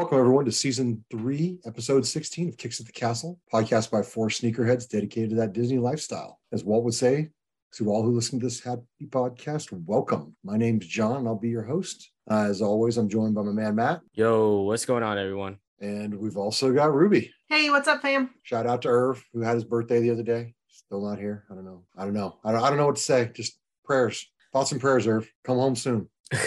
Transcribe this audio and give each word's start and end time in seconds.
Welcome, 0.00 0.18
everyone, 0.18 0.46
to 0.46 0.52
season 0.52 1.04
three, 1.10 1.58
episode 1.66 2.06
16 2.06 2.48
of 2.48 2.56
Kicks 2.56 2.80
at 2.80 2.86
the 2.86 2.92
Castle, 2.92 3.38
podcast 3.52 3.90
by 3.90 4.00
four 4.00 4.28
sneakerheads 4.28 4.88
dedicated 4.88 5.28
to 5.28 5.36
that 5.36 5.52
Disney 5.52 5.76
lifestyle. 5.76 6.40
As 6.52 6.64
Walt 6.64 6.84
would 6.84 6.94
say, 6.94 7.28
to 7.74 7.90
all 7.90 8.02
who 8.02 8.14
listen 8.14 8.40
to 8.40 8.46
this 8.46 8.64
happy 8.64 8.80
podcast, 9.08 9.68
welcome. 9.84 10.34
My 10.42 10.56
name's 10.56 10.86
John, 10.86 11.18
and 11.18 11.28
I'll 11.28 11.36
be 11.36 11.50
your 11.50 11.64
host. 11.64 12.12
Uh, 12.30 12.46
as 12.48 12.62
always, 12.62 12.96
I'm 12.96 13.10
joined 13.10 13.34
by 13.34 13.42
my 13.42 13.52
man, 13.52 13.74
Matt, 13.74 14.00
Yo, 14.14 14.62
what's 14.62 14.86
going 14.86 15.02
on, 15.02 15.18
everyone? 15.18 15.58
and 15.80 16.14
we've 16.14 16.38
also 16.38 16.72
got 16.72 16.94
Ruby. 16.94 17.30
Hey, 17.50 17.68
what's 17.68 17.86
up, 17.86 18.00
fam? 18.00 18.30
Shout 18.42 18.66
out 18.66 18.80
to 18.82 18.88
Irv, 18.88 19.22
who 19.34 19.42
had 19.42 19.54
his 19.56 19.64
birthday 19.64 20.00
the 20.00 20.12
other 20.12 20.22
day. 20.22 20.54
Still 20.70 21.06
not 21.06 21.18
here. 21.18 21.44
I 21.50 21.54
don't 21.54 21.66
know. 21.66 21.84
I 21.94 22.04
don't 22.06 22.14
know. 22.14 22.38
I 22.42 22.52
don't, 22.52 22.62
I 22.62 22.70
don't 22.70 22.78
know 22.78 22.86
what 22.86 22.96
to 22.96 23.02
say. 23.02 23.30
Just 23.34 23.58
prayers, 23.84 24.26
thoughts 24.54 24.72
and 24.72 24.80
prayers, 24.80 25.06
Irv. 25.06 25.30
Come 25.44 25.58
home 25.58 25.76
soon. 25.76 26.08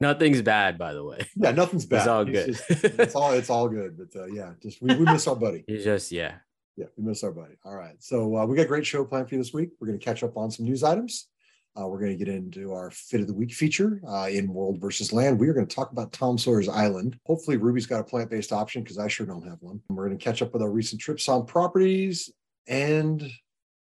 Nothing's 0.00 0.42
bad, 0.42 0.76
by 0.78 0.92
the 0.92 1.04
way. 1.04 1.26
Yeah, 1.36 1.52
nothing's 1.52 1.86
bad. 1.86 1.98
It's 1.98 2.06
all 2.06 2.24
good. 2.24 2.46
just- 2.46 2.84
it's 2.84 3.14
all 3.14 3.32
it's 3.32 3.50
all 3.50 3.68
good. 3.68 3.96
But 3.96 4.20
uh, 4.20 4.26
yeah, 4.26 4.52
just 4.62 4.82
we, 4.82 4.94
we 4.94 5.04
miss 5.04 5.26
our 5.26 5.36
buddy. 5.36 5.64
He's 5.68 5.84
just, 5.84 6.12
yeah. 6.12 6.34
Yeah, 6.76 6.86
we 6.96 7.04
miss 7.04 7.24
our 7.24 7.32
buddy. 7.32 7.54
All 7.64 7.74
right. 7.74 7.96
So 8.00 8.36
uh, 8.36 8.44
we 8.46 8.56
got 8.56 8.62
a 8.64 8.68
great 8.68 8.84
show 8.84 9.04
planned 9.04 9.28
for 9.28 9.34
you 9.34 9.40
this 9.40 9.54
week. 9.54 9.70
We're 9.80 9.86
going 9.86 9.98
to 9.98 10.04
catch 10.04 10.22
up 10.22 10.36
on 10.36 10.50
some 10.50 10.66
news 10.66 10.82
items. 10.82 11.28
Uh, 11.78 11.86
we're 11.86 11.98
going 11.98 12.16
to 12.18 12.22
get 12.22 12.32
into 12.34 12.72
our 12.72 12.90
fit 12.90 13.20
of 13.20 13.26
the 13.26 13.34
week 13.34 13.52
feature 13.52 14.00
uh, 14.08 14.28
in 14.30 14.52
World 14.52 14.78
versus 14.80 15.12
Land. 15.12 15.38
We 15.38 15.48
are 15.48 15.52
going 15.54 15.66
to 15.66 15.74
talk 15.74 15.92
about 15.92 16.12
Tom 16.12 16.36
Sawyer's 16.38 16.68
Island. 16.68 17.18
Hopefully, 17.26 17.56
Ruby's 17.58 17.86
got 17.86 18.00
a 18.00 18.04
plant 18.04 18.30
based 18.30 18.52
option 18.52 18.82
because 18.82 18.98
I 18.98 19.08
sure 19.08 19.26
don't 19.26 19.46
have 19.46 19.58
one. 19.60 19.80
We're 19.88 20.06
going 20.06 20.18
to 20.18 20.22
catch 20.24 20.40
up 20.42 20.52
with 20.52 20.62
our 20.62 20.70
recent 20.70 21.00
trips 21.00 21.28
on 21.28 21.44
properties 21.46 22.30
and 22.66 23.22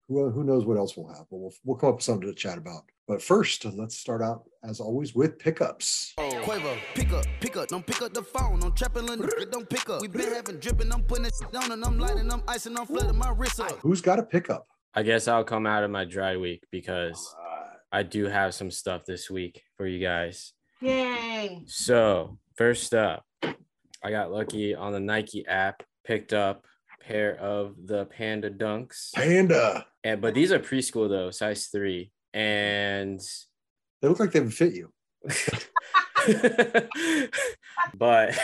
who, 0.08 0.30
who 0.30 0.44
knows 0.44 0.64
what 0.66 0.76
else 0.78 0.96
we'll 0.96 1.08
have. 1.08 1.26
But 1.30 1.36
we'll, 1.38 1.52
we'll 1.64 1.76
come 1.76 1.90
up 1.90 1.94
with 1.96 2.04
something 2.04 2.28
to 2.28 2.34
chat 2.34 2.56
about. 2.58 2.82
But 3.08 3.22
first, 3.22 3.64
let's 3.64 3.96
start 3.96 4.20
out, 4.20 4.44
as 4.62 4.80
always, 4.80 5.14
with 5.14 5.38
pickups. 5.38 6.12
Quavo, 6.18 6.76
pick 6.94 7.10
up, 7.10 7.24
pick 7.40 7.56
up, 7.56 7.68
don't 7.68 7.86
pick 7.86 8.02
up 8.02 8.12
the 8.12 8.22
phone. 8.22 8.62
I'm 8.62 8.72
trapping, 8.72 9.06
little 9.06 9.24
nigga, 9.24 9.50
don't 9.50 9.66
pick 9.66 9.88
up. 9.88 10.02
We 10.02 10.08
been 10.08 10.34
having 10.34 10.58
dripping, 10.58 10.92
I'm 10.92 11.02
putting 11.04 11.24
it 11.24 11.32
down 11.50 11.72
and 11.72 11.82
I'm 11.82 11.98
lighting, 11.98 12.30
I'm 12.30 12.42
icing, 12.46 12.78
I'm 12.78 12.84
flooding 12.84 13.16
my 13.16 13.30
wrist 13.30 13.60
up. 13.60 13.78
Who's 13.78 14.02
got 14.02 14.18
a 14.18 14.22
pickup? 14.22 14.66
I 14.94 15.04
guess 15.04 15.26
I'll 15.26 15.42
come 15.42 15.66
out 15.66 15.84
of 15.84 15.90
my 15.90 16.04
dry 16.04 16.36
week 16.36 16.64
because 16.70 17.34
I 17.90 18.02
do 18.02 18.26
have 18.26 18.52
some 18.52 18.70
stuff 18.70 19.06
this 19.06 19.30
week 19.30 19.62
for 19.78 19.86
you 19.86 20.00
guys. 20.00 20.52
Yay! 20.82 21.62
So, 21.66 22.38
first 22.56 22.92
up, 22.92 23.24
I 23.42 24.10
got 24.10 24.30
lucky 24.30 24.74
on 24.74 24.92
the 24.92 25.00
Nike 25.00 25.46
app, 25.46 25.82
picked 26.04 26.34
up 26.34 26.66
a 27.00 27.04
pair 27.04 27.36
of 27.36 27.74
the 27.86 28.04
Panda 28.04 28.50
Dunks. 28.50 29.14
Panda. 29.14 29.86
And 30.04 30.20
but 30.20 30.34
these 30.34 30.52
are 30.52 30.58
preschool 30.58 31.08
though, 31.08 31.30
size 31.30 31.68
3. 31.68 32.12
Mm-hmm. 32.34 32.40
And 32.40 33.20
They 34.02 34.08
look 34.08 34.20
like 34.20 34.32
they 34.32 34.40
would 34.40 34.54
fit 34.54 34.74
you. 34.74 34.92
but 37.96 38.38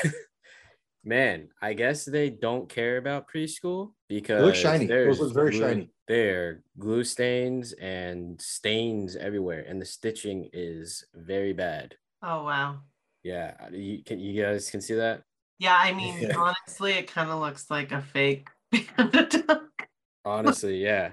man, 1.05 1.49
I 1.61 1.75
guess 1.75 2.05
they 2.05 2.31
don't 2.31 2.69
care 2.69 2.97
about 2.97 3.27
preschool 3.33 3.93
because 4.09 4.43
look 4.43 4.55
shiny. 4.55 4.87
Those 4.87 4.89
there's 4.89 5.21
look 5.21 5.35
very 5.35 5.51
glue- 5.51 5.61
shiny. 5.61 5.91
There, 6.07 6.63
glue 6.79 7.03
stains 7.05 7.73
and 7.75 8.39
stains 8.41 9.17
everywhere, 9.17 9.65
and 9.67 9.81
the 9.81 9.87
stitching 9.87 10.51
is 10.53 11.05
very 11.15 11.53
bad. 11.55 11.97
Oh 12.23 12.45
wow. 12.45 12.81
Yeah, 13.23 13.55
you 13.73 14.03
can 14.05 14.21
you 14.21 14.43
guys 14.43 14.71
can 14.71 14.81
see 14.83 14.95
that. 14.95 15.23
Yeah, 15.59 15.77
I 15.79 15.93
mean, 15.95 16.21
Yeah. 16.21 16.37
honestly, 16.37 16.93
it 16.93 17.07
kind 17.11 17.31
of 17.31 17.41
looks 17.41 17.71
like 17.71 17.93
a 17.93 18.03
fake 18.03 18.49
panda 18.97 19.27
dunk. 19.27 19.89
Honestly, 20.27 20.83
yeah. 20.83 21.13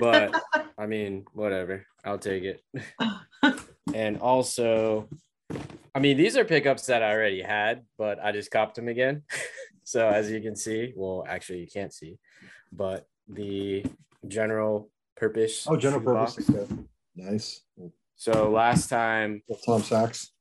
but 0.00 0.40
I 0.82 0.86
mean, 0.86 1.24
whatever. 1.32 1.86
I'll 2.04 2.18
take 2.18 2.42
it. 2.42 2.60
and 3.94 4.18
also, 4.18 5.08
I 5.94 6.00
mean, 6.00 6.16
these 6.16 6.36
are 6.36 6.44
pickups 6.44 6.86
that 6.86 7.04
I 7.04 7.12
already 7.12 7.40
had, 7.40 7.82
but 7.96 8.18
I 8.18 8.32
just 8.32 8.50
copped 8.50 8.74
them 8.74 8.88
again. 8.88 9.22
so 9.84 10.08
as 10.08 10.28
you 10.28 10.40
can 10.40 10.56
see, 10.56 10.92
well, 10.96 11.24
actually 11.28 11.60
you 11.60 11.68
can't 11.72 11.94
see, 11.94 12.18
but 12.72 13.06
the 13.28 13.84
general 14.26 14.90
purpose. 15.16 15.68
Oh, 15.68 15.76
general 15.76 16.02
purpose. 16.02 16.50
Okay. 16.50 16.66
Nice. 17.14 17.60
So 18.16 18.50
last 18.50 18.88
time 18.88 19.42
Well, 19.46 19.60
Tom 19.64 19.82
Sachs. 19.82 20.32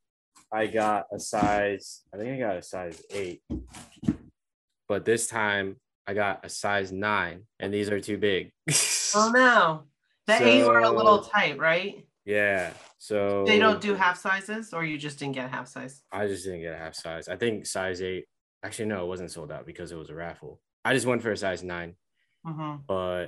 I 0.51 0.65
got 0.65 1.05
a 1.13 1.19
size, 1.19 2.01
I 2.13 2.17
think 2.17 2.33
I 2.33 2.39
got 2.39 2.57
a 2.57 2.63
size 2.63 3.01
eight, 3.11 3.43
but 4.89 5.05
this 5.05 5.27
time 5.27 5.77
I 6.07 6.13
got 6.15 6.43
a 6.43 6.49
size 6.49 6.91
nine, 6.91 7.43
and 7.59 7.71
these 7.71 7.89
are 7.89 8.01
too 8.01 8.17
big. 8.17 8.51
oh 9.15 9.31
no, 9.33 9.83
the 10.39 10.47
eight 10.47 10.65
were 10.65 10.79
a 10.79 10.89
little 10.89 11.19
tight, 11.19 11.57
right? 11.57 12.05
Yeah. 12.25 12.73
So 12.97 13.45
They 13.45 13.59
don't 13.59 13.81
do 13.81 13.95
half 13.95 14.19
sizes, 14.19 14.73
or 14.73 14.83
you 14.83 14.97
just 14.97 15.19
didn't 15.19 15.33
get 15.35 15.45
a 15.45 15.49
half 15.49 15.67
size. 15.67 16.03
I 16.11 16.27
just 16.27 16.43
didn't 16.45 16.61
get 16.61 16.73
a 16.73 16.77
half 16.77 16.95
size. 16.95 17.27
I 17.27 17.35
think 17.35 17.65
size 17.65 18.01
eight. 18.01 18.25
Actually, 18.63 18.85
no, 18.85 19.03
it 19.03 19.07
wasn't 19.07 19.31
sold 19.31 19.51
out 19.51 19.65
because 19.65 19.91
it 19.91 19.97
was 19.97 20.09
a 20.09 20.15
raffle. 20.15 20.61
I 20.85 20.93
just 20.93 21.07
went 21.07 21.21
for 21.21 21.31
a 21.31 21.37
size 21.37 21.63
nine, 21.63 21.95
hmm 22.45 22.75
but 22.87 23.27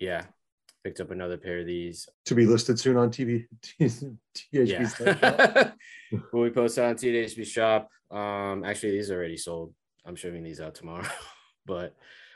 yeah, 0.00 0.24
picked 0.84 1.00
up 1.00 1.10
another 1.12 1.36
pair 1.36 1.60
of 1.60 1.66
these. 1.66 2.08
To 2.26 2.34
be 2.34 2.46
listed 2.46 2.78
soon 2.80 2.96
on 2.96 3.10
TV. 3.10 3.46
THB 3.80 4.16
Yeah. 4.52 5.70
Will 6.32 6.42
we 6.42 6.50
post 6.50 6.78
on 6.78 6.94
THB 6.96 7.46
shop? 7.46 7.88
Um, 8.10 8.64
actually, 8.64 8.92
these 8.92 9.10
are 9.10 9.16
already 9.16 9.36
sold. 9.36 9.72
I'm 10.04 10.16
shipping 10.16 10.42
these 10.42 10.60
out 10.60 10.74
tomorrow, 10.74 11.06
but 11.66 11.94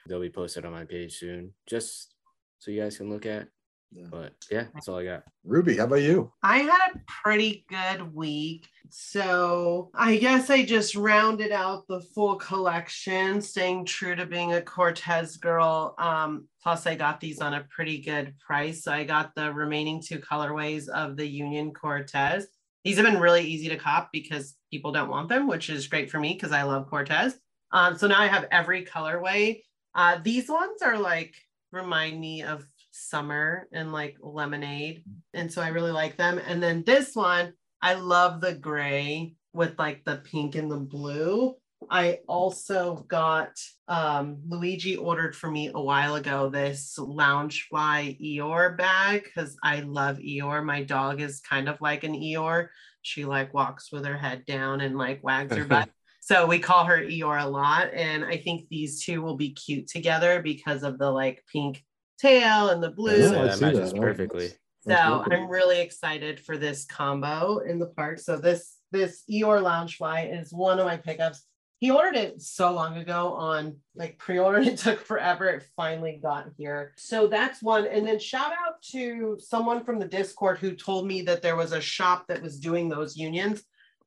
they'll 0.09 0.21
be 0.21 0.31
posted 0.31 0.65
on 0.65 0.73
my 0.73 0.85
page 0.85 1.19
soon, 1.19 1.53
just 1.67 2.15
so 2.59 2.71
you 2.71 2.81
guys 2.81 2.97
can 2.97 3.11
look 3.11 3.27
at. 3.27 3.49
Yeah. 3.97 4.07
But 4.11 4.33
yeah, 4.51 4.65
that's 4.75 4.89
all 4.89 4.99
I 4.99 5.05
got. 5.05 5.23
Ruby, 5.43 5.79
how 5.79 5.85
about 5.85 6.03
you? 6.03 6.31
I 6.43 6.59
had 6.59 6.91
a 6.95 7.01
pretty 7.23 7.65
good 7.69 8.15
week. 8.15 8.69
So 8.91 9.91
I 9.95 10.19
guess 10.19 10.51
I 10.51 10.65
just 10.65 10.95
rounded 10.95 11.51
out 11.51 11.87
the 11.89 12.03
full 12.03 12.37
collection, 12.37 13.41
staying 13.41 13.87
true 13.87 14.15
to 14.15 14.27
being 14.27 14.53
a 14.53 14.61
Cortez 14.61 15.39
girl. 15.39 15.95
Um, 15.99 16.47
plus, 16.63 16.87
I 16.87 16.95
got 16.95 17.21
these 17.21 17.41
on 17.41 17.55
a 17.55 17.67
pretty 17.71 18.03
good 18.03 18.35
price. 18.39 18.85
So 18.85 18.93
I 18.93 19.05
got 19.05 19.35
the 19.35 19.51
remaining 19.53 20.03
two 20.03 20.19
colorways 20.19 20.89
of 20.89 21.17
the 21.17 21.27
Union 21.27 21.73
Cortez. 21.73 22.49
These 22.85 22.99
have 22.99 23.07
been 23.07 23.21
really 23.21 23.45
easy 23.45 23.69
to 23.71 23.77
cop 23.77 24.11
because 24.13 24.57
people 24.71 24.93
don't 24.93 25.11
want 25.11 25.31
them, 25.31 25.49
which 25.49 25.71
is 25.71 25.89
great 25.89 26.11
for 26.11 26.21
me 26.21 26.35
because 26.35 26.53
I 26.53 26.65
love 26.65 26.89
Cortez. 26.89 27.39
Um, 27.73 27.97
so 27.97 28.07
now 28.07 28.21
I 28.21 28.27
have 28.27 28.47
every 28.53 28.85
colorway. 28.85 29.63
Uh, 29.95 30.19
these 30.23 30.49
ones 30.49 30.83
are 30.83 30.99
like 30.99 31.35
remind 31.73 32.21
me 32.21 32.43
of 32.43 32.65
summer 32.97 33.69
and 33.73 33.93
like 33.93 34.17
lemonade 34.21 35.05
and 35.35 35.53
so 35.53 35.63
I 35.63 35.69
really 35.69 35.93
like 35.93 36.17
them. 36.17 36.41
And 36.47 36.63
then 36.63 36.83
this 36.85 37.15
one, 37.15 37.53
I 37.83 37.95
love 37.95 38.41
the 38.41 38.55
gray 38.55 39.35
with 39.53 39.79
like 39.79 40.05
the 40.05 40.17
pink 40.17 40.55
and 40.55 40.71
the 40.71 40.79
blue. 40.79 41.55
I 41.91 42.21
also 42.27 43.05
got 43.09 43.51
um, 43.87 44.39
Luigi 44.49 44.97
ordered 44.97 45.37
for 45.37 45.51
me 45.51 45.71
a 45.75 45.81
while 45.81 46.15
ago 46.15 46.49
this 46.49 46.99
lounge 46.99 47.69
Loungefly 47.73 48.19
Eeyore 48.21 48.77
bag 48.77 49.25
because 49.25 49.57
I 49.63 49.81
love 49.81 50.17
Eeyore. 50.17 50.65
My 50.65 50.83
dog 50.83 51.21
is 51.21 51.41
kind 51.41 51.69
of 51.69 51.81
like 51.81 52.03
an 52.03 52.15
Eeyore. 52.15 52.69
She 53.03 53.25
like 53.25 53.55
walks 53.55 53.93
with 53.93 54.05
her 54.05 54.17
head 54.17 54.45
down 54.47 54.81
and 54.81 54.97
like 54.97 55.23
wags 55.23 55.55
her 55.55 55.65
butt. 55.65 55.91
So 56.23 56.45
we 56.45 56.59
call 56.59 56.87
her 56.87 56.99
Eeyore 56.99 57.41
a 57.41 57.49
lot. 57.49 57.95
And 57.95 58.25
I 58.25 58.39
think 58.39 58.67
these 58.69 59.05
two 59.05 59.23
will 59.23 59.37
be 59.37 59.55
cute 59.55 59.87
together 59.87 60.43
because 60.43 60.83
of 60.83 60.99
the 60.99 61.09
like 61.09 61.45
pink 61.53 61.85
tail 62.19 62.71
and 62.71 62.83
the 62.83 62.91
blue. 62.91 63.17
Yeah, 63.17 63.29
So 63.31 63.41
I 63.41 63.45
that 63.47 63.59
see 63.59 63.65
matches 63.65 63.93
that. 63.93 63.99
Oh, 63.99 64.03
perfectly. 64.03 64.47
that's- 64.49 64.59
So 64.85 65.17
that's 65.19 65.29
really 65.29 65.43
I'm 65.43 65.51
really 65.51 65.81
excited 65.81 66.41
for 66.41 66.57
this 66.57 66.85
combo 66.85 67.59
in 67.59 67.79
the 67.79 67.87
park. 67.87 68.19
So 68.19 68.37
this 68.37 68.77
this 68.93 69.25
Eeyore 69.31 69.61
Loungefly 69.63 70.41
is 70.41 70.53
one 70.53 70.79
of 70.79 70.87
my 70.87 70.97
pickups. 70.97 71.45
He 71.79 71.91
ordered 71.91 72.15
it 72.17 72.41
so 72.41 72.73
long 72.73 72.97
ago 72.97 73.33
on 73.35 73.77
like 73.95 74.17
pre-order. 74.17 74.61
It 74.71 74.79
took 74.79 75.01
forever. 75.01 75.49
It 75.49 75.65
finally 75.77 76.19
got 76.23 76.47
here. 76.57 76.95
So 76.97 77.27
that's 77.27 77.63
one. 77.63 77.87
And 77.87 78.07
then 78.07 78.19
shout 78.19 78.53
out 78.53 78.81
to 78.93 79.37
someone 79.41 79.85
from 79.85 79.99
the 79.99 80.07
Discord 80.09 80.59
who 80.59 80.73
told 80.75 81.07
me 81.07 81.23
that 81.23 81.43
there 81.43 81.57
was 81.57 81.73
a 81.73 81.81
shop 81.81 82.27
that 82.29 82.41
was 82.43 82.61
doing 82.61 82.89
those 82.89 83.17
unions 83.17 83.63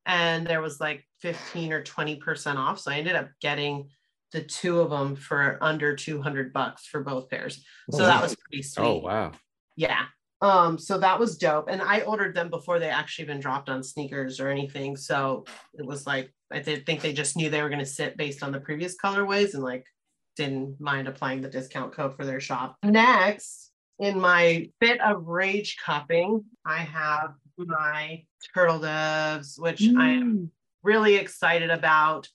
and 0.05 0.47
there 0.47 0.61
was 0.61 0.79
like 0.79 1.05
15 1.19 1.73
or 1.73 1.83
20% 1.83 2.55
off. 2.55 2.79
So 2.79 2.89
I 2.89 2.95
ended 2.95 3.15
up 3.15 3.29
getting 3.41 3.89
the 4.31 4.41
two 4.41 4.79
of 4.79 4.89
them 4.89 5.15
for 5.15 5.57
under 5.61 5.95
200 5.95 6.53
bucks 6.53 6.85
for 6.85 7.03
both 7.03 7.29
pairs. 7.29 7.63
So 7.91 8.03
Oh, 8.03 8.05
that 8.05 8.21
was 8.21 8.35
pretty 8.35 8.63
sweet. 8.63 8.85
Oh 8.85 8.97
wow. 8.97 9.31
Yeah. 9.75 10.05
Um, 10.41 10.77
so 10.77 10.97
that 10.99 11.19
was 11.19 11.37
dope. 11.37 11.67
And 11.69 11.81
I 11.81 12.01
ordered 12.01 12.35
them 12.35 12.49
before 12.49 12.79
they 12.79 12.89
actually 12.89 13.25
been 13.25 13.39
dropped 13.39 13.69
on 13.69 13.83
sneakers 13.83 14.39
or 14.39 14.49
anything. 14.49 14.95
So 14.95 15.45
it 15.73 15.85
was 15.85 16.05
like 16.07 16.33
I 16.51 16.59
did 16.59 16.85
think 16.85 17.01
they 17.01 17.13
just 17.13 17.35
knew 17.35 17.49
they 17.49 17.61
were 17.61 17.69
gonna 17.69 17.85
sit 17.85 18.17
based 18.17 18.43
on 18.43 18.51
the 18.51 18.59
previous 18.59 18.95
colorways 19.03 19.53
and 19.53 19.63
like 19.63 19.85
didn't 20.35 20.79
mind 20.79 21.07
applying 21.07 21.41
the 21.41 21.49
discount 21.49 21.91
code 21.93 22.15
for 22.15 22.25
their 22.25 22.39
shop. 22.39 22.77
Next, 22.83 23.71
in 23.99 24.19
my 24.19 24.69
bit 24.79 25.01
of 25.01 25.27
rage 25.27 25.75
cupping, 25.83 26.45
I 26.65 26.77
have 26.77 27.33
my 27.57 28.23
turtle 28.53 28.79
doves, 28.79 29.57
which 29.59 29.81
I 29.97 30.11
am 30.11 30.51
really 30.83 31.15
excited 31.15 31.69
about. 31.69 32.29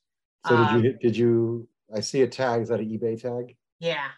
So 0.46 0.56
did 0.56 0.66
Um, 0.66 0.84
you 0.84 0.92
did 1.00 1.16
you 1.16 1.66
I 1.94 2.00
see 2.00 2.22
a 2.22 2.26
tag, 2.26 2.62
is 2.62 2.68
that 2.68 2.80
an 2.80 2.88
eBay 2.88 3.20
tag? 3.20 3.56
Yeah. 3.78 4.08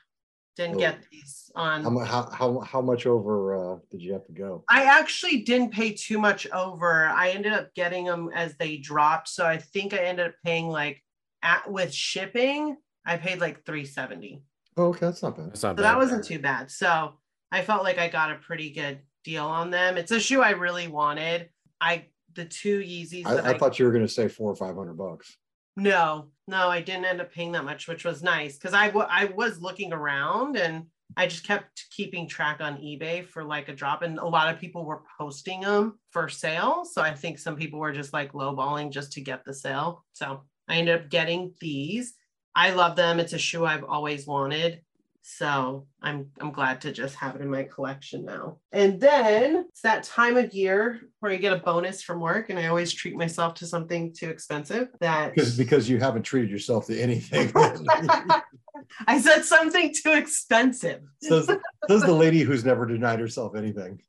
Didn't 0.57 0.77
Oh. 0.77 0.79
get 0.79 0.99
these 1.11 1.51
on. 1.55 1.85
How 1.85 1.99
how 2.05 2.31
how 2.31 2.61
how 2.61 2.81
much 2.81 3.05
over 3.07 3.75
uh 3.75 3.79
did 3.91 4.01
you 4.01 4.15
have 4.15 4.25
to 4.27 4.33
go? 4.33 4.65
I 4.71 4.85
actually 4.85 5.43
didn't 5.43 5.73
pay 5.73 5.93
too 5.93 6.19
much 6.19 6.47
over. 6.51 7.07
I 7.09 7.31
ended 7.31 7.53
up 7.53 7.75
getting 7.75 8.07
them 8.07 8.31
as 8.35 8.57
they 8.57 8.79
dropped. 8.79 9.29
So 9.29 9.45
I 9.45 9.59
think 9.59 9.93
I 9.93 9.99
ended 9.99 10.29
up 10.29 10.35
paying 10.45 10.69
like 10.69 11.03
at 11.43 11.71
with 11.71 11.93
shipping, 11.93 12.77
I 13.05 13.19
paid 13.19 13.39
like 13.41 13.67
370. 13.67 14.43
Oh, 14.79 14.85
okay, 14.87 15.01
that's 15.01 15.23
not 15.23 15.37
bad. 15.37 15.49
That's 15.49 15.63
not 15.63 15.71
So 15.73 15.75
bad. 15.77 15.85
that 15.85 15.97
wasn't 15.99 16.25
too 16.25 16.39
bad. 16.39 16.71
So 16.71 17.15
I 17.53 17.63
felt 17.63 17.85
like 17.85 17.99
I 17.99 18.09
got 18.09 18.33
a 18.33 18.37
pretty 18.37 18.71
good 18.71 19.01
deal 19.25 19.45
on 19.45 19.71
them. 19.71 19.99
It's 19.99 20.11
a 20.11 20.21
shoe 20.21 20.41
I 20.41 20.51
really 20.53 20.89
wanted. 20.89 21.51
I 21.83 22.07
the 22.35 22.47
two 22.47 22.81
Yeezys 22.81 23.25
that 23.25 23.45
I, 23.45 23.51
I, 23.51 23.55
I 23.55 23.59
thought 23.59 23.79
you 23.79 23.85
were 23.85 23.93
gonna 23.93 24.09
say 24.09 24.29
four 24.29 24.51
or 24.51 24.57
five 24.57 24.75
hundred 24.75 24.97
bucks. 24.97 25.37
No, 25.77 26.29
no, 26.49 26.69
I 26.69 26.81
didn't 26.81 27.05
end 27.05 27.21
up 27.21 27.33
paying 27.33 27.53
that 27.53 27.65
much, 27.65 27.87
which 27.89 28.05
was 28.05 28.23
nice 28.23 28.57
because 28.57 28.75
I 28.75 28.89
I 28.89 29.27
was 29.27 29.61
looking 29.61 29.93
around 29.93 30.57
and 30.57 30.87
I 31.17 31.27
just 31.27 31.45
kept 31.45 31.87
keeping 31.91 32.29
track 32.29 32.61
on 32.61 32.79
eBay 32.79 33.25
for 33.25 33.45
like 33.45 33.69
a 33.69 33.75
drop, 33.75 34.03
and 34.03 34.19
a 34.19 34.27
lot 34.27 34.53
of 34.53 34.61
people 34.61 34.85
were 34.85 35.03
posting 35.19 35.61
them 35.61 35.99
for 36.11 36.29
sale. 36.29 36.85
So 36.85 37.03
I 37.03 37.15
think 37.15 37.39
some 37.39 37.57
people 37.57 37.79
were 37.79 37.93
just 37.93 38.13
like 38.13 38.33
lowballing 38.33 38.91
just 38.91 39.13
to 39.13 39.21
get 39.21 39.45
the 39.45 39.55
sale. 39.55 40.05
So 40.13 40.43
I 40.69 40.77
ended 40.77 41.01
up 41.01 41.11
getting 41.11 41.53
these. 41.61 42.15
I 42.55 42.71
love 42.71 42.97
them. 42.97 43.21
It's 43.21 43.35
a 43.35 43.39
shoe 43.39 43.67
I've 43.67 43.85
always 43.85 44.27
wanted. 44.27 44.81
So 45.29 45.89
I'm 46.01 46.31
I'm 46.41 46.53
glad 46.53 46.83
to 46.83 46.93
just 46.93 47.17
have 47.17 47.35
it 47.35 47.43
in 47.43 47.51
my 47.51 47.65
collection 47.65 48.25
now. 48.25 48.59
And 48.71 49.01
then 49.01 49.67
it's 49.69 49.81
that 49.81 50.05
time 50.05 50.37
of 50.37 50.55
year 50.55 51.01
where 51.19 51.33
I 51.33 51.37
get 51.37 51.53
a 51.53 51.57
bonus 51.57 52.01
from 52.01 52.21
work, 52.21 52.49
and 52.49 52.57
I 52.57 52.69
always 52.69 52.93
treat 52.93 53.17
myself 53.17 53.55
to 53.55 53.67
something 53.67 54.15
too 54.15 54.31
expensive. 54.31 54.87
That 55.01 55.35
Because 55.35 55.59
because 55.59 55.89
you 55.89 55.99
haven't 55.99 56.23
treated 56.23 56.49
yourself 56.49 56.87
to 56.87 57.01
anything. 57.01 57.51
I 59.09 59.21
said 59.21 59.45
something 59.45 59.93
too 59.93 60.13
expensive. 60.13 61.03
says, 61.21 61.51
says 61.89 62.03
the 62.03 62.13
lady 62.15 62.43
who's 62.43 62.65
never 62.65 62.87
denied 62.87 63.19
herself 63.19 63.57
anything. 63.57 64.01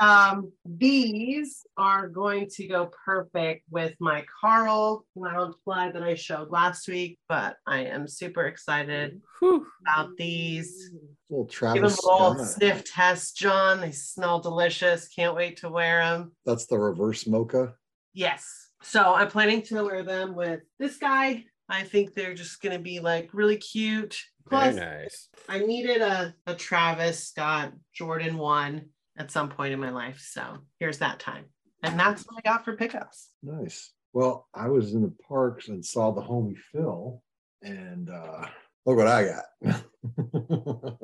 Um, 0.00 0.52
these 0.64 1.64
are 1.76 2.08
going 2.08 2.48
to 2.54 2.66
go 2.66 2.90
perfect 3.04 3.64
with 3.70 3.94
my 4.00 4.24
Carl 4.40 5.04
lounge 5.14 5.54
fly 5.64 5.90
that 5.90 6.02
I 6.02 6.14
showed 6.14 6.50
last 6.50 6.88
week, 6.88 7.18
but 7.28 7.56
I 7.66 7.84
am 7.84 8.06
super 8.06 8.44
excited 8.46 9.20
Whew. 9.38 9.66
about 9.82 10.10
these. 10.16 10.90
Little 11.30 11.46
Give 11.74 11.82
them 11.82 11.84
a 11.84 11.88
little 11.88 12.44
sniff 12.44 12.84
test, 12.84 13.36
John. 13.36 13.80
They 13.80 13.92
smell 13.92 14.40
delicious. 14.40 15.08
Can't 15.08 15.34
wait 15.34 15.58
to 15.58 15.70
wear 15.70 16.00
them. 16.00 16.32
That's 16.44 16.66
the 16.66 16.78
reverse 16.78 17.26
mocha. 17.26 17.74
Yes. 18.12 18.70
So 18.82 19.14
I'm 19.14 19.28
planning 19.28 19.62
to 19.62 19.84
wear 19.84 20.02
them 20.02 20.34
with 20.34 20.60
this 20.78 20.98
guy. 20.98 21.44
I 21.68 21.82
think 21.84 22.14
they're 22.14 22.34
just 22.34 22.60
going 22.60 22.76
to 22.76 22.82
be 22.82 23.00
like 23.00 23.30
really 23.32 23.56
cute. 23.56 24.20
Very 24.48 24.72
Plus, 24.72 24.76
nice. 24.76 25.28
I 25.48 25.60
needed 25.60 26.02
a, 26.02 26.34
a 26.46 26.54
Travis 26.54 27.28
Scott 27.28 27.72
Jordan 27.94 28.36
1 28.36 28.84
at 29.16 29.30
some 29.30 29.48
point 29.48 29.72
in 29.72 29.80
my 29.80 29.90
life. 29.90 30.20
So 30.20 30.58
here's 30.78 30.98
that 30.98 31.20
time. 31.20 31.44
And 31.82 31.98
that's 31.98 32.24
what 32.24 32.38
I 32.38 32.48
got 32.48 32.64
for 32.64 32.76
pickups. 32.76 33.30
Nice. 33.42 33.92
Well, 34.12 34.48
I 34.54 34.68
was 34.68 34.94
in 34.94 35.02
the 35.02 35.12
parks 35.28 35.68
and 35.68 35.84
saw 35.84 36.10
the 36.12 36.22
homie 36.22 36.56
Phil, 36.72 37.22
and 37.62 38.08
uh 38.08 38.46
look 38.86 38.96
what 38.96 39.06
I 39.06 39.24
got. 39.24 39.44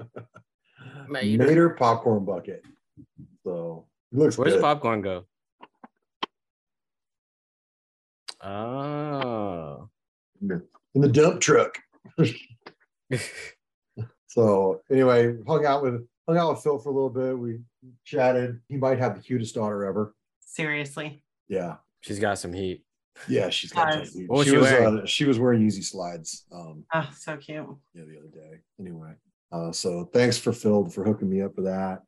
Mater. 1.09 1.45
Mater 1.45 1.71
popcorn 1.71 2.25
bucket. 2.25 2.65
So 3.45 3.87
it 4.13 4.19
looks 4.19 4.39
Where's 4.39 4.55
the 4.55 4.61
popcorn 4.61 5.03
go? 5.03 5.25
Oh. 8.43 9.91
in 10.41 10.63
the 10.95 11.09
dump 11.09 11.41
truck. 11.41 11.79
So 14.31 14.81
anyway, 14.89 15.35
hung 15.49 15.67
out 15.67 15.83
with 15.83 16.07
hung 16.31 16.39
out 16.39 16.55
with 16.55 16.63
Phil 16.63 16.79
for 16.79 16.91
a 16.91 16.93
little 16.93 17.11
bit. 17.11 17.37
We 17.39 17.59
chatted. 18.05 18.61
He 18.69 18.77
might 18.77 18.99
have 18.99 19.17
the 19.17 19.23
cutest 19.23 19.55
daughter 19.55 19.85
ever. 19.85 20.15
Seriously. 20.41 21.23
Yeah. 21.49 21.77
She's 22.01 22.19
got 22.19 22.39
some 22.39 22.53
heat. 22.53 22.85
Yeah, 23.29 23.51
she's 23.51 23.73
got 23.73 23.89
Nice. 23.95 24.13
that. 24.13 24.25
What 24.29 24.39
was 24.39 24.47
she 24.47 24.53
she 24.53 24.57
was 24.57 24.71
wearing? 24.71 24.99
uh, 25.01 25.07
she 25.07 25.25
was 25.27 25.39
wearing 25.39 25.61
Yeezy 25.67 25.85
slides. 25.85 26.47
Um, 26.53 26.85
Oh, 26.95 27.09
so 27.19 27.37
cute. 27.37 27.67
yeah, 27.95 28.03
the 28.05 28.19
other 28.19 28.29
day. 28.33 28.59
Anyway, 28.79 29.13
uh, 29.53 29.73
so 29.73 30.09
thanks 30.13 30.39
for 30.39 30.53
Phil 30.53 30.87
for 30.89 31.05
hooking 31.05 31.29
me 31.29 31.43
up 31.43 31.55
with 31.57 31.67
that. 31.67 32.03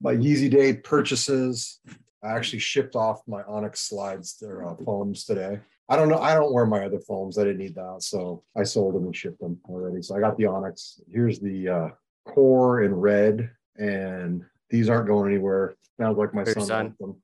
My 0.00 0.14
Yeezy 0.14 0.50
Day 0.50 0.74
purchases. 0.74 1.80
I 2.24 2.30
actually 2.36 2.60
shipped 2.60 2.94
off 2.94 3.20
my 3.26 3.42
Onyx 3.42 3.80
slides, 3.80 4.38
their 4.38 4.66
uh, 4.66 4.76
foams 4.84 5.24
today. 5.24 5.58
I 5.88 5.96
don't 5.96 6.08
know. 6.08 6.18
I 6.18 6.34
don't 6.34 6.52
wear 6.54 6.64
my 6.66 6.84
other 6.86 7.00
foams. 7.00 7.36
I 7.36 7.42
didn't 7.42 7.58
need 7.58 7.74
that, 7.74 7.96
so 7.98 8.44
I 8.56 8.62
sold 8.62 8.94
them 8.94 9.04
and 9.04 9.14
shipped 9.14 9.40
them 9.40 9.58
already. 9.68 10.00
So 10.02 10.16
I 10.16 10.20
got 10.20 10.38
the 10.38 10.46
Onyx. 10.46 11.00
Here's 11.10 11.40
the 11.40 11.68
uh, 11.68 11.88
core 12.24 12.82
in 12.82 12.94
red, 12.94 13.50
and 13.76 14.42
these 14.70 14.88
aren't 14.88 15.06
going 15.06 15.32
anywhere. 15.32 15.76
Sounds 16.00 16.18
like 16.18 16.34
my 16.34 16.44
Your 16.44 16.54
son. 16.54 16.66
son. 16.66 16.94
them. 17.00 17.16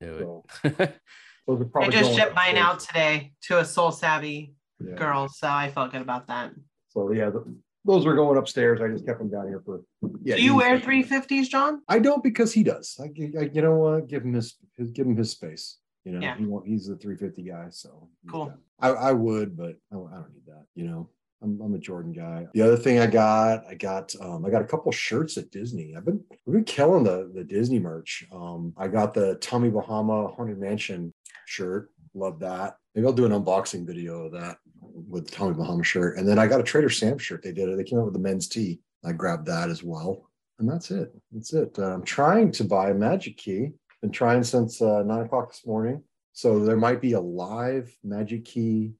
So 0.00 0.44
those 0.62 1.60
are 1.60 1.64
I 1.64 1.68
probably 1.72 1.90
just 1.92 2.04
going 2.04 2.16
shipped 2.16 2.34
mine 2.34 2.56
upstairs. 2.56 2.66
out 2.66 2.80
today 2.80 3.32
to 3.48 3.58
a 3.60 3.64
soul 3.64 3.90
savvy 3.92 4.54
Yeah. 4.78 4.94
girl. 4.94 5.28
So 5.28 5.48
I 5.48 5.70
felt 5.70 5.92
good 5.92 6.02
about 6.02 6.26
that. 6.28 6.52
So 6.88 7.10
yeah, 7.12 7.30
th- 7.30 7.44
those 7.84 8.04
were 8.04 8.14
going 8.14 8.36
upstairs. 8.38 8.80
I 8.80 8.88
just 8.88 9.06
kept 9.06 9.18
them 9.18 9.30
down 9.30 9.48
here 9.48 9.62
for. 9.64 9.80
Yeah, 10.22 10.36
Do 10.36 10.42
you 10.42 10.56
wear 10.56 10.78
350s, 10.78 11.48
John? 11.48 11.82
I 11.88 11.98
don't 11.98 12.22
because 12.22 12.52
he 12.52 12.62
does. 12.62 12.98
I, 13.00 13.04
I 13.38 13.50
you 13.52 13.62
know 13.62 13.76
what? 13.76 14.08
Give 14.08 14.22
him 14.24 14.34
his, 14.34 14.56
his 14.76 14.90
give 14.90 15.06
him 15.06 15.16
his 15.16 15.30
space. 15.30 15.78
You 16.04 16.12
know, 16.12 16.20
Yeah. 16.20 16.36
he 16.36 16.44
he's 16.66 16.86
the 16.86 16.96
350 16.96 17.42
guy. 17.42 17.66
So 17.70 18.08
Cool. 18.30 18.52
I, 18.80 18.88
I 18.90 19.12
would, 19.12 19.56
but 19.56 19.76
I, 19.90 19.94
don't- 19.94 20.12
I 20.12 20.16
don't 20.16 20.32
need 20.32 20.46
that. 20.46 20.64
You 20.74 20.84
know, 20.88 21.08
I'm, 21.42 21.60
I'm 21.60 21.74
a 21.74 21.78
Jordan 21.78 22.12
guy. 22.12 22.46
The 22.54 22.62
other 22.62 22.76
thing 22.76 22.98
I 22.98 23.06
got, 23.06 23.66
I 23.68 23.74
got 23.74 24.14
um, 24.20 24.44
I 24.44 24.50
got 24.50 24.62
a 24.62 24.66
couple 24.66 24.90
shirts 24.92 25.36
at 25.36 25.50
Disney. 25.50 25.94
I've 25.96 26.04
been 26.04 26.22
we've 26.44 26.54
been 26.54 26.64
killing 26.64 27.04
the 27.04 27.30
the 27.34 27.44
Disney 27.44 27.78
merch. 27.78 28.26
Um, 28.32 28.72
I 28.76 28.88
got 28.88 29.14
the 29.14 29.36
Tommy 29.36 29.70
Bahama 29.70 30.28
Haunted 30.28 30.58
Mansion 30.58 31.12
shirt. 31.46 31.90
Love 32.14 32.40
that. 32.40 32.76
Maybe 32.94 33.06
I'll 33.06 33.12
do 33.12 33.26
an 33.26 33.32
unboxing 33.32 33.86
video 33.86 34.24
of 34.24 34.32
that 34.32 34.56
with 34.80 35.26
the 35.26 35.32
Tommy 35.32 35.54
Bahama 35.54 35.84
shirt. 35.84 36.16
And 36.16 36.26
then 36.26 36.38
I 36.38 36.46
got 36.46 36.60
a 36.60 36.64
Trader 36.64 36.88
Sam 36.88 37.18
shirt. 37.18 37.42
They 37.42 37.52
did 37.52 37.68
it. 37.68 37.76
They 37.76 37.84
came 37.84 37.98
out 37.98 38.06
with 38.06 38.14
the 38.14 38.20
men's 38.20 38.48
tee. 38.48 38.80
I 39.04 39.12
grabbed 39.12 39.46
that 39.46 39.68
as 39.68 39.82
well. 39.82 40.30
And 40.58 40.68
that's 40.68 40.90
it. 40.90 41.12
That's 41.32 41.52
it. 41.52 41.78
Uh, 41.78 41.92
I'm 41.92 42.02
trying 42.02 42.50
to 42.52 42.64
buy 42.64 42.90
a 42.90 42.94
Magic 42.94 43.36
Key. 43.36 43.72
Been 44.00 44.10
trying 44.10 44.42
since 44.42 44.80
uh, 44.80 45.02
nine 45.02 45.26
o'clock 45.26 45.50
this 45.50 45.66
morning. 45.66 46.02
So 46.32 46.64
there 46.64 46.76
might 46.76 47.00
be 47.00 47.12
a 47.12 47.20
live 47.20 47.94
Magic 48.02 48.46
Key 48.46 48.92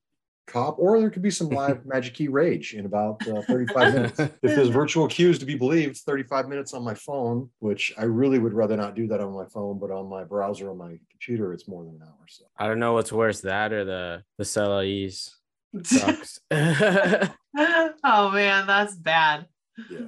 cop, 0.46 0.76
or 0.78 0.98
there 1.00 1.10
could 1.10 1.22
be 1.22 1.30
some 1.30 1.48
live 1.60 1.84
Magic 1.86 2.14
Key 2.14 2.28
rage 2.28 2.74
in 2.74 2.86
about 2.86 3.26
uh, 3.28 3.42
35 3.42 3.94
minutes. 3.94 4.18
If 4.20 4.40
there's 4.42 4.68
virtual 4.68 5.08
queues 5.08 5.38
to 5.40 5.44
be 5.46 5.54
believed, 5.56 5.96
35 5.98 6.48
minutes 6.48 6.72
on 6.74 6.82
my 6.84 6.94
phone, 6.94 7.50
which 7.58 7.92
I 7.98 8.04
really 8.04 8.38
would 8.38 8.52
rather 8.52 8.76
not 8.76 8.94
do 8.94 9.06
that 9.08 9.20
on 9.20 9.32
my 9.34 9.46
phone, 9.46 9.78
but 9.78 9.90
on 9.90 10.08
my 10.08 10.24
browser 10.24 10.70
on 10.70 10.78
my 10.78 10.98
computer, 11.10 11.52
it's 11.52 11.66
more 11.68 11.84
than 11.84 11.94
an 11.94 12.02
hour. 12.02 12.26
So 12.28 12.44
I 12.58 12.66
don't 12.68 12.78
know 12.78 12.92
what's 12.94 13.12
worse, 13.12 13.40
that 13.42 13.72
or 13.72 13.84
the 13.84 14.22
the 14.38 14.44
Celis 14.44 15.36
sucks. 15.84 16.40
oh 16.52 18.30
man, 18.30 18.66
that's 18.66 18.94
bad. 18.96 19.46
yeah. 19.90 19.98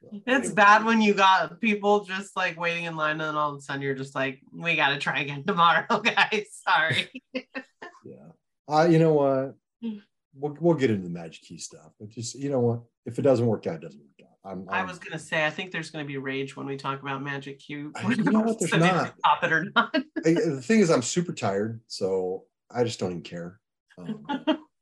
So, 0.00 0.08
It's 0.26 0.46
anyway. 0.48 0.54
bad 0.54 0.84
when 0.84 1.02
you 1.02 1.12
got 1.14 1.60
people 1.60 2.04
just 2.04 2.36
like 2.36 2.58
waiting 2.58 2.84
in 2.84 2.96
line 2.96 3.12
and 3.12 3.20
then 3.20 3.34
all 3.34 3.50
of 3.52 3.58
a 3.58 3.60
sudden 3.60 3.82
you're 3.82 3.94
just 3.94 4.14
like, 4.14 4.40
we 4.52 4.76
got 4.76 4.90
to 4.90 4.98
try 4.98 5.20
again 5.20 5.44
tomorrow, 5.44 5.86
guys. 6.00 6.46
Sorry. 6.66 7.10
Yeah. 7.34 8.30
Uh, 8.68 8.86
you 8.88 8.98
know 8.98 9.12
what? 9.12 9.54
We'll, 9.80 10.56
we'll 10.60 10.74
get 10.74 10.90
into 10.90 11.04
the 11.04 11.10
Magic 11.12 11.42
Key 11.42 11.58
stuff, 11.58 11.92
but 11.98 12.10
just, 12.10 12.34
you 12.34 12.50
know 12.50 12.60
what? 12.60 12.80
If 13.06 13.18
it 13.18 13.22
doesn't 13.22 13.46
work 13.46 13.66
out, 13.66 13.76
it 13.76 13.80
doesn't 13.82 13.98
work 14.00 14.28
out. 14.28 14.50
I'm, 14.50 14.66
I 14.68 14.78
I'm- 14.78 14.86
was 14.86 14.98
gonna 14.98 15.18
say, 15.18 15.44
I 15.46 15.50
think 15.50 15.72
there's 15.72 15.90
gonna 15.90 16.04
be 16.04 16.16
rage 16.18 16.56
when 16.56 16.66
we 16.66 16.76
talk 16.76 17.02
about 17.02 17.22
Magic 17.22 17.58
Key. 17.58 17.86
I- 17.96 18.08
you 18.12 18.22
know 18.24 18.40
what? 18.40 18.58
There's 18.58 18.70
So 18.70 18.78
not. 18.78 19.14
Pop 19.24 19.42
it 19.44 19.52
or 19.52 19.66
not. 19.74 19.90
I, 19.94 20.00
the 20.34 20.62
thing 20.62 20.80
is, 20.80 20.90
I'm 20.90 21.02
super 21.02 21.32
tired, 21.32 21.80
so 21.86 22.44
I 22.70 22.84
just 22.84 23.00
don't 23.00 23.10
even 23.10 23.22
care. 23.22 23.58
Um, 23.98 24.24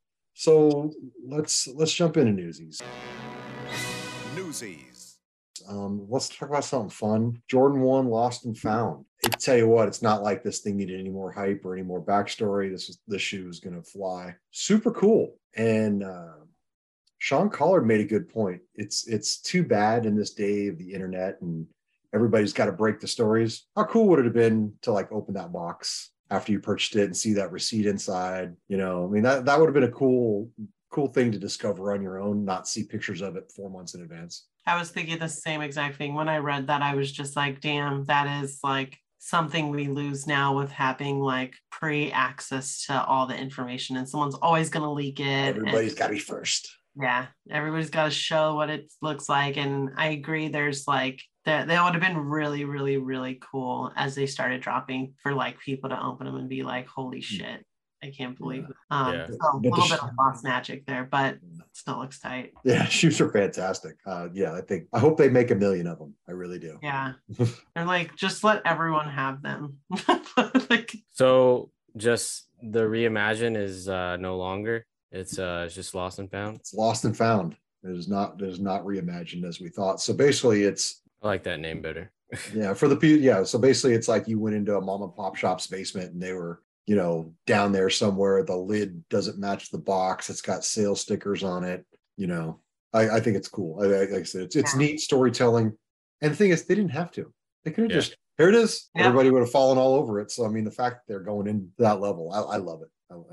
so 0.34 0.92
let's 1.26 1.68
let's 1.68 1.92
jump 1.92 2.16
into 2.16 2.32
newsies. 2.32 2.80
Newsies. 4.34 4.95
Um, 5.68 6.06
let's 6.08 6.28
talk 6.28 6.48
about 6.48 6.64
something 6.64 6.90
fun. 6.90 7.42
Jordan 7.48 7.80
one, 7.80 8.08
lost 8.08 8.44
and 8.44 8.56
found. 8.56 9.04
I 9.24 9.28
tell 9.28 9.56
you 9.56 9.68
what, 9.68 9.88
it's 9.88 10.02
not 10.02 10.22
like 10.22 10.42
this 10.42 10.60
thing 10.60 10.76
needed 10.76 11.00
any 11.00 11.10
more 11.10 11.32
hype 11.32 11.64
or 11.64 11.74
any 11.74 11.82
more 11.82 12.02
backstory. 12.02 12.70
This 12.70 12.88
is 12.88 12.98
this 13.06 13.22
shoe 13.22 13.48
is 13.48 13.60
gonna 13.60 13.82
fly. 13.82 14.34
Super 14.50 14.92
cool. 14.92 15.36
And 15.56 16.04
uh, 16.04 16.34
Sean 17.18 17.50
Collard 17.50 17.86
made 17.86 18.00
a 18.00 18.04
good 18.04 18.28
point. 18.28 18.60
It's 18.74 19.06
it's 19.08 19.38
too 19.38 19.64
bad 19.64 20.06
in 20.06 20.16
this 20.16 20.32
day 20.32 20.68
of 20.68 20.78
the 20.78 20.92
internet 20.92 21.40
and 21.40 21.66
everybody's 22.14 22.52
got 22.52 22.66
to 22.66 22.72
break 22.72 23.00
the 23.00 23.08
stories. 23.08 23.66
How 23.74 23.84
cool 23.84 24.08
would 24.08 24.18
it 24.18 24.24
have 24.24 24.34
been 24.34 24.72
to 24.82 24.92
like 24.92 25.10
open 25.10 25.34
that 25.34 25.52
box 25.52 26.10
after 26.30 26.52
you 26.52 26.60
purchased 26.60 26.96
it 26.96 27.04
and 27.04 27.16
see 27.16 27.32
that 27.34 27.52
receipt 27.52 27.86
inside? 27.86 28.54
You 28.68 28.76
know, 28.76 29.04
I 29.04 29.08
mean 29.08 29.22
that 29.22 29.44
that 29.46 29.58
would 29.58 29.66
have 29.66 29.74
been 29.74 29.84
a 29.84 29.90
cool 29.90 30.50
cool 30.90 31.08
thing 31.08 31.32
to 31.32 31.38
discover 31.38 31.92
on 31.92 32.02
your 32.02 32.20
own, 32.20 32.44
not 32.44 32.68
see 32.68 32.84
pictures 32.84 33.20
of 33.20 33.36
it 33.36 33.52
four 33.54 33.68
months 33.70 33.94
in 33.94 34.02
advance. 34.02 34.46
I 34.66 34.78
was 34.78 34.90
thinking 34.90 35.18
the 35.18 35.28
same 35.28 35.60
exact 35.60 35.96
thing. 35.96 36.14
When 36.14 36.28
I 36.28 36.38
read 36.38 36.66
that, 36.66 36.82
I 36.82 36.94
was 36.94 37.10
just 37.12 37.36
like, 37.36 37.60
damn, 37.60 38.04
that 38.06 38.42
is 38.42 38.58
like 38.64 38.98
something 39.18 39.70
we 39.70 39.88
lose 39.88 40.26
now 40.26 40.56
with 40.56 40.70
having 40.70 41.20
like 41.20 41.54
pre 41.70 42.10
access 42.12 42.84
to 42.86 43.04
all 43.04 43.26
the 43.26 43.36
information 43.36 43.96
and 43.96 44.08
someone's 44.08 44.34
always 44.36 44.68
going 44.68 44.82
to 44.84 44.90
leak 44.90 45.20
it. 45.20 45.24
and- 45.56 45.68
Everybody's 45.68 45.94
got 45.94 46.08
to 46.08 46.12
be 46.14 46.18
first. 46.18 46.68
Yeah, 46.98 47.26
everybody's 47.50 47.90
got 47.90 48.04
to 48.04 48.10
show 48.10 48.54
what 48.54 48.70
it 48.70 48.90
looks 49.02 49.28
like, 49.28 49.58
and 49.58 49.90
I 49.98 50.08
agree. 50.08 50.48
There's 50.48 50.88
like 50.88 51.20
that 51.44 51.68
that 51.68 51.84
would 51.84 51.92
have 51.92 52.02
been 52.02 52.16
really, 52.16 52.64
really, 52.64 52.96
really 52.96 53.38
cool 53.52 53.92
as 53.96 54.14
they 54.14 54.24
started 54.24 54.62
dropping 54.62 55.12
for 55.22 55.34
like 55.34 55.60
people 55.60 55.90
to 55.90 56.02
open 56.02 56.24
them 56.26 56.36
and 56.36 56.48
be 56.48 56.62
like, 56.62 56.86
"Holy 56.88 57.20
shit, 57.20 57.66
I 58.02 58.12
can't 58.16 58.38
believe." 58.38 58.64
It. 58.64 58.76
Um, 58.90 59.12
Yeah. 59.12 59.26
so 59.26 59.36
a 59.42 59.58
little 59.58 59.84
sh- 59.84 59.90
bit 59.90 60.02
of 60.04 60.10
lost 60.18 60.42
magic 60.42 60.86
there, 60.86 61.04
but 61.04 61.36
still 61.76 61.98
looks 61.98 62.18
tight. 62.18 62.52
Yeah, 62.64 62.84
shoes 62.88 63.20
are 63.20 63.30
fantastic. 63.30 63.96
Uh, 64.06 64.28
yeah, 64.32 64.54
I 64.54 64.60
think 64.62 64.88
I 64.92 64.98
hope 64.98 65.16
they 65.18 65.28
make 65.28 65.50
a 65.50 65.54
million 65.54 65.86
of 65.86 65.98
them. 65.98 66.14
I 66.28 66.32
really 66.32 66.58
do. 66.58 66.78
Yeah, 66.82 67.12
they're 67.74 67.84
like 67.84 68.16
just 68.16 68.42
let 68.44 68.62
everyone 68.64 69.08
have 69.08 69.42
them. 69.42 69.78
like 70.70 70.96
So 71.10 71.70
just 71.96 72.48
the 72.62 72.80
reimagine 72.80 73.56
is 73.56 73.88
uh 73.88 74.16
no 74.16 74.36
longer. 74.36 74.86
It's 75.12 75.38
uh 75.38 75.64
it's 75.66 75.74
just 75.74 75.94
lost 75.94 76.18
and 76.18 76.30
found. 76.30 76.56
It's 76.56 76.74
lost 76.74 77.04
and 77.04 77.16
found. 77.16 77.56
It 77.84 77.90
is 77.90 78.08
not. 78.08 78.40
It 78.40 78.48
is 78.48 78.58
not 78.60 78.84
reimagined 78.84 79.44
as 79.44 79.60
we 79.60 79.68
thought. 79.68 80.00
So 80.00 80.12
basically, 80.14 80.64
it's 80.64 81.02
I 81.22 81.26
like 81.28 81.44
that 81.44 81.60
name 81.60 81.80
better. 81.82 82.10
yeah 82.54 82.74
for 82.74 82.88
the 82.88 82.96
people. 82.96 83.22
Yeah, 83.22 83.44
so 83.44 83.58
basically, 83.58 83.94
it's 83.94 84.08
like 84.08 84.26
you 84.26 84.40
went 84.40 84.56
into 84.56 84.76
a 84.76 84.80
mom 84.80 85.02
and 85.02 85.14
pop 85.14 85.36
shop's 85.36 85.66
basement 85.66 86.12
and 86.12 86.20
they 86.22 86.32
were 86.32 86.62
you 86.86 86.96
know 86.96 87.32
down 87.46 87.72
there 87.72 87.90
somewhere. 87.90 88.42
The 88.44 88.56
lid 88.56 89.04
doesn't 89.08 89.38
match 89.38 89.70
the 89.70 89.78
box. 89.78 90.30
It's 90.30 90.42
got 90.42 90.64
sales 90.64 91.00
stickers 91.00 91.42
on 91.42 91.64
it. 91.64 91.84
You 92.16 92.26
know, 92.28 92.60
I, 92.92 93.10
I 93.10 93.20
think 93.20 93.36
it's 93.36 93.48
cool. 93.48 93.80
I, 93.80 93.84
I- 93.86 93.98
like 94.10 94.20
I 94.20 94.22
said, 94.22 94.42
it's 94.42 94.56
it's 94.56 94.72
Yeah. 94.74 94.78
neat 94.78 95.00
storytelling. 95.00 95.76
And 96.22 96.32
the 96.32 96.36
thing 96.36 96.50
is, 96.50 96.64
they 96.64 96.74
didn't 96.74 96.92
have 96.92 97.10
to. 97.12 97.32
They 97.64 97.70
could 97.72 97.84
have 97.84 97.90
Yeah. 97.90 97.96
just 97.98 98.16
here 98.38 98.48
it 98.48 98.54
is. 98.54 98.88
Yeah. 98.94 99.04
Everybody 99.06 99.30
would 99.30 99.40
have 99.40 99.50
fallen 99.50 99.78
all 99.78 99.94
over 99.94 100.20
it. 100.20 100.30
So 100.30 100.44
I 100.46 100.48
mean, 100.48 100.64
the 100.64 100.70
fact 100.70 100.96
that 100.96 101.02
they're 101.12 101.20
going 101.20 101.46
into 101.46 101.68
that 101.78 102.00
level, 102.00 102.32
I, 102.32 102.54
I 102.54 102.56
love 102.58 102.82
it. 102.82 102.88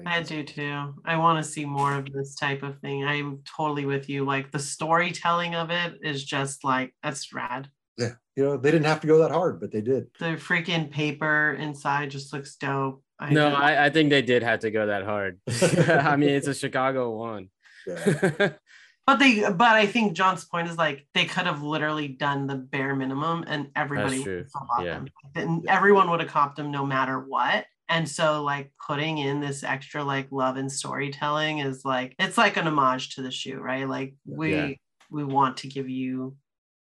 I, 0.06 0.18
I 0.18 0.22
do 0.24 0.44
too. 0.44 0.94
I 1.04 1.18
want 1.18 1.44
to 1.44 1.50
see 1.52 1.66
more 1.66 1.96
of 1.96 2.06
this 2.14 2.36
type 2.36 2.62
of 2.62 2.78
thing. 2.80 3.04
I'm 3.06 3.40
totally 3.58 3.86
with 3.86 4.08
you. 4.08 4.24
Like 4.24 4.52
the 4.52 4.60
storytelling 4.60 5.56
of 5.56 5.72
it 5.72 5.96
is 6.04 6.24
just 6.24 6.64
like 6.64 6.94
that's 7.02 7.34
rad. 7.34 7.70
Yeah, 7.98 8.14
you 8.36 8.44
know, 8.44 8.58
they 8.58 8.72
didn't 8.72 8.88
have 8.88 9.02
to 9.02 9.08
go 9.08 9.20
that 9.20 9.32
hard, 9.32 9.60
but 9.60 9.72
they 9.72 9.82
did. 9.82 10.08
The 10.20 10.36
freaking 10.38 10.90
paper 10.90 11.56
inside 11.60 12.12
just 12.12 12.34
looks 12.34 12.56
dope. 12.56 13.04
I 13.20 13.32
No, 13.32 13.54
I, 13.54 13.86
I 13.86 13.90
think 13.90 14.10
they 14.10 14.22
did 14.22 14.44
have 14.44 14.62
to 14.62 14.72
go 14.72 14.88
that 14.88 15.04
hard. 15.04 15.40
I 15.90 16.16
mean, 16.16 16.30
it's 16.30 16.48
a 16.48 16.54
Chicago 16.56 17.12
one. 17.16 17.50
Yeah. 17.86 18.54
but 19.06 19.20
they 19.20 19.42
but 19.42 19.62
I 19.76 19.86
think 19.86 20.14
John's 20.14 20.46
point 20.46 20.70
is 20.70 20.78
like 20.78 21.06
they 21.14 21.26
could 21.26 21.46
have 21.46 21.62
literally 21.62 22.08
done 22.08 22.48
the 22.48 22.56
bare 22.56 22.96
minimum 22.96 23.44
and 23.48 23.70
everybody 23.76 24.20
would 24.20 24.38
have 24.38 24.48
bought 24.52 24.86
Yeah. 24.86 24.94
them. 24.94 25.08
Then 25.36 25.64
everyone 25.68 26.10
would 26.10 26.22
have 26.22 26.30
copped 26.30 26.56
them 26.56 26.72
no 26.72 26.86
matter 26.86 27.20
what. 27.20 27.66
And 27.90 28.10
so 28.10 28.42
like 28.42 28.72
putting 28.88 29.20
in 29.20 29.40
this 29.42 29.64
extra 29.64 30.04
like 30.04 30.32
love 30.32 30.56
and 30.58 30.72
storytelling 30.72 31.60
is 31.60 31.86
like 31.86 32.16
it's 32.18 32.38
like 32.38 32.58
an 32.58 32.66
homage 32.68 33.16
to 33.16 33.22
the 33.22 33.30
shoe, 33.32 33.60
right? 33.60 33.88
Like 33.88 34.16
we 34.26 34.52
Yeah. 34.56 34.70
we 35.12 35.24
want 35.24 35.58
to 35.58 35.68
give 35.68 35.90
you 35.90 36.36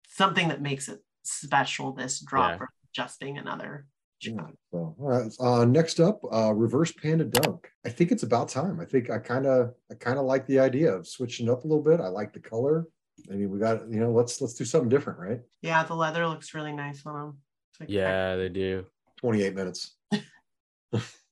something 0.07 0.47
that 0.47 0.61
makes 0.61 0.87
it 0.87 0.99
special 1.23 1.91
this 1.93 2.19
drop 2.21 2.51
Yeah. 2.51 2.57
for 2.57 2.69
just 2.93 3.19
being 3.19 3.37
another 3.37 3.85
Yeah, 4.21 4.47
so, 4.71 4.95
all 4.97 5.07
right. 5.09 5.31
Uh, 5.39 5.65
next 5.65 5.99
up, 5.99 6.21
uh, 6.31 6.53
reverse 6.53 6.91
panda 6.93 7.25
dunk. 7.25 7.69
I 7.85 7.89
think 7.89 8.11
it's 8.11 8.23
about 8.23 8.47
time. 8.49 8.79
I 8.79 8.85
think 8.85 9.09
I 9.09 9.17
kind 9.19 9.45
of, 9.45 9.73
I 9.91 9.95
kind 9.95 10.17
of 10.17 10.25
like 10.25 10.45
the 10.47 10.59
idea 10.59 10.93
of 10.93 11.05
switching 11.07 11.49
up 11.49 11.65
a 11.65 11.67
little 11.67 11.83
bit. 11.83 11.99
I 11.99 12.07
like 12.07 12.31
the 12.33 12.39
color. 12.39 12.87
I 13.29 13.33
mean, 13.33 13.49
we 13.49 13.59
got, 13.59 13.89
you 13.89 13.99
know, 13.99 14.11
let's 14.11 14.39
let's 14.41 14.53
do 14.53 14.63
something 14.65 14.87
different, 14.89 15.19
right? 15.19 15.41
Yeah, 15.61 15.83
the 15.83 15.93
leather 15.95 16.25
looks 16.27 16.53
really 16.53 16.71
nice 16.73 17.05
on 17.05 17.13
them. 17.15 17.37
Like- 17.79 17.89
yeah, 17.89 18.35
they 18.37 18.49
do. 18.49 18.85
Twenty-eight 19.17 19.55
minutes. 19.55 19.95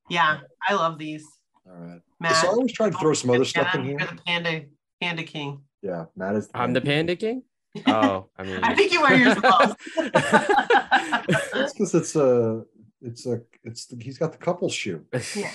Yeah, 0.10 0.39
I 0.67 0.74
love 0.74 0.98
these. 0.98 1.24
All 1.65 1.74
right. 1.74 2.01
Matt, 2.19 2.36
so 2.36 2.48
I 2.48 2.51
always 2.51 2.74
try 2.74 2.89
to 2.89 2.98
throw 2.98 3.13
some 3.13 3.29
other 3.29 3.45
stuff 3.45 3.74
in 3.75 3.86
You're 3.86 4.00
here. 4.00 4.07
the 4.07 4.21
panda 4.25 4.65
panda 5.01 5.24
king. 5.24 5.62
Yeah, 5.81 6.05
Matt 6.15 6.36
is. 6.36 6.50
I'm 6.53 6.74
the 6.74 6.81
Panda 6.81 7.15
King. 7.15 7.43
Oh, 7.88 8.30
I 8.38 8.44
mean, 8.48 8.60
I 8.63 8.75
think 8.75 8.92
you 8.92 9.01
wear 9.01 9.16
yours 9.18 9.38
close. 9.40 9.75
It's 9.98 11.74
because 11.74 11.94
it's 11.96 12.16
a, 12.16 12.63
it's 13.01 13.25
a, 13.25 13.42
it's 13.63 13.86
the, 13.86 13.98
he's 14.04 14.18
got 14.18 14.32
the 14.32 14.38
couple 14.38 14.70
shoe. 14.70 15.06
Yeah. 15.36 15.51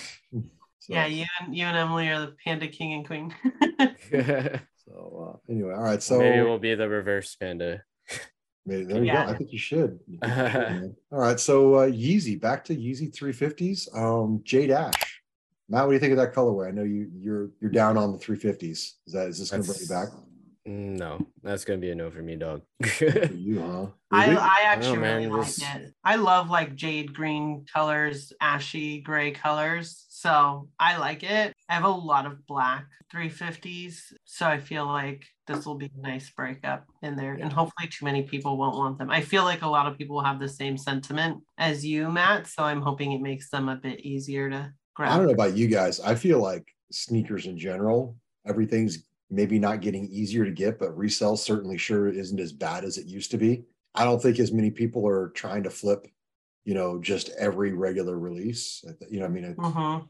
So, 0.79 0.93
yeah, 0.93 1.05
you 1.07 1.25
and 1.41 1.53
you 1.53 1.65
and 1.65 1.75
Emily 1.75 2.07
are 2.07 2.21
the 2.21 2.35
panda 2.45 2.67
king 2.67 2.93
and 2.93 3.05
queen. 3.05 3.33
So 4.89 5.33
uh, 5.49 5.51
anyway, 5.51 5.73
all 5.73 5.83
right. 5.83 6.01
So 6.01 6.17
maybe 6.17 6.41
we'll 6.41 6.59
be 6.59 6.73
the 6.73 6.87
reverse 6.87 7.35
panda. 7.35 7.83
Maybe, 8.65 8.85
there 8.85 8.99
you 8.99 9.07
Yeah. 9.07 9.25
go. 9.25 9.31
I 9.33 9.35
think 9.35 9.51
you 9.51 9.59
should. 9.59 9.99
You 10.07 10.17
should. 10.23 10.95
All 11.11 11.19
right. 11.19 11.37
So 11.37 11.75
uh, 11.75 11.87
Yeezy, 11.89 12.39
back 12.39 12.63
to 12.65 12.73
Yeezy 12.75 13.13
350s. 13.13 13.93
Um, 13.93 14.39
Jade 14.45 14.71
Ash. 14.71 15.21
Matt, 15.67 15.83
what 15.83 15.89
do 15.89 15.93
you 15.95 15.99
think 15.99 16.11
of 16.11 16.17
that 16.19 16.33
colorway? 16.33 16.69
I 16.69 16.71
know 16.71 16.83
you 16.83 17.11
you're 17.19 17.49
you're 17.59 17.69
down 17.69 17.97
on 17.97 18.13
the 18.13 18.17
350s. 18.17 18.61
Is 18.61 18.95
that 19.07 19.27
is 19.27 19.39
this 19.39 19.51
going 19.51 19.63
to 19.63 19.67
bring 19.67 19.81
you 19.81 19.87
back? 19.89 20.07
No, 20.67 21.25
that's 21.43 21.63
gonna 21.63 21.79
be 21.79 21.91
a 21.91 21.95
no 21.95 22.11
for 22.11 22.21
me, 22.21 22.35
dog. 22.35 22.61
You, 23.31 23.61
huh? 23.61 23.87
I, 24.11 24.35
I 24.35 24.35
oh, 24.35 24.65
actually 24.65 24.97
man, 24.97 25.17
really 25.17 25.27
like 25.27 25.47
it. 25.47 25.93
I 26.03 26.17
love 26.17 26.49
like 26.49 26.75
jade 26.75 27.13
green 27.13 27.65
colors, 27.73 28.33
ashy 28.41 28.99
gray 28.99 29.31
colors. 29.31 30.05
So 30.09 30.67
I 30.77 30.97
like 30.97 31.23
it. 31.23 31.53
I 31.69 31.73
have 31.73 31.85
a 31.85 31.89
lot 31.89 32.25
of 32.25 32.45
black 32.47 32.85
350s. 33.13 34.11
So 34.25 34.45
I 34.45 34.57
feel 34.59 34.85
like 34.85 35.23
this 35.45 35.65
will 35.65 35.75
be 35.75 35.85
a 35.85 36.01
nice 36.01 36.29
breakup 36.31 36.85
in 37.01 37.15
there. 37.15 37.35
And 37.35 37.53
hopefully 37.53 37.87
too 37.87 38.03
many 38.03 38.23
people 38.23 38.57
won't 38.57 38.75
want 38.75 38.97
them. 38.97 39.09
I 39.09 39.21
feel 39.21 39.43
like 39.43 39.61
a 39.61 39.69
lot 39.69 39.87
of 39.87 39.97
people 39.97 40.21
have 40.21 40.39
the 40.39 40.49
same 40.49 40.77
sentiment 40.77 41.43
as 41.57 41.85
you, 41.85 42.11
Matt. 42.11 42.47
So 42.47 42.63
I'm 42.63 42.81
hoping 42.81 43.13
it 43.13 43.21
makes 43.21 43.49
them 43.49 43.69
a 43.69 43.77
bit 43.77 44.01
easier 44.01 44.49
to 44.49 44.73
grab. 44.95 45.13
I 45.13 45.17
don't 45.17 45.27
know 45.27 45.33
about 45.33 45.55
you 45.55 45.67
guys. 45.67 46.01
I 46.01 46.15
feel 46.15 46.41
like 46.41 46.67
sneakers 46.91 47.45
in 47.45 47.57
general, 47.57 48.17
everything's 48.45 49.06
maybe 49.29 49.59
not 49.59 49.81
getting 49.81 50.07
easier 50.07 50.45
to 50.45 50.51
get, 50.51 50.79
but 50.79 50.97
resale 50.97 51.37
certainly 51.37 51.77
sure 51.77 52.07
isn't 52.09 52.39
as 52.39 52.53
bad 52.53 52.83
as 52.83 52.97
it 52.97 53.07
used 53.07 53.31
to 53.31 53.37
be. 53.37 53.63
I 53.95 54.03
don't 54.03 54.21
think 54.21 54.39
as 54.39 54.51
many 54.51 54.71
people 54.71 55.07
are 55.07 55.29
trying 55.29 55.63
to 55.63 55.69
flip, 55.69 56.07
you 56.65 56.73
know, 56.73 56.99
just 56.99 57.29
every 57.37 57.73
regular 57.73 58.17
release. 58.17 58.83
You 59.09 59.19
know, 59.19 59.25
I 59.25 59.29
mean, 59.29 59.45
I, 59.45 59.53
Mhm. 59.53 60.07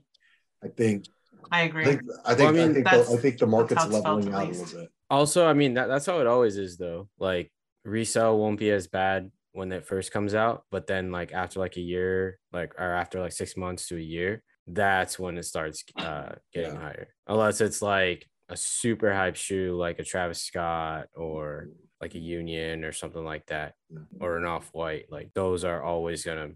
I 0.63 0.67
think 0.69 1.05
I 1.51 1.61
I 1.61 1.63
agree. 1.63 1.85
think 1.85 2.01
I 2.25 2.35
think 2.35 2.53
Well, 2.53 2.61
I 2.61 2.63
I 2.69 2.73
think 2.73 2.85
the, 2.85 2.91
I 2.91 3.17
think 3.17 3.37
the 3.37 3.47
market's 3.47 3.81
how 3.81 3.87
it's 3.87 3.97
felt 3.97 4.05
leveling 4.05 4.33
out 4.33 4.47
a 4.47 4.51
little 4.51 4.79
bit. 4.81 4.91
also, 5.09 5.47
I 5.47 5.53
mean 5.53 5.75
that, 5.75 5.87
that's 5.87 6.05
how 6.05 6.19
it 6.19 6.27
always 6.27 6.57
is 6.57 6.77
though. 6.77 7.09
Like 7.17 7.51
resale 7.85 8.37
won't 8.37 8.59
be 8.59 8.71
as 8.71 8.87
bad 8.87 9.31
when 9.53 9.71
it 9.71 9.85
first 9.85 10.11
comes 10.11 10.35
out, 10.35 10.65
but 10.71 10.87
then 10.87 11.11
like 11.11 11.31
after 11.33 11.59
like 11.59 11.77
a 11.77 11.81
year, 11.81 12.39
like 12.51 12.73
or 12.79 12.91
after 12.93 13.19
like 13.19 13.31
six 13.31 13.55
months 13.55 13.87
to 13.87 13.97
a 13.97 14.01
year, 14.01 14.43
that's 14.67 15.17
when 15.17 15.37
it 15.37 15.43
starts 15.43 15.83
uh 15.99 16.33
getting 16.53 16.73
Yeah. 16.73 16.81
higher. 16.81 17.07
Unless 17.27 17.61
it's 17.61 17.81
like 17.81 18.27
a 18.49 18.57
super 18.57 19.13
hype 19.13 19.35
shoe 19.35 19.75
like 19.75 19.99
a 19.99 20.03
Travis 20.03 20.41
Scott 20.41 21.07
or 21.15 21.69
like 22.01 22.15
a 22.15 22.19
Union 22.19 22.83
or 22.83 22.91
something 22.91 23.23
like 23.23 23.45
that, 23.47 23.73
or 24.19 24.37
an 24.37 24.45
off 24.45 24.69
white. 24.73 25.05
Like 25.11 25.31
those 25.33 25.63
are 25.63 25.81
always 25.83 26.23
gonna 26.23 26.49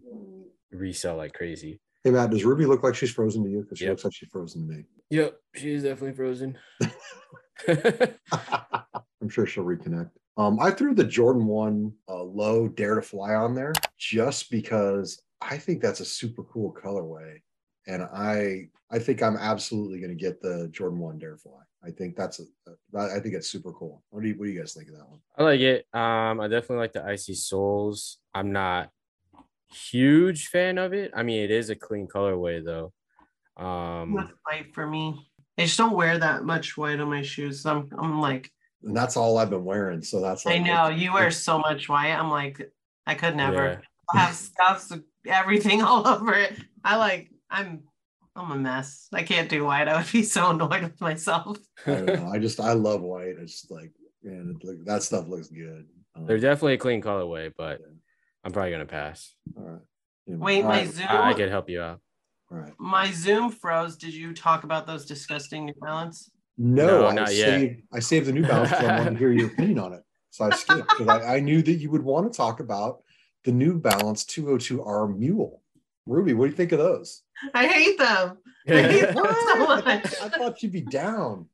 resell 0.71 1.17
like 1.17 1.33
crazy. 1.33 1.79
Hey 2.03 2.11
Matt, 2.11 2.31
does 2.31 2.43
Ruby 2.45 2.65
look 2.65 2.83
like 2.83 2.95
she's 2.95 3.11
frozen 3.11 3.43
to 3.43 3.49
you? 3.49 3.61
Because 3.61 3.77
she 3.79 3.85
Yep. 3.85 3.91
looks 3.91 4.03
like 4.05 4.13
she's 4.13 4.29
frozen 4.29 4.67
to 4.67 4.73
me. 4.73 4.85
Yep, 5.09 5.35
she's 5.55 5.83
definitely 5.83 6.15
frozen. 6.15 6.57
I'm 9.21 9.29
sure 9.29 9.45
she'll 9.45 9.63
reconnect. 9.65 10.11
Um, 10.37 10.59
I 10.59 10.71
threw 10.71 10.95
the 10.95 11.03
Jordan 11.03 11.45
One 11.45 11.93
uh, 12.09 12.23
low 12.23 12.67
Dare 12.67 12.95
to 12.95 13.01
Fly 13.01 13.35
on 13.35 13.53
there 13.53 13.73
just 13.97 14.49
because 14.49 15.21
I 15.41 15.57
think 15.57 15.81
that's 15.81 15.99
a 15.99 16.05
super 16.05 16.43
cool 16.43 16.73
colorway, 16.73 17.39
and 17.87 18.03
I 18.03 18.67
I 18.91 18.99
think 18.99 19.23
I'm 19.23 19.37
absolutely 19.37 19.99
going 19.99 20.15
to 20.15 20.21
get 20.21 20.41
the 20.41 20.67
Jordan 20.71 20.99
One 20.99 21.17
Dare 21.17 21.37
Fly. 21.37 21.61
I 21.83 21.91
think 21.91 22.15
that's 22.15 22.39
a, 22.39 22.43
I 22.97 23.19
think 23.19 23.33
it's 23.33 23.49
super 23.49 23.71
cool. 23.71 24.03
What 24.09 24.21
do 24.21 24.29
you 24.29 24.35
what 24.35 24.45
do 24.45 24.51
you 24.51 24.59
guys 24.59 24.73
think 24.73 24.89
of 24.89 24.95
that 24.95 25.09
one? 25.09 25.19
I 25.37 25.43
like 25.43 25.61
it. 25.61 25.85
Um, 25.93 26.39
I 26.39 26.47
definitely 26.47 26.77
like 26.77 26.93
the 26.93 27.03
icy 27.03 27.33
soles. 27.33 28.19
I'm 28.33 28.51
not 28.51 28.89
huge 29.71 30.47
fan 30.47 30.77
of 30.77 30.93
it. 30.93 31.11
I 31.15 31.23
mean, 31.23 31.43
it 31.43 31.51
is 31.51 31.69
a 31.69 31.75
clean 31.75 32.07
colorway 32.07 32.63
though. 32.63 32.93
Um, 33.63 34.15
That's 34.15 34.33
white 34.43 34.73
for 34.73 34.85
me. 34.85 35.27
I 35.57 35.63
just 35.63 35.77
don't 35.77 35.95
wear 35.95 36.17
that 36.17 36.43
much 36.43 36.77
white 36.77 36.99
on 36.99 37.09
my 37.09 37.21
shoes. 37.21 37.65
I'm 37.65 37.89
I'm 37.97 38.19
like 38.19 38.51
And 38.83 38.95
that's 38.95 39.17
all 39.17 39.37
I've 39.37 39.49
been 39.49 39.65
wearing. 39.65 40.01
So 40.01 40.21
that's 40.21 40.45
I 40.45 40.57
know 40.57 40.89
you 40.89 41.13
wear 41.13 41.31
so 41.31 41.59
much 41.59 41.89
white. 41.89 42.13
I'm 42.13 42.29
like, 42.29 42.71
I 43.05 43.15
could 43.15 43.35
never 43.35 43.81
yeah. 44.13 44.19
Have 44.21 44.35
scuffs, 44.35 44.91
everything 45.25 45.81
all 45.83 46.07
over 46.07 46.33
it. 46.33 46.57
I 46.83 46.97
like, 46.97 47.30
I'm, 47.51 47.83
I'm 48.35 48.51
a 48.51 48.55
mess. 48.55 49.07
I 49.13 49.23
can't 49.23 49.49
do 49.49 49.65
white. 49.65 49.87
I 49.87 49.97
would 49.97 50.11
be 50.11 50.23
so 50.23 50.49
annoyed 50.51 50.83
with 50.83 51.01
myself. 51.01 51.57
I 51.85 51.91
don't 51.91 52.05
know. 52.05 52.29
I 52.31 52.39
just 52.39 52.59
I 52.59 52.73
love 52.73 53.01
white. 53.01 53.35
It's 53.39 53.69
like 53.69 53.91
man, 54.23 54.55
it 54.59 54.65
look, 54.65 54.85
that 54.85 55.03
stuff 55.03 55.27
looks 55.27 55.49
good. 55.49 55.85
Um, 56.15 56.25
They're 56.25 56.39
definitely 56.39 56.73
a 56.75 56.77
clean 56.77 57.01
colorway, 57.01 57.51
but 57.57 57.79
I'm 58.43 58.51
probably 58.51 58.71
gonna 58.71 58.85
pass. 58.85 59.35
all 59.57 59.63
right. 59.63 59.81
You 60.27 60.37
know, 60.37 60.43
Wait, 60.45 60.61
all 60.63 60.69
my 60.69 60.79
right, 60.81 60.89
Zoom, 60.89 61.07
I, 61.09 61.29
I 61.29 61.33
could 61.33 61.49
help 61.49 61.69
you 61.69 61.81
out. 61.81 61.99
all 62.51 62.57
right. 62.59 62.73
my 62.79 63.11
Zoom 63.11 63.51
froze. 63.51 63.97
Did 63.97 64.13
you 64.13 64.33
talk 64.33 64.63
about 64.63 64.87
those 64.87 65.05
disgusting 65.05 65.65
New 65.65 65.73
Balance? 65.81 66.29
No, 66.57 67.01
No, 67.01 67.07
I 67.07 67.13
not 67.13 67.33
yet. 67.35 67.45
saved 67.59 67.81
I 67.93 67.99
saved 67.99 68.27
the 68.27 68.31
new 68.33 68.43
balance 68.43 68.69
because 68.69 68.85
I 68.85 68.97
wanted 68.97 69.11
to 69.11 69.17
hear 69.17 69.31
your 69.31 69.47
opinion 69.53 69.79
on 69.79 69.93
it. 69.93 70.01
So 70.29 70.45
I 70.45 70.51
skipped 70.55 70.87
because 70.89 71.07
I, 71.07 71.37
I 71.37 71.39
knew 71.41 71.61
that 71.63 71.73
you 71.73 71.89
would 71.91 72.03
want 72.03 72.31
to 72.31 72.37
talk 72.37 72.59
about 72.61 73.01
the 73.43 73.51
new 73.51 73.77
balance 73.79 74.23
2002R 74.25 75.17
mule. 75.17 75.61
Ruby, 76.05 76.33
what 76.33 76.45
do 76.45 76.51
you 76.51 76.55
think 76.57 76.71
of 76.71 76.79
those? 76.79 77.23
I 77.53 77.67
hate 77.67 77.97
them. 77.97 78.37
I 78.67 78.81
hate 78.83 79.13
them 79.13 79.15
so 79.15 79.55
much. 79.67 79.85
I 80.21 80.29
thought 80.29 80.61
you'd 80.63 80.71
be 80.71 80.81
down. 80.81 81.47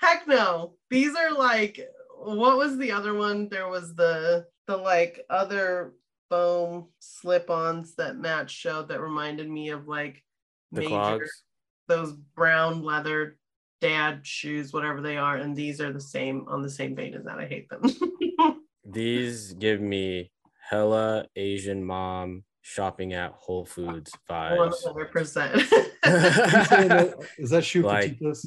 Heck 0.00 0.26
no. 0.28 0.74
These 0.90 1.14
are 1.16 1.32
like 1.32 1.80
what 2.18 2.56
was 2.56 2.78
the 2.78 2.92
other 2.92 3.14
one? 3.14 3.48
There 3.48 3.68
was 3.68 3.94
the 3.94 4.46
the 4.66 4.76
like 4.76 5.24
other 5.30 5.92
foam 6.28 6.88
slip-ons 6.98 7.94
that 7.96 8.16
Matt 8.16 8.50
showed 8.50 8.88
that 8.88 9.00
reminded 9.00 9.48
me 9.48 9.68
of 9.70 9.86
like 9.86 10.24
The 10.72 10.80
major 10.80 10.88
clogs. 10.90 11.42
those 11.88 12.12
brown 12.12 12.82
leather 12.82 13.38
dad 13.80 14.26
shoes, 14.26 14.72
whatever 14.72 15.00
they 15.02 15.16
are, 15.18 15.36
and 15.36 15.54
these 15.54 15.80
are 15.80 15.92
the 15.92 16.00
same 16.00 16.46
on 16.48 16.62
the 16.62 16.70
same 16.70 16.96
vein 16.96 17.14
as 17.14 17.24
that. 17.24 17.38
I 17.38 17.46
hate 17.46 17.68
them. 17.68 17.82
These 18.84 19.52
give 19.54 19.80
me 19.80 20.30
hella 20.70 21.26
Asian 21.36 21.84
mom 21.84 22.44
shopping 22.70 23.12
at 23.12 23.30
Whole 23.32 23.64
Foods 23.64 24.10
One 24.26 24.38
vibes. 24.58 24.84
hundred 24.84 25.12
percent. 25.12 25.54
You 26.06 26.64
saying 26.64 26.88
that- 26.88 27.14
Is 27.38 27.50
that 27.50 27.64
shoe 27.64 27.82
for 27.82 27.88
Like- 27.88 28.18
Titas? 28.18 28.46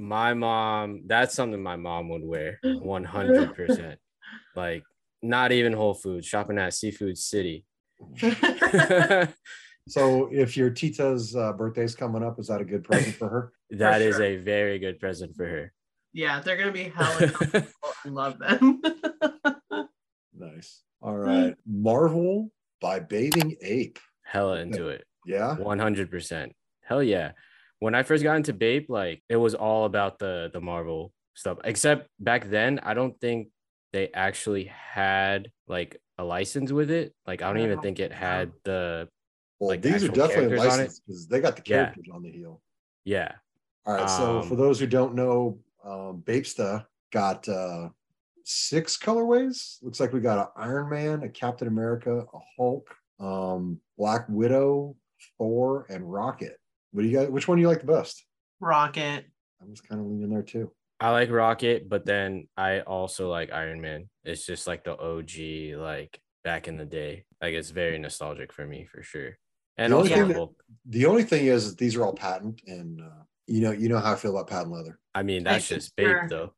My 0.00 0.32
mom, 0.32 1.02
that's 1.06 1.34
something 1.34 1.60
my 1.62 1.74
mom 1.76 2.08
would 2.10 2.22
wear 2.24 2.60
100%. 2.64 3.96
like, 4.54 4.84
not 5.22 5.50
even 5.52 5.72
Whole 5.72 5.94
Foods, 5.94 6.24
shopping 6.26 6.56
at 6.58 6.72
Seafood 6.72 7.18
City. 7.18 7.66
So 9.88 10.28
if 10.30 10.56
your 10.56 10.70
Tita's 10.70 11.34
uh, 11.34 11.52
birthday's 11.54 11.94
coming 11.96 12.22
up, 12.22 12.38
is 12.38 12.46
that 12.48 12.60
a 12.60 12.64
good 12.64 12.84
present 12.84 13.16
for 13.16 13.28
her? 13.28 13.52
That 13.70 14.00
is 14.02 14.16
sure. 14.16 14.24
a 14.24 14.36
very 14.36 14.78
good 14.78 15.00
present 15.00 15.34
for 15.34 15.46
her. 15.46 15.72
yeah, 16.12 16.40
they're 16.40 16.56
gonna 16.58 16.70
be 16.72 16.84
hella 16.94 17.28
comfortable. 17.30 17.68
I 18.04 18.08
love 18.08 18.38
them. 18.38 18.80
Nice. 20.38 20.82
All 21.02 21.16
right. 21.16 21.54
Marvel 21.66 22.50
by 22.80 23.00
Bathing 23.00 23.56
Ape. 23.62 23.98
Hella 24.24 24.60
into 24.60 24.88
it. 24.88 25.04
Yeah. 25.26 25.56
100%. 25.58 26.52
Hell 26.84 27.02
yeah. 27.02 27.32
When 27.80 27.94
I 27.94 28.02
first 28.02 28.22
got 28.22 28.36
into 28.36 28.52
Bape, 28.52 28.86
like 28.90 29.22
it 29.28 29.36
was 29.36 29.54
all 29.54 29.84
about 29.84 30.18
the 30.18 30.50
the 30.52 30.60
Marvel 30.60 31.12
stuff. 31.34 31.58
Except 31.64 32.08
back 32.18 32.50
then, 32.50 32.80
I 32.82 32.94
don't 32.94 33.18
think 33.20 33.48
they 33.92 34.08
actually 34.12 34.64
had 34.64 35.50
like 35.68 35.96
a 36.18 36.24
license 36.24 36.72
with 36.72 36.90
it. 36.90 37.14
Like 37.26 37.40
I 37.42 37.52
don't 37.52 37.62
even 37.62 37.80
think 37.80 38.00
it 38.00 38.12
had 38.12 38.50
the 38.64 39.08
Well, 39.60 39.70
Like, 39.70 39.82
these 39.82 40.02
are 40.04 40.08
definitely 40.08 40.56
licensed 40.56 41.02
because 41.06 41.28
they 41.28 41.40
got 41.40 41.56
the 41.56 41.62
Yeah. 41.66 41.76
characters 41.84 42.06
on 42.12 42.22
the 42.22 42.30
heel. 42.32 42.60
yeah. 43.04 43.32
All 43.86 43.94
right. 43.94 44.10
so 44.10 44.40
Um, 44.40 44.48
for 44.48 44.56
those 44.56 44.80
who 44.80 44.86
don't 44.86 45.14
know, 45.14 45.58
um, 45.84 46.22
Bapesta 46.26 46.84
got 47.12 47.48
uh, 47.48 47.90
six 48.52 48.96
colorways. 48.96 49.76
Looks 49.82 50.00
like 50.00 50.12
we 50.12 50.20
got 50.20 50.38
an 50.38 50.46
Iron 50.56 50.88
Man, 50.88 51.22
a 51.22 51.28
Captain 51.28 51.68
America, 51.68 52.24
a 52.32 52.38
Hulk, 52.56 52.88
um, 53.20 53.78
Black 53.98 54.26
Widow, 54.28 54.96
Thor, 55.36 55.86
and 55.90 56.10
Rocket. 56.10 56.56
What 56.92 57.02
do 57.02 57.08
you 57.08 57.16
guys? 57.18 57.28
Which 57.28 57.46
one 57.46 57.58
do 57.58 57.62
you 57.62 57.68
like 57.68 57.80
the 57.80 57.86
best? 57.92 58.24
Rocket. 58.60 59.26
I 59.60 59.64
was 59.68 59.80
kind 59.80 60.00
of 60.00 60.06
leaning 60.06 60.30
there 60.30 60.42
too. 60.42 60.72
I 61.00 61.10
like 61.10 61.30
Rocket, 61.30 61.88
but 61.88 62.06
then 62.06 62.48
I 62.56 62.80
also 62.80 63.28
like 63.30 63.52
Iron 63.52 63.80
Man. 63.80 64.08
It's 64.24 64.46
just 64.46 64.66
like 64.66 64.82
the 64.82 64.98
OG, 64.98 65.78
like 65.80 66.18
back 66.42 66.66
in 66.68 66.76
the 66.76 66.84
day. 66.86 67.24
Like 67.42 67.52
it's 67.54 67.70
very 67.70 67.98
nostalgic 67.98 68.52
for 68.52 68.66
me 68.66 68.86
for 68.90 69.02
sure. 69.02 69.36
And 69.76 69.92
The 69.92 69.96
only 69.96 70.12
also 70.12 70.26
thing 70.26 70.36
that- 70.36 70.48
The 70.86 71.06
only 71.06 71.22
thing 71.22 71.46
is, 71.46 71.70
that 71.70 71.78
these 71.78 71.94
are 71.96 72.04
all 72.04 72.14
patent, 72.14 72.62
and 72.66 73.00
uh, 73.00 73.22
you 73.46 73.60
know, 73.60 73.70
you 73.72 73.88
know 73.88 73.98
how 73.98 74.12
I 74.12 74.16
feel 74.16 74.32
about 74.36 74.48
patent 74.48 74.72
leather. 74.72 74.98
I 75.14 75.22
mean, 75.22 75.44
that's 75.44 75.68
think 75.68 75.80
just 75.82 75.94
Bape 75.96 76.06
you're- 76.06 76.28
though. 76.28 76.52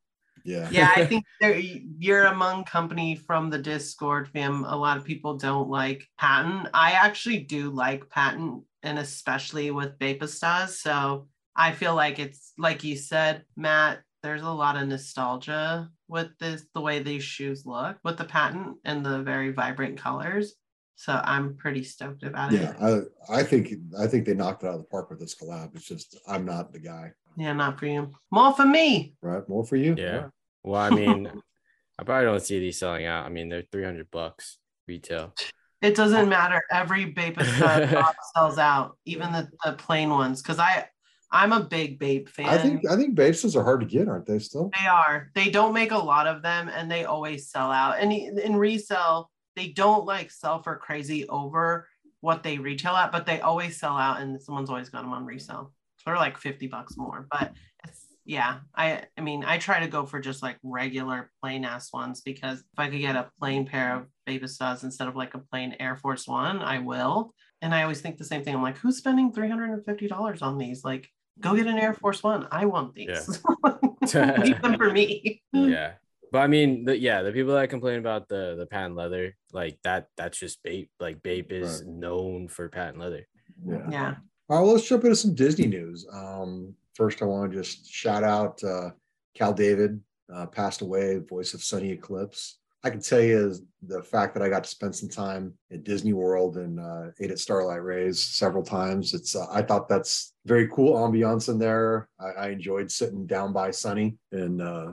Yeah. 0.45 0.69
Yeah, 0.71 0.93
I 0.95 1.07
think 1.07 1.25
you're 1.99 2.27
among 2.27 2.65
company 2.65 3.15
from 3.15 3.51
the 3.51 3.59
Discord 3.59 4.29
fam. 4.29 4.65
A 4.65 4.77
lot 4.77 4.97
of 4.97 5.05
people 5.05 5.37
don't 5.37 5.69
like 5.69 6.09
patent. 6.19 6.69
I 6.75 6.93
actually 6.93 7.41
do 7.41 7.71
like 7.71 8.09
patent, 8.11 8.65
and 8.83 8.99
especially 8.99 9.71
with 9.71 9.99
Bapestas. 9.99 10.71
So 10.71 11.29
I 11.57 11.73
feel 11.73 11.95
like 11.95 12.19
it's 12.19 12.53
like 12.59 12.85
you 12.85 12.97
said, 12.97 13.45
Matt. 13.57 14.01
There's 14.23 14.43
a 14.43 14.51
lot 14.51 14.77
of 14.77 14.87
nostalgia 14.87 15.89
with 16.07 16.29
this, 16.39 16.67
the 16.75 16.81
way 16.83 16.99
these 16.99 17.23
shoes 17.23 17.65
look 17.65 17.97
with 18.05 18.19
the 18.19 18.25
patent 18.25 18.77
and 18.85 19.05
the 19.05 19.23
very 19.23 19.51
vibrant 19.51 19.97
colors. 19.97 20.57
So 21.01 21.19
I'm 21.25 21.57
pretty 21.57 21.83
stoked 21.83 22.25
about 22.25 22.53
Yeah, 22.53 22.73
it. 22.73 22.77
Yeah, 22.79 23.05
I 23.31 23.39
I 23.41 23.43
think 23.43 23.73
I 23.99 24.07
think 24.07 24.27
they 24.27 24.35
knocked 24.35 24.65
it 24.65 24.67
out 24.67 24.75
of 24.75 24.81
the 24.81 24.87
park 24.87 25.09
with 25.09 25.19
this 25.19 25.35
collab. 25.35 25.75
It's 25.75 25.87
just 25.87 26.19
I'm 26.29 26.45
not 26.45 26.75
the 26.75 26.79
guy, 26.79 27.13
Yeah, 27.39 27.55
not 27.55 27.79
for 27.79 27.87
you. 27.87 28.11
More 28.31 28.53
for 28.55 28.67
me. 28.67 29.15
right? 29.23 29.49
More 29.49 29.65
for 29.65 29.77
you. 29.77 29.95
Yeah. 29.97 30.27
Well, 30.63 30.79
I 30.79 30.91
mean, 30.91 31.27
I 31.99 32.05
probably 32.05 32.27
don't 32.27 32.43
see 32.43 32.61
these 32.61 32.79
selling 32.79 33.07
out. 33.07 33.25
I 33.25 33.31
mean, 33.31 33.49
they're 33.49 33.65
300 33.73 34.11
bucks 34.11 34.59
retail. 34.87 35.35
It 35.81 35.97
doesn't 35.97 36.29
matter. 36.29 36.61
Every 36.71 37.11
Bapesta 37.15 37.89
drop 37.91 38.15
sells 38.37 38.59
out, 38.59 38.99
even 39.07 39.33
the, 39.33 39.49
the 39.65 39.73
plain 39.73 40.11
ones. 40.11 40.43
Because 40.43 40.59
I, 40.59 40.85
I'm 41.33 41.53
a 41.55 41.61
big 41.61 41.99
Bape 41.99 42.29
fan. 42.29 42.45
I 42.47 42.59
think 42.59 42.87
I 42.87 42.97
think 42.97 43.15
bases 43.15 43.57
are 43.57 43.65
hard 43.65 43.81
to 43.81 43.87
get, 43.87 44.07
aren't 44.07 44.27
they? 44.27 44.39
Still. 44.39 44.69
they 44.79 44.87
are. 44.87 45.31
They 45.35 45.49
don't 45.49 45.73
make 45.73 45.93
a 45.93 45.99
lot 46.13 46.27
of 46.27 46.43
them, 46.43 46.69
and 46.69 46.91
they 46.91 47.07
always 47.07 47.49
sell 47.49 47.73
out. 47.73 47.99
And 47.99 48.13
in 48.13 48.39
in 48.39 48.57
resell, 48.57 49.31
they 49.61 49.69
don't 49.69 50.07
like 50.07 50.31
sell 50.31 50.63
for 50.63 50.77
crazy 50.77 51.29
over 51.29 51.87
what 52.23 52.43
they 52.43 52.57
retail 52.59 52.97
at, 52.97 53.13
but 53.13 53.27
they 53.27 53.41
always 53.41 53.79
sell 53.79 53.97
out, 53.97 54.21
and 54.21 54.41
someone's 54.41 54.71
always 54.71 54.89
got 54.89 55.03
them 55.03 55.13
on 55.13 55.27
resale. 55.27 55.73
So 55.99 56.05
they're 56.07 56.17
like 56.17 56.39
fifty 56.39 56.67
bucks 56.67 56.97
more. 56.97 57.27
But 57.31 57.53
it's 57.87 58.07
yeah. 58.25 58.61
I 58.75 59.03
I 59.19 59.21
mean, 59.21 59.45
I 59.45 59.59
try 59.59 59.81
to 59.81 59.87
go 59.87 60.07
for 60.07 60.19
just 60.19 60.43
like 60.43 60.57
regular 60.63 61.31
plain 61.43 61.67
ass 61.67 61.93
ones 61.93 62.23
because 62.23 62.61
if 62.61 62.79
I 62.79 62.89
could 62.89 63.01
get 63.01 63.17
a 63.17 63.31
plain 63.39 63.67
pair 63.67 63.97
of 63.97 64.07
Bapestas 64.27 64.83
instead 64.83 65.09
of 65.09 65.17
like 65.17 65.35
a 65.35 65.39
plain 65.39 65.77
Air 65.79 65.97
Force 65.97 66.27
One, 66.27 66.61
I 66.61 66.79
will. 66.79 67.35
And 67.61 67.75
I 67.75 67.83
always 67.83 68.01
think 68.01 68.17
the 68.17 68.25
same 68.25 68.43
thing. 68.43 68.55
I'm 68.55 68.63
like, 68.63 68.79
who's 68.79 68.97
spending 68.97 69.31
three 69.31 69.51
hundred 69.51 69.71
and 69.71 69.85
fifty 69.85 70.09
dollars 70.09 70.41
on 70.41 70.57
these? 70.57 70.85
Like, 70.85 71.07
go 71.39 71.55
get 71.55 71.67
an 71.67 71.79
Air 71.79 71.93
Force 71.93 72.23
One. 72.23 72.49
I 72.51 72.65
want 72.65 72.95
these. 72.95 73.43
Leave 74.15 74.63
them 74.63 74.79
for 74.79 74.91
me. 74.91 75.43
yeah. 75.53 75.93
But 76.33 76.39
I 76.41 76.47
mean, 76.47 76.85
the, 76.85 76.99
yeah, 76.99 77.23
the 77.23 77.33
people 77.33 77.55
that 77.55 77.71
complain 77.71 77.99
about 77.99 78.29
the 78.29 78.55
the 78.59 78.67
patent 78.67 78.97
leather, 78.97 79.37
like 79.53 79.79
that, 79.83 80.09
that's 80.17 80.39
just 80.39 80.63
Bape. 80.63 80.91
Like 81.01 81.23
Bape 81.23 81.53
is 81.53 81.85
known 81.87 82.49
for 82.49 82.69
patent 82.69 82.99
leather. 82.99 83.27
Yeah. 83.67 83.87
Yeah. 83.91 84.15
All 84.49 84.57
right, 84.57 84.63
well, 84.65 84.73
let's 84.73 84.89
jump 84.89 85.05
into 85.05 85.17
some 85.17 85.35
Disney 85.35 85.67
news. 85.67 86.07
Um, 86.13 86.75
first, 86.95 87.23
I 87.23 87.25
want 87.25 87.53
to 87.53 87.59
just 87.59 87.89
shout 87.89 88.25
out 88.25 88.63
uh, 88.65 88.91
Kal 89.35 89.53
David, 89.53 90.01
uh, 90.33 90.47
passed 90.47 90.83
away, 90.83 91.19
voice 91.19 91.55
of 91.55 91.63
Sonny 91.63 91.91
Eclipse. 91.91 92.59
I 92.83 92.91
can 92.91 93.01
tell 93.01 93.21
you 93.21 93.47
is 93.47 93.63
the 93.83 94.03
fact 94.03 94.35
that 94.35 94.43
I 94.43 94.49
got 94.49 94.65
to 94.65 94.71
spend 94.71 94.95
some 94.97 95.09
time 95.09 95.53
at 95.71 95.85
Disney 95.85 96.15
World 96.15 96.57
and 96.57 96.81
uh, 96.81 97.09
ate 97.21 97.31
at 97.31 97.39
Starlight 97.39 97.83
Rays 97.83 98.23
several 98.23 98.63
times. 98.63 99.13
It's 99.13 99.37
uh, 99.37 99.47
I 99.51 99.63
thought 99.63 99.89
that's 99.89 100.33
very 100.47 100.67
cool 100.69 100.95
ambiance 100.95 101.49
in 101.49 101.59
there. 101.59 102.09
I, 102.19 102.47
I 102.47 102.49
enjoyed 102.49 102.91
sitting 102.91 103.27
down 103.27 103.53
by 103.53 103.71
Sunny, 103.71 104.17
and 104.33 104.63
uh, 104.63 104.93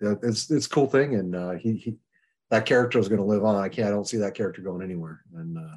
it's 0.00 0.50
it's 0.50 0.66
a 0.66 0.70
cool 0.70 0.86
thing. 0.86 1.14
And 1.14 1.34
uh, 1.34 1.52
he, 1.52 1.74
he 1.74 1.96
that 2.50 2.66
character 2.66 2.98
is 2.98 3.08
going 3.08 3.20
to 3.20 3.26
live 3.26 3.44
on. 3.44 3.56
I 3.56 3.68
can't. 3.68 3.88
I 3.88 3.90
don't 3.90 4.08
see 4.08 4.18
that 4.18 4.34
character 4.34 4.62
going 4.62 4.82
anywhere. 4.82 5.22
And 5.34 5.58
uh, 5.58 5.76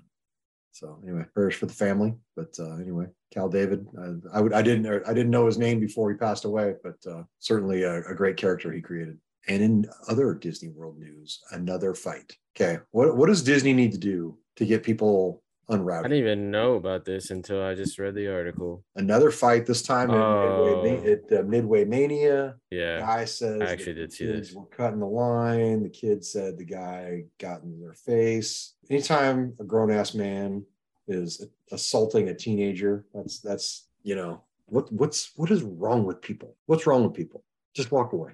so 0.72 1.00
anyway, 1.04 1.26
prayers 1.34 1.56
for 1.56 1.66
the 1.66 1.74
family. 1.74 2.14
But 2.36 2.56
uh, 2.60 2.76
anyway, 2.76 3.08
Kal 3.34 3.50
David, 3.50 3.88
uh, 3.98 4.14
I 4.34 4.42
would 4.42 4.54
I 4.54 4.62
didn't 4.62 5.04
I 5.08 5.14
didn't 5.14 5.32
know 5.32 5.46
his 5.46 5.58
name 5.58 5.80
before 5.80 6.10
he 6.10 6.18
passed 6.18 6.46
away, 6.46 6.76
but 6.84 6.98
uh, 7.10 7.24
certainly 7.40 7.84
a, 7.84 8.04
a 8.04 8.16
great 8.16 8.38
character 8.38 8.72
he 8.72 8.82
created. 8.82 9.18
And 9.48 9.64
in 9.64 9.86
other 10.08 10.34
Disney 10.36 10.70
World 10.70 11.00
news, 11.00 11.42
another 11.52 11.94
fight. 11.94 12.36
Okay, 12.56 12.80
what 12.92 13.18
what 13.18 13.28
does 13.28 13.44
Disney 13.44 13.74
need 13.74 13.92
to 13.92 13.98
do 13.98 14.38
to 14.58 14.66
get 14.66 14.84
people 14.84 15.41
I 15.70 16.02
didn't 16.02 16.14
even 16.18 16.52
know 16.52 16.74
about 16.76 17.06
this 17.06 17.32
until 17.32 17.64
I 17.64 17.76
just 17.76 17.98
read 17.98 18.16
the 18.16 18.28
article. 18.34 18.84
Another 18.96 19.32
fight 19.32 19.66
this 19.66 19.82
time 19.82 20.12
at, 20.12 20.18
Midway, 20.18 21.00
Oh. 21.00 21.12
at 21.34 21.40
uh, 21.40 21.44
Midway 21.44 21.86
Mania. 21.86 22.56
Yeah. 22.72 23.00
Guy 23.00 23.26
says 23.26 23.62
I 23.62 23.66
actually 23.72 23.94
the 23.94 24.00
did 24.02 24.14
see 24.14 24.26
this. 24.26 24.52
Were 24.54 24.66
cutting 24.66 25.00
the 25.00 25.06
line. 25.06 25.84
The 25.84 25.90
kid 25.90 26.26
said 26.26 26.58
the 26.58 26.66
guy 26.66 27.24
got 27.40 27.64
in 27.64 27.80
their 27.80 27.94
face. 27.94 28.74
Anytime 28.90 29.54
a 29.60 29.64
grown 29.64 29.92
ass 29.92 30.14
man 30.14 30.66
is 31.08 31.46
assaulting 31.72 32.28
a 32.30 32.34
teenager, 32.36 33.06
that's 33.14 33.40
that's 33.40 33.88
you 34.04 34.16
know 34.16 34.42
what 34.66 34.92
what's 34.92 35.32
what 35.36 35.52
is 35.52 35.64
wrong 35.64 36.06
with 36.06 36.22
people? 36.22 36.56
What's 36.66 36.86
wrong 36.86 37.04
with 37.04 37.14
people? 37.14 37.44
Just 37.74 37.92
walk 37.92 38.12
away. 38.14 38.32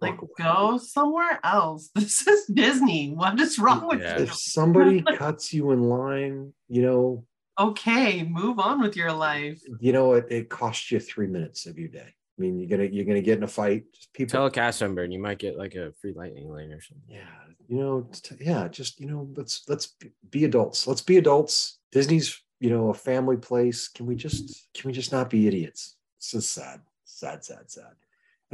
Like, 0.00 0.18
go 0.38 0.76
somewhere 0.78 1.40
else. 1.42 1.90
This 1.94 2.26
is 2.26 2.46
Disney. 2.46 3.12
What 3.12 3.40
is 3.40 3.58
wrong 3.58 3.88
with 3.88 4.00
Yeah. 4.00 4.18
you? 4.18 4.22
If 4.24 4.34
somebody 4.34 5.02
cuts 5.16 5.52
you 5.54 5.70
in 5.72 5.82
line, 5.84 6.52
you 6.68 6.82
know, 6.82 7.24
Okay, 7.58 8.22
move 8.22 8.58
on 8.58 8.82
with 8.82 8.96
your 8.96 9.12
life. 9.12 9.62
you 9.80 9.90
know 9.92 10.12
it, 10.12 10.26
it 10.30 10.50
costs 10.50 10.90
you 10.92 11.00
three 11.00 11.26
minutes 11.26 11.64
of 11.64 11.78
your 11.78 11.88
day. 11.88 12.10
I 12.38 12.42
mean, 12.42 12.58
you're 12.60 12.68
gonna 12.68 12.90
you're 12.90 13.06
gonna 13.06 13.22
get 13.22 13.38
in 13.38 13.44
a 13.44 13.48
fight. 13.48 13.84
Just 13.94 14.12
people 14.12 14.32
Tell 14.32 14.44
a 14.46 14.50
cast 14.50 14.82
member 14.82 15.02
and 15.02 15.10
you 15.12 15.18
might 15.18 15.38
get 15.38 15.56
like 15.56 15.74
a 15.74 15.90
free 16.02 16.12
lightning 16.14 16.50
lane 16.52 16.70
or 16.70 16.82
something. 16.82 17.08
yeah 17.08 17.24
you 17.66 17.78
know 17.78 18.06
t- 18.12 18.36
yeah 18.40 18.68
just 18.68 19.00
you 19.00 19.06
know 19.06 19.26
let's 19.36 19.62
let's 19.68 19.86
be- 19.98 20.12
be 20.30 20.44
adults 20.44 20.86
let's 20.86 21.00
be 21.02 21.16
adults 21.16 21.78
disney's 21.90 22.40
you 22.60 22.68
know 22.70 22.90
a 22.90 22.94
family 22.94 23.36
place 23.38 23.88
can 23.88 24.04
we 24.06 24.14
just 24.14 24.68
can 24.74 24.86
we 24.88 24.92
just 24.92 25.10
not 25.10 25.28
be 25.30 25.48
idiots 25.48 25.96
it's 26.18 26.30
just 26.32 26.52
sad 26.52 26.80
sad 27.04 27.42
sad 27.42 27.68
sad 27.70 27.94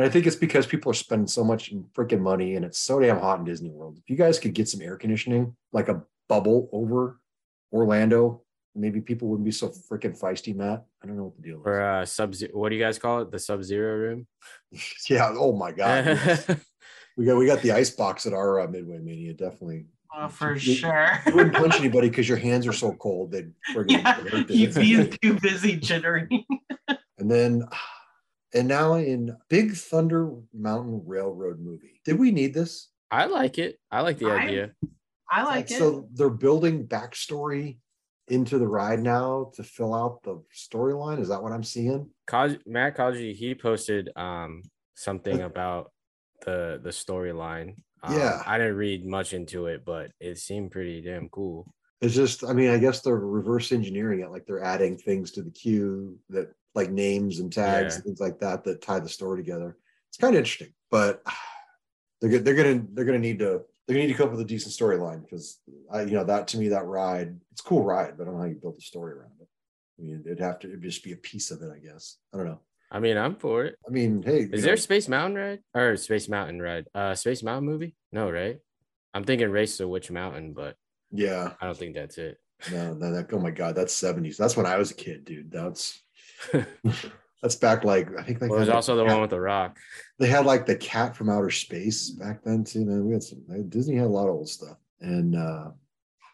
and 0.03 0.11
i 0.11 0.13
think 0.13 0.27
it's 0.27 0.37
because 0.37 0.67
people 0.67 0.91
are 0.91 0.95
spending 0.95 1.29
so 1.29 1.45
much 1.45 1.73
freaking 1.95 2.21
money 2.21 2.57
and 2.57 2.65
it's 2.65 2.79
so 2.79 2.99
damn 2.99 3.19
hot 3.19 3.39
in 3.39 3.45
disney 3.45 3.71
world 3.71 3.97
if 3.99 4.11
you 4.11 4.17
guys 4.17 4.39
could 4.39 4.53
get 4.53 4.69
some 4.69 4.83
air 4.83 4.97
conditioning 4.97 5.55
like 5.73 5.89
a 5.89 6.03
bubble 6.29 6.69
over 6.73 7.21
orlando 7.73 8.43
maybe 8.75 9.01
people 9.01 9.29
wouldn't 9.29 9.45
be 9.45 9.51
so 9.53 9.69
freaking 9.69 10.19
feisty, 10.19 10.57
Matt. 10.57 10.87
I 11.03 11.07
don't 11.07 11.17
know 11.19 11.25
what 11.25 11.37
the 11.37 11.43
deal 11.43 11.59
is. 11.59 11.67
Or 11.67 11.83
uh 11.83 12.07
sub 12.07 12.35
what 12.55 12.71
do 12.71 12.75
you 12.77 12.83
guys 12.83 12.99
call 12.99 13.21
it? 13.21 13.31
The 13.31 13.39
sub 13.39 13.63
zero 13.63 13.97
room? 13.99 14.27
yeah. 15.11 15.31
Oh 15.35 15.53
my 15.55 15.73
god. 15.73 16.07
yes. 16.07 16.49
we 17.17 17.27
got 17.27 17.37
we 17.37 17.45
got 17.47 17.61
the 17.61 17.73
ice 17.73 17.91
box 17.91 18.25
at 18.27 18.33
our 18.33 18.61
uh, 18.61 18.69
Midway 18.69 18.99
Mania. 18.99 19.35
Definitely. 19.35 19.87
Oh, 20.17 20.29
for 20.29 20.55
You- 20.55 20.59
sure. 20.75 21.21
You 21.27 21.35
wouldn't 21.35 21.55
punch 21.55 21.75
anybody 21.77 22.09
because 22.09 22.29
your 22.29 22.39
hands 22.39 22.67
are 22.67 22.73
so 22.73 22.93
cold. 22.93 23.33
They'd 23.33 23.53
friggin' 23.75 23.91
Yeah, 23.91 24.45
You'd 24.49 24.75
be 25.11 25.19
too 25.19 25.39
busy 25.41 25.79
jittering. 25.79 26.45
And 27.19 27.31
then, 27.31 27.65
and 28.55 28.69
now 28.69 28.95
in 28.95 29.37
Big 29.49 29.75
Thunder 29.75 30.31
Mountain 30.53 31.03
Railroad 31.07 31.61
movie. 31.61 32.01
Did 32.05 32.19
we 32.19 32.31
need 32.31 32.55
this? 32.55 32.91
I 33.11 33.27
like 33.27 33.59
it. 33.59 33.79
I 33.91 34.01
like 34.01 34.19
the 34.19 34.31
I- 34.31 34.39
idea. 34.45 34.73
I 35.31 35.45
like 35.45 35.71
it. 35.71 35.79
So 35.79 36.09
they're 36.13 36.29
building 36.29 36.87
backstory 36.87 37.79
into 38.29 38.59
the 38.59 38.67
ride 38.69 39.01
now 39.01 39.51
to 39.55 39.63
fill 39.63 39.95
out 39.95 40.23
the 40.23 40.43
storyline. 40.55 41.21
Is 41.21 41.29
that 41.29 41.43
what 41.43 41.53
I'm 41.53 41.65
seeing? 41.65 42.11
Kaj, 42.29 42.59
Matt 42.67 42.97
Kaji, 42.97 43.35
he 43.35 43.55
posted 43.55 44.11
um 44.17 44.63
something 44.95 45.41
about 45.51 45.91
the 46.45 46.81
the 46.83 46.91
storyline. 46.91 47.77
Um, 48.03 48.19
Yeah. 48.19 48.43
I 48.47 48.59
didn't 48.59 48.77
read 48.77 49.07
much 49.07 49.33
into 49.33 49.67
it, 49.67 49.85
but 49.87 50.11
it 50.21 50.39
seemed 50.39 50.71
pretty 50.71 51.01
damn 51.01 51.29
cool. 51.31 51.73
It's 52.01 52.15
just, 52.15 52.43
I 52.45 52.53
mean, 52.53 52.71
I 52.71 52.79
guess 52.79 53.01
they're 53.01 53.15
reverse 53.17 53.71
engineering 53.71 54.21
it. 54.21 54.31
Like 54.31 54.45
they're 54.45 54.63
adding 54.65 54.97
things 54.99 55.31
to 55.33 55.43
the 55.43 55.53
queue 55.53 56.19
that, 56.31 56.53
like 56.75 56.91
names 56.91 57.39
and 57.41 57.53
tags 57.53 57.95
Yeah. 57.95 57.97
and 57.97 58.05
things 58.05 58.21
like 58.21 58.39
that, 58.41 58.65
that 58.65 58.83
tie 58.83 59.01
the 59.01 59.09
story 59.09 59.43
together. 59.43 59.77
It's 60.09 60.17
kind 60.19 60.35
of 60.35 60.39
interesting, 60.39 60.73
but 60.91 61.23
they're 62.21 62.39
they're 62.39 62.55
gonna 62.55 62.85
they're 62.93 63.05
gonna 63.05 63.19
need 63.19 63.39
to 63.41 63.63
they're 63.87 63.95
gonna 63.95 64.07
need 64.07 64.13
to 64.13 64.15
come 64.19 64.27
up 64.27 64.33
with 64.33 64.41
a 64.41 64.45
decent 64.45 64.75
storyline 64.75 65.23
because 65.23 65.61
I, 65.91 66.03
you 66.03 66.13
know, 66.13 66.25
that 66.25 66.49
to 66.49 66.59
me 66.59 66.69
that 66.69 66.85
ride 66.87 67.37
it's 67.51 67.61
a 67.61 67.65
cool 67.65 67.85
ride, 67.85 68.17
but 68.17 68.23
I 68.23 68.27
don't 68.27 68.35
know 68.35 68.41
how 68.43 68.47
you 68.49 68.55
build 68.55 68.77
a 68.79 68.83
story 68.83 69.13
around 69.15 69.33
it. 69.41 69.49
I 69.99 70.03
mean, 70.05 70.23
it'd 70.25 70.41
have 70.41 70.59
to 70.61 70.69
it'd 70.69 70.83
just 70.83 71.05
be 71.05 71.13
a 71.13 71.17
piece 71.17 71.51
of 71.51 71.63
it, 71.63 71.71
I 71.75 71.79
guess. 71.79 72.17
I 72.33 72.37
don't 72.39 72.47
know. 72.47 72.61
I 72.91 73.01
mean, 73.01 73.17
I'm 73.17 73.37
for 73.37 73.65
it. 73.65 73.77
I 73.87 73.91
mean, 73.91 74.23
hey, 74.23 74.41
Is 74.41 74.51
know, 74.51 74.59
there 74.61 74.75
a 74.75 74.79
Space 74.79 75.09
Mountain 75.09 75.39
ride 75.39 75.61
or 75.75 75.97
Space 75.97 76.29
Mountain 76.29 76.61
ride? 76.61 76.87
Uh, 76.95 77.15
Space 77.15 77.43
Mountain 77.43 77.65
movie? 77.67 77.97
No, 78.13 78.31
right? 78.31 78.59
I'm 79.15 79.25
thinking 79.25 79.51
Race 79.51 79.79
to 79.79 79.89
Witch 79.89 80.11
Mountain, 80.11 80.53
but 80.53 80.77
yeah, 81.11 81.53
I 81.61 81.67
don't 81.67 81.77
think 81.77 81.95
that's 81.95 82.19
it. 82.19 82.39
no, 82.71 82.93
no, 82.95 83.13
that, 83.13 83.33
oh 83.33 83.39
my 83.39 83.51
god, 83.51 83.75
that's 83.75 83.93
seventies. 83.95 84.37
That's 84.37 84.57
when 84.57 84.67
I 84.67 84.77
was 84.77 84.91
a 84.91 84.95
kid, 84.95 85.25
dude. 85.25 85.51
That's 85.51 86.01
that's 87.43 87.57
back 87.57 87.85
like 87.85 88.09
I 88.19 88.23
think 88.23 88.41
like 88.41 88.51
Well, 88.51 88.59
there's 88.59 88.69
also 88.69 88.97
the 88.97 89.05
one 89.05 89.21
with 89.21 89.31
the 89.31 89.41
rock. 89.41 89.79
they 90.19 90.27
had 90.29 90.47
like 90.47 90.67
the 90.67 90.77
cat 90.77 91.17
from 91.17 91.29
outer 91.31 91.51
space 91.51 92.11
back 92.11 92.43
then 92.45 92.65
too 92.65 92.85
man 92.85 93.05
we 93.07 93.13
had 93.13 93.23
some 93.23 93.43
disney 93.69 93.97
had 93.97 94.07
a 94.07 94.09
lot 94.09 94.29
of 94.29 94.35
old 94.35 94.49
stuff 94.49 94.77
and 95.01 95.35
uh 95.37 95.71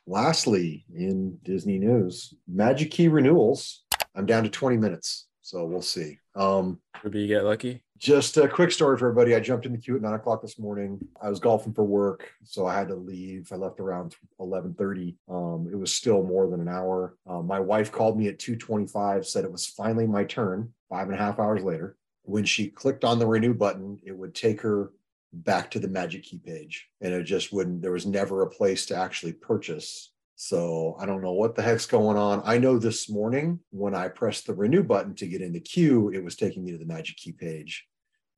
lastly 0.06 0.84
in 0.94 1.38
disney 1.42 1.78
news 1.78 2.34
magic 2.46 2.90
key 2.90 3.08
renewals 3.08 3.84
i'm 4.14 4.26
down 4.26 4.42
to 4.42 4.48
20 4.50 4.76
minutes 4.76 5.26
so 5.42 5.64
we'll 5.64 5.82
see 5.82 6.18
um 6.34 6.78
Maybe 7.04 7.20
you 7.20 7.28
get 7.28 7.44
lucky. 7.44 7.84
Just 7.98 8.36
a 8.36 8.48
quick 8.48 8.70
story 8.70 8.96
for 8.96 9.08
everybody 9.08 9.34
i 9.34 9.40
jumped 9.40 9.66
in 9.66 9.72
the 9.72 9.78
queue 9.78 9.96
at 9.96 10.02
9 10.02 10.14
o'clock 10.14 10.40
this 10.40 10.58
morning 10.58 10.98
i 11.20 11.28
was 11.28 11.40
golfing 11.40 11.72
for 11.72 11.84
work 11.84 12.30
so 12.44 12.66
i 12.66 12.74
had 12.74 12.88
to 12.88 12.94
leave 12.94 13.50
i 13.52 13.56
left 13.56 13.80
around 13.80 14.14
11.30 14.40 15.14
um 15.28 15.68
it 15.70 15.76
was 15.76 15.92
still 15.92 16.22
more 16.22 16.48
than 16.48 16.60
an 16.60 16.68
hour 16.68 17.16
um, 17.26 17.46
my 17.46 17.60
wife 17.60 17.90
called 17.90 18.18
me 18.18 18.28
at 18.28 18.38
2.25 18.38 19.26
said 19.26 19.44
it 19.44 19.52
was 19.52 19.66
finally 19.66 20.06
my 20.06 20.24
turn 20.24 20.72
five 20.88 21.08
and 21.08 21.14
a 21.14 21.22
half 21.22 21.38
hours 21.38 21.62
later 21.62 21.96
when 22.28 22.44
she 22.44 22.68
clicked 22.68 23.04
on 23.04 23.18
the 23.18 23.26
renew 23.26 23.54
button, 23.54 23.98
it 24.04 24.12
would 24.12 24.34
take 24.34 24.60
her 24.60 24.92
back 25.32 25.70
to 25.70 25.78
the 25.78 25.88
Magic 25.88 26.24
Key 26.24 26.38
page. 26.38 26.88
And 27.00 27.14
it 27.14 27.24
just 27.24 27.52
wouldn't, 27.52 27.80
there 27.80 27.92
was 27.92 28.06
never 28.06 28.42
a 28.42 28.50
place 28.50 28.84
to 28.86 28.96
actually 28.96 29.32
purchase. 29.32 30.12
So 30.40 30.96
I 31.00 31.04
don't 31.04 31.20
know 31.20 31.32
what 31.32 31.56
the 31.56 31.62
heck's 31.62 31.84
going 31.84 32.16
on. 32.16 32.42
I 32.44 32.58
know 32.58 32.78
this 32.78 33.10
morning 33.10 33.58
when 33.70 33.92
I 33.92 34.06
pressed 34.06 34.46
the 34.46 34.54
renew 34.54 34.84
button 34.84 35.16
to 35.16 35.26
get 35.26 35.42
in 35.42 35.52
the 35.52 35.58
queue, 35.58 36.10
it 36.10 36.22
was 36.22 36.36
taking 36.36 36.64
me 36.64 36.70
to 36.70 36.78
the 36.78 36.84
Magic 36.84 37.16
Key 37.16 37.32
page. 37.32 37.84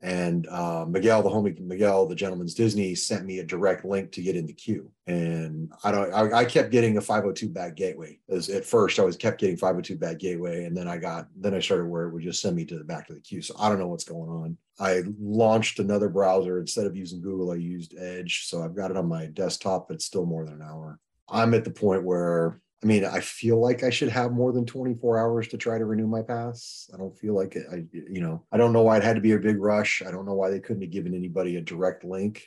And 0.01 0.47
uh, 0.49 0.87
Miguel, 0.89 1.23
the 1.23 1.29
homie 1.29 1.61
Miguel, 1.61 2.07
the 2.07 2.15
gentleman's 2.15 2.55
Disney, 2.55 2.95
sent 2.95 3.27
me 3.27 3.41
a 3.41 3.45
direct 3.45 3.85
link 3.85 4.13
to 4.13 4.23
get 4.23 4.35
in 4.35 4.47
the 4.47 4.55
queue. 4.55 4.91
And 5.07 5.71
I 5.85 5.93
don't, 5.93 6.11
I, 6.15 6.39
I 6.39 6.45
kept 6.47 6.71
getting 6.71 6.97
a 6.97 7.03
502 7.03 7.51
bad 7.51 7.77
gateway. 7.77 8.19
As 8.31 8.49
at 8.49 8.65
first, 8.65 8.99
I 8.99 9.03
was 9.03 9.19
kept 9.19 9.39
getting 9.39 9.59
502 9.59 9.99
bad 9.99 10.19
gateway, 10.19 10.65
and 10.65 10.75
then 10.75 10.89
I 10.89 10.97
got, 10.97 11.29
then 11.37 11.53
I 11.53 11.61
started 11.61 11.85
where 11.85 12.05
it 12.05 12.15
would 12.15 12.23
just 12.23 12.41
send 12.41 12.57
me 12.57 12.65
to 12.65 12.79
the 12.79 12.85
back 12.85 13.11
of 13.11 13.17
the 13.17 13.21
queue. 13.21 13.43
So 13.43 13.55
I 13.59 13.69
don't 13.69 13.79
know 13.79 13.89
what's 13.89 14.05
going 14.05 14.31
on. 14.31 14.57
I 14.79 15.03
launched 15.21 15.81
another 15.81 16.09
browser 16.09 16.61
instead 16.61 16.87
of 16.87 16.97
using 16.97 17.21
Google. 17.21 17.51
I 17.51 17.57
used 17.57 17.95
Edge, 17.99 18.47
so 18.47 18.63
I've 18.63 18.75
got 18.75 18.91
it 18.91 18.97
on 18.97 19.07
my 19.07 19.27
desktop, 19.27 19.89
but 19.89 19.97
it's 19.97 20.07
still 20.07 20.25
more 20.25 20.47
than 20.47 20.55
an 20.55 20.63
hour. 20.63 20.99
I'm 21.31 21.55
at 21.55 21.65
the 21.65 21.71
point 21.71 22.05
where 22.05 22.61
I 22.83 22.87
mean, 22.87 23.05
I 23.05 23.21
feel 23.21 23.61
like 23.61 23.83
I 23.83 23.91
should 23.91 24.09
have 24.09 24.33
more 24.33 24.53
than 24.53 24.65
24 24.65 25.19
hours 25.19 25.49
to 25.49 25.59
try 25.59 25.77
to 25.77 25.85
renew 25.85 26.07
my 26.07 26.23
pass. 26.23 26.89
I 26.95 26.97
don't 26.97 27.17
feel 27.17 27.35
like 27.35 27.55
it. 27.55 27.67
I, 27.71 27.85
you 27.93 28.23
know, 28.23 28.43
I 28.51 28.57
don't 28.57 28.73
know 28.73 28.83
why 28.83 28.97
it 28.97 29.05
had 29.05 29.17
to 29.17 29.21
be 29.21 29.33
a 29.33 29.39
big 29.39 29.61
rush. 29.61 30.03
I 30.07 30.11
don't 30.11 30.25
know 30.25 30.33
why 30.33 30.49
they 30.49 30.61
couldn't 30.61 30.83
have 30.83 30.91
given 30.91 31.15
anybody 31.15 31.57
a 31.57 31.61
direct 31.61 32.05
link 32.05 32.47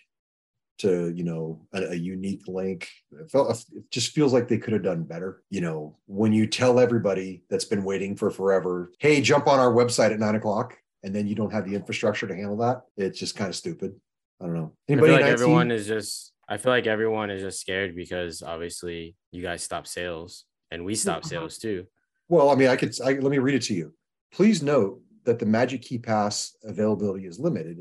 to, 0.80 1.14
you 1.16 1.24
know, 1.24 1.62
a, 1.72 1.92
a 1.92 1.94
unique 1.94 2.48
link. 2.48 2.90
It 3.12 3.30
felt, 3.30 3.64
it 3.74 3.92
just 3.92 4.14
feels 4.14 4.34
like 4.34 4.48
they 4.48 4.58
could 4.58 4.74
have 4.74 4.82
done 4.82 5.04
better. 5.04 5.44
You 5.52 5.62
know, 5.62 5.98
when 6.08 6.34
you 6.34 6.48
tell 6.48 6.80
everybody 6.80 7.44
that's 7.48 7.66
been 7.66 7.84
waiting 7.84 8.16
for 8.16 8.32
forever, 8.32 8.92
hey, 8.98 9.22
jump 9.22 9.48
on 9.48 9.60
our 9.60 9.72
website 9.72 10.12
at 10.12 10.20
nine 10.20 10.36
o'clock, 10.36 10.76
and 11.04 11.16
then 11.16 11.28
you 11.28 11.36
don't 11.36 11.54
have 11.54 11.70
the 11.70 11.76
infrastructure 11.76 12.26
to 12.26 12.36
handle 12.36 12.58
that, 12.58 12.82
it's 12.98 13.20
just 13.20 13.36
kind 13.36 13.50
of 13.50 13.56
stupid. 13.56 13.94
I 14.42 14.46
don't 14.46 14.56
know. 14.56 14.74
I 14.90 14.96
feel 14.96 15.02
like 15.02 15.22
19? 15.22 15.28
everyone 15.28 15.72
is 15.72 15.86
just. 15.86 16.33
I 16.48 16.58
feel 16.58 16.72
like 16.72 16.88
everyone 16.88 17.30
is 17.30 17.42
just 17.42 17.62
scared 17.62 17.96
because 17.96 18.42
obviously 18.42 19.16
you 19.32 19.42
guys 19.42 19.64
stop 19.64 19.88
sales 19.88 20.46
and 20.72 20.84
we 20.84 20.96
stop 20.96 21.24
sales 21.24 21.58
too. 21.58 21.86
Well, 22.30 22.50
I 22.50 22.56
mean, 22.56 22.68
I 22.68 22.76
could, 22.76 22.96
I, 23.04 23.14
let 23.14 23.32
me 23.32 23.38
read 23.38 23.56
it 23.56 23.64
to 23.64 23.74
you. 23.74 23.94
Please 24.34 24.62
note 24.64 25.00
that 25.26 25.40
the 25.40 25.46
Magic 25.46 25.82
Key 25.82 26.00
Pass 26.00 26.56
availability 26.64 27.26
is 27.26 27.40
limited 27.40 27.78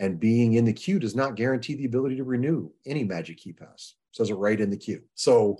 and 0.00 0.20
being 0.20 0.54
in 0.54 0.64
the 0.64 0.72
queue 0.72 0.98
does 0.98 1.16
not 1.16 1.36
guarantee 1.36 1.74
the 1.74 1.86
ability 1.86 2.16
to 2.16 2.24
renew 2.24 2.70
any 2.86 3.04
Magic 3.04 3.38
Key 3.38 3.52
Pass. 3.52 3.94
Says 4.12 4.30
it 4.30 4.34
right 4.34 4.60
in 4.60 4.70
the 4.70 4.76
queue. 4.76 5.02
So 5.14 5.58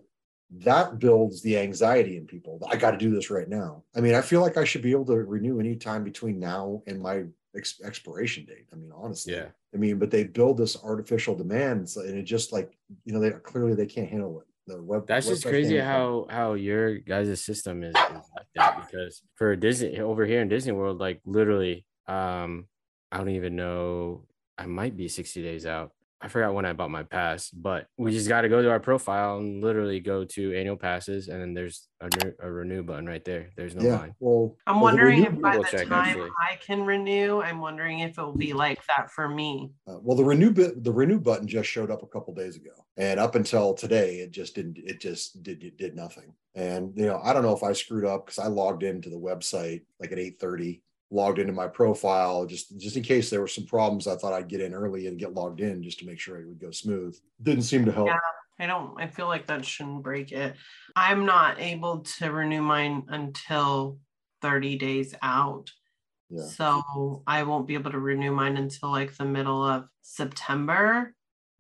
that 0.51 0.99
builds 0.99 1.43
the 1.43 1.59
anxiety 1.59 2.17
in 2.17 2.27
people. 2.27 2.61
I 2.71 2.77
got 2.77 2.93
to 2.93 2.97
do 2.97 3.11
this 3.11 3.31
right 3.31 3.49
now. 3.49 3.83
I 3.95 4.01
mean, 4.01 4.15
I 4.15 4.21
feel 4.21 4.41
like 4.41 4.57
I 4.57 4.65
should 4.65 4.83
be 4.83 4.93
able 4.93 5.07
to 5.07 5.17
renew 5.17 5.59
any 5.61 5.77
time 5.77 6.05
between 6.05 6.39
now 6.39 6.83
and 6.87 7.01
my 7.01 7.25
ex- 7.57 7.81
expiration 7.85 8.45
date. 8.45 8.67
I 8.73 8.77
mean, 8.77 8.91
honestly. 8.95 9.35
Yeah. 9.35 9.47
I 9.75 9.79
mean, 9.79 9.99
but 9.99 10.11
they 10.11 10.25
build 10.25 10.57
this 10.59 10.77
artificial 10.83 11.35
demand, 11.35 11.89
so- 11.89 12.01
and 12.03 12.17
it 12.17 12.23
just 12.25 12.53
like 12.53 12.77
you 13.05 13.13
know, 13.13 13.21
they 13.21 13.31
clearly 13.31 13.75
they 13.75 13.87
can't 13.87 14.09
handle 14.09 14.41
it. 14.41 14.47
The 14.69 14.83
web 14.83 15.07
That's 15.07 15.29
just 15.29 15.45
crazy 15.45 15.79
how 15.79 16.27
how 16.29 16.55
your 16.55 16.99
guys' 16.99 17.41
system 17.45 17.85
is, 17.85 17.91
is 17.95 17.95
like 18.35 18.47
that 18.57 18.85
because 18.87 19.23
for 19.37 19.55
Disney 19.55 20.01
over 20.01 20.27
here 20.27 20.41
in 20.41 20.49
Disney 20.49 20.73
World, 20.73 20.99
like 20.99 21.21
literally, 21.25 21.87
um, 22.09 22.67
I 23.13 23.19
don't 23.19 23.31
even 23.31 23.55
know. 23.55 24.27
I 24.59 24.67
might 24.67 24.97
be 24.97 25.07
60 25.07 25.43
days 25.43 25.67
out. 25.67 25.93
I 26.21 26.29
forgot 26.29 26.55
when 26.55 26.65
I 26.65 26.73
bought 26.73 26.91
my 26.91 27.03
pass, 27.03 27.51
but 27.51 27.87
we 27.99 28.11
just 28.11 28.29
got 28.29 28.41
to 28.41 28.49
go 28.49 28.63
to 28.63 28.71
our 28.71 28.81
profile 28.81 29.37
and 29.37 29.63
literally 29.63 30.01
go 30.01 30.25
to 30.25 30.57
annual 30.57 30.77
passes, 30.77 31.29
and 31.29 31.43
then 31.43 31.53
there's 31.53 31.89
a, 32.01 32.09
new, 32.09 32.33
a 32.41 32.51
renew 32.51 32.83
button 32.83 33.07
right 33.07 33.25
there. 33.25 33.51
There's 33.55 33.75
no 33.75 33.85
yeah. 33.85 33.99
line. 33.99 34.15
Well, 34.19 34.57
I'm 34.67 34.81
well, 34.81 34.97
the 34.97 35.03
wondering 35.03 35.25
if 35.25 35.41
by 35.41 35.59
the 35.59 35.65
check, 35.65 35.89
time 35.89 36.09
actually. 36.09 36.31
I 36.41 36.57
can 36.57 36.87
renew, 36.87 37.43
I'm 37.43 37.61
wondering 37.61 38.01
if 38.01 38.17
it 38.17 38.23
will 38.23 38.33
be 38.37 38.55
like 38.55 38.81
that 38.87 39.11
for 39.11 39.29
me. 39.29 39.73
Uh, 39.87 39.99
well, 40.01 40.17
the 40.17 40.25
renew 40.25 40.51
bit, 40.51 40.83
the 40.83 40.93
renew 40.93 41.21
button 41.21 41.47
just 41.47 41.69
showed 41.69 41.91
up 41.91 42.03
a 42.03 42.07
couple 42.07 42.33
days 42.33 42.57
ago, 42.57 42.73
and 42.97 43.21
up 43.21 43.35
until 43.35 43.75
today, 43.75 44.17
it 44.17 44.31
just 44.31 44.55
didn't. 44.55 44.79
It 44.79 45.01
just 45.01 45.43
did 45.43 45.63
it 45.63 45.77
did 45.77 45.95
nothing. 45.95 46.33
And 46.55 46.97
you 46.97 47.05
know, 47.05 47.21
I 47.23 47.35
don't 47.35 47.43
know 47.43 47.55
if 47.55 47.63
I 47.63 47.75
screwed 47.75 48.07
up 48.07 48.25
because 48.25 48.39
I 48.39 48.47
logged 48.47 48.83
into 48.83 49.11
the 49.11 49.19
website 49.19 49.83
like 50.01 50.13
at 50.13 50.19
eight 50.19 50.41
thirty, 50.41 50.83
logged 51.11 51.39
into 51.39 51.53
my 51.53 51.69
profile 51.69 52.47
just 52.47 52.77
just 52.79 52.97
in 52.97 53.03
case 53.03 53.31
there 53.31 53.41
were 53.41 53.49
some 53.49 53.65
problems. 53.65 54.07
I 54.07 54.17
thought 54.17 54.33
I'd 54.33 54.49
get 54.49 54.61
in 54.61 54.75
early 54.75 55.07
and 55.07 55.19
get 55.19 55.35
logged 55.35 55.61
in 55.61 55.83
just 55.83 56.01
to 56.01 56.07
make 56.07 56.19
sure 56.19 56.41
it 56.41 56.49
would 56.49 56.61
go 56.61 56.71
smooth. 56.71 57.17
Didn't 57.43 57.63
seem 57.63 57.85
to 57.85 57.93
help. 57.93 58.09
Yeah. 58.09 58.19
I 58.59 58.67
don't, 58.67 59.01
I 59.01 59.07
feel 59.07 59.27
like 59.27 59.47
that 59.47 59.65
shouldn't 59.65 60.03
break 60.03 60.33
it. 60.33 60.55
I'm 60.95 61.27
not 61.27 61.61
able 61.61 62.01
to 62.19 62.33
renew 62.33 62.63
mine 62.63 63.05
until 63.09 63.99
30 64.43 64.79
days 64.79 65.15
out. 65.23 65.71
Yeah. 66.31 66.45
So 66.45 67.23
I 67.27 67.43
won't 67.43 67.67
be 67.67 67.75
able 67.75 67.93
to 67.93 67.99
renew 67.99 68.33
mine 68.33 68.57
until 68.57 68.91
like 68.91 69.17
the 69.17 69.25
middle 69.25 69.63
of 69.63 69.85
September. 70.03 71.15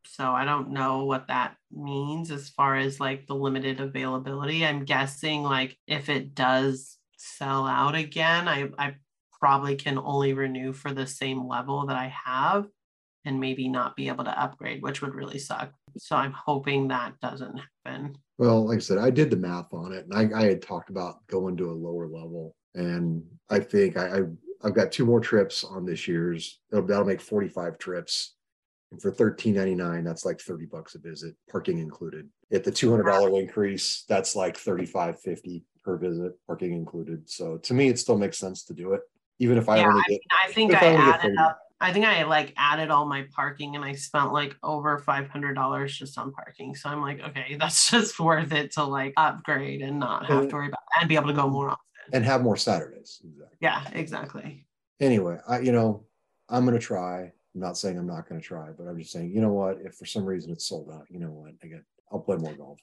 So 0.07 0.31
I 0.33 0.45
don't 0.45 0.71
know 0.71 1.05
what 1.05 1.29
that 1.29 1.57
means 1.71 2.31
as 2.31 2.49
far 2.49 2.77
as 2.77 2.99
like 2.99 3.27
the 3.27 3.35
limited 3.35 3.81
availability. 3.81 4.65
I'm 4.65 4.85
guessing 4.85 5.43
like 5.43 5.77
if 5.87 6.09
it 6.09 6.35
does 6.35 6.97
sell 7.19 7.67
out 7.67 7.95
again, 7.95 8.49
I, 8.49 8.71
I 8.79 8.95
probably 9.41 9.77
can 9.77 9.99
only 9.99 10.33
renew 10.33 10.73
for 10.73 10.93
the 10.93 11.07
same 11.07 11.47
level 11.47 11.87
that 11.87 11.97
I 11.97 12.13
have 12.25 12.67
and 13.25 13.41
maybe 13.41 13.69
not 13.69 13.97
be 13.97 14.09
able 14.09 14.25
to 14.25 14.41
upgrade, 14.41 14.83
which 14.83 15.03
would 15.03 15.15
really 15.15 15.39
suck. 15.39 15.73
So 15.99 16.15
I'm 16.17 16.33
hoping 16.33 16.89
that 16.89 17.19
doesn't 17.21 17.61
happen. 17.85 18.17
Well, 18.39 18.67
like 18.69 18.77
I 18.77 18.81
said, 18.81 18.99
I 18.99 19.11
did 19.11 19.31
the 19.31 19.37
math 19.37 19.73
on 19.73 19.93
it, 19.93 20.07
and 20.09 20.35
I, 20.35 20.41
I 20.41 20.45
had 20.45 20.63
talked 20.63 20.91
about 20.91 21.27
going 21.27 21.57
to 21.57 21.71
a 21.71 21.73
lower 21.73 22.07
level, 22.07 22.55
and 22.75 23.25
I 23.51 23.59
think 23.61 23.97
I, 23.97 24.19
I 24.19 24.23
I've 24.63 24.75
got 24.75 24.93
two 24.93 25.05
more 25.05 25.21
trips 25.21 25.65
on 25.65 25.85
this 25.85 26.07
year's. 26.07 26.61
That'll, 26.71 26.87
that'll 26.87 27.05
make 27.05 27.21
forty 27.21 27.49
five 27.49 27.79
trips, 27.79 28.37
and 28.93 29.01
for 29.01 29.11
thirteen 29.11 29.55
ninety 29.55 29.75
nine, 29.75 30.05
that's 30.05 30.25
like 30.25 30.41
thirty 30.41 30.67
bucks 30.67 30.95
a 30.95 30.99
visit, 30.99 31.35
parking 31.51 31.79
included. 31.79 32.29
At 32.53 32.63
the 32.63 32.71
two 32.71 32.91
hundred 32.91 33.11
dollar 33.11 33.41
increase, 33.41 34.05
that's 34.09 34.37
like 34.37 34.57
thirty 34.57 34.87
five 34.87 35.19
fifty 35.21 35.65
per 35.83 35.97
visit, 35.97 36.33
parking 36.47 36.75
included. 36.75 37.29
So 37.29 37.57
to 37.59 37.75
me, 37.75 37.89
it 37.89 37.99
still 37.99 38.19
makes 38.19 38.39
sense 38.39 38.65
to 38.65 38.75
do 38.75 38.93
it, 38.93 39.01
even 39.39 39.59
if 39.59 39.69
I 39.69 39.79
Yeah, 39.79 39.89
only 39.89 40.03
I 40.07 40.11
get. 40.11 40.21
I 40.45 40.53
think 40.53 40.75
I 40.75 40.79
I 40.79 41.15
added 41.15 41.37
up. 41.39 41.59
I 41.81 41.93
think 41.93 42.07
I 42.07 42.23
like 42.25 42.55
added 42.57 42.91
all 42.91 43.05
my 43.05 43.27
parking 43.35 43.77
and 43.77 43.85
I 43.85 43.93
spent 43.95 44.33
like 44.33 44.57
over 44.63 44.99
five 44.99 45.29
hundred 45.29 45.55
dollars 45.55 45.97
just 45.97 46.17
on 46.19 46.33
parking. 46.33 46.75
So 46.75 46.89
I'm 46.89 47.03
like, 47.03 47.21
okay, 47.21 47.57
that's 47.61 47.91
just 47.91 48.19
worth 48.19 48.53
it 48.53 48.73
to 48.73 48.85
like 48.85 49.13
upgrade 49.17 49.83
and 49.83 49.99
not 49.99 50.27
have 50.27 50.43
And- 50.43 50.51
to 50.51 50.57
worry 50.57 50.69
about 50.69 50.81
and 50.99 51.09
be 51.09 51.17
able 51.17 51.29
to 51.29 51.35
go 51.35 51.43
mm-hmm. 51.43 51.53
more 51.53 51.71
often. 51.71 51.83
And 52.13 52.25
have 52.25 52.43
more 52.43 52.57
Saturdays. 52.57 53.21
Exactly. 53.25 53.57
Yeah, 53.61 53.83
exactly. 53.93 54.65
Anyway, 55.01 55.39
I, 55.49 55.59
you 55.59 55.73
know, 55.73 56.05
I'm 56.49 56.65
gonna 56.65 56.79
try. 56.79 57.33
I'm 57.55 57.61
not 57.61 57.77
saying 57.77 57.99
I'm 57.99 58.07
not 58.07 58.29
gonna 58.29 58.41
try, 58.41 58.71
but 58.71 58.87
I'm 58.87 58.99
just 58.99 59.11
saying, 59.11 59.33
you 59.33 59.41
know 59.41 59.53
what? 59.53 59.79
If 59.85 59.97
for 59.97 60.07
some 60.07 60.25
reason 60.25 60.53
it's 60.53 60.67
sold 60.67 60.91
out, 60.93 61.07
you 61.11 61.19
know 61.19 61.33
what? 61.33 61.53
I 61.63 61.67
get, 61.67 61.83
I'll 62.13 62.21
play 62.21 62.37
more 62.37 62.55
golf. 62.55 62.79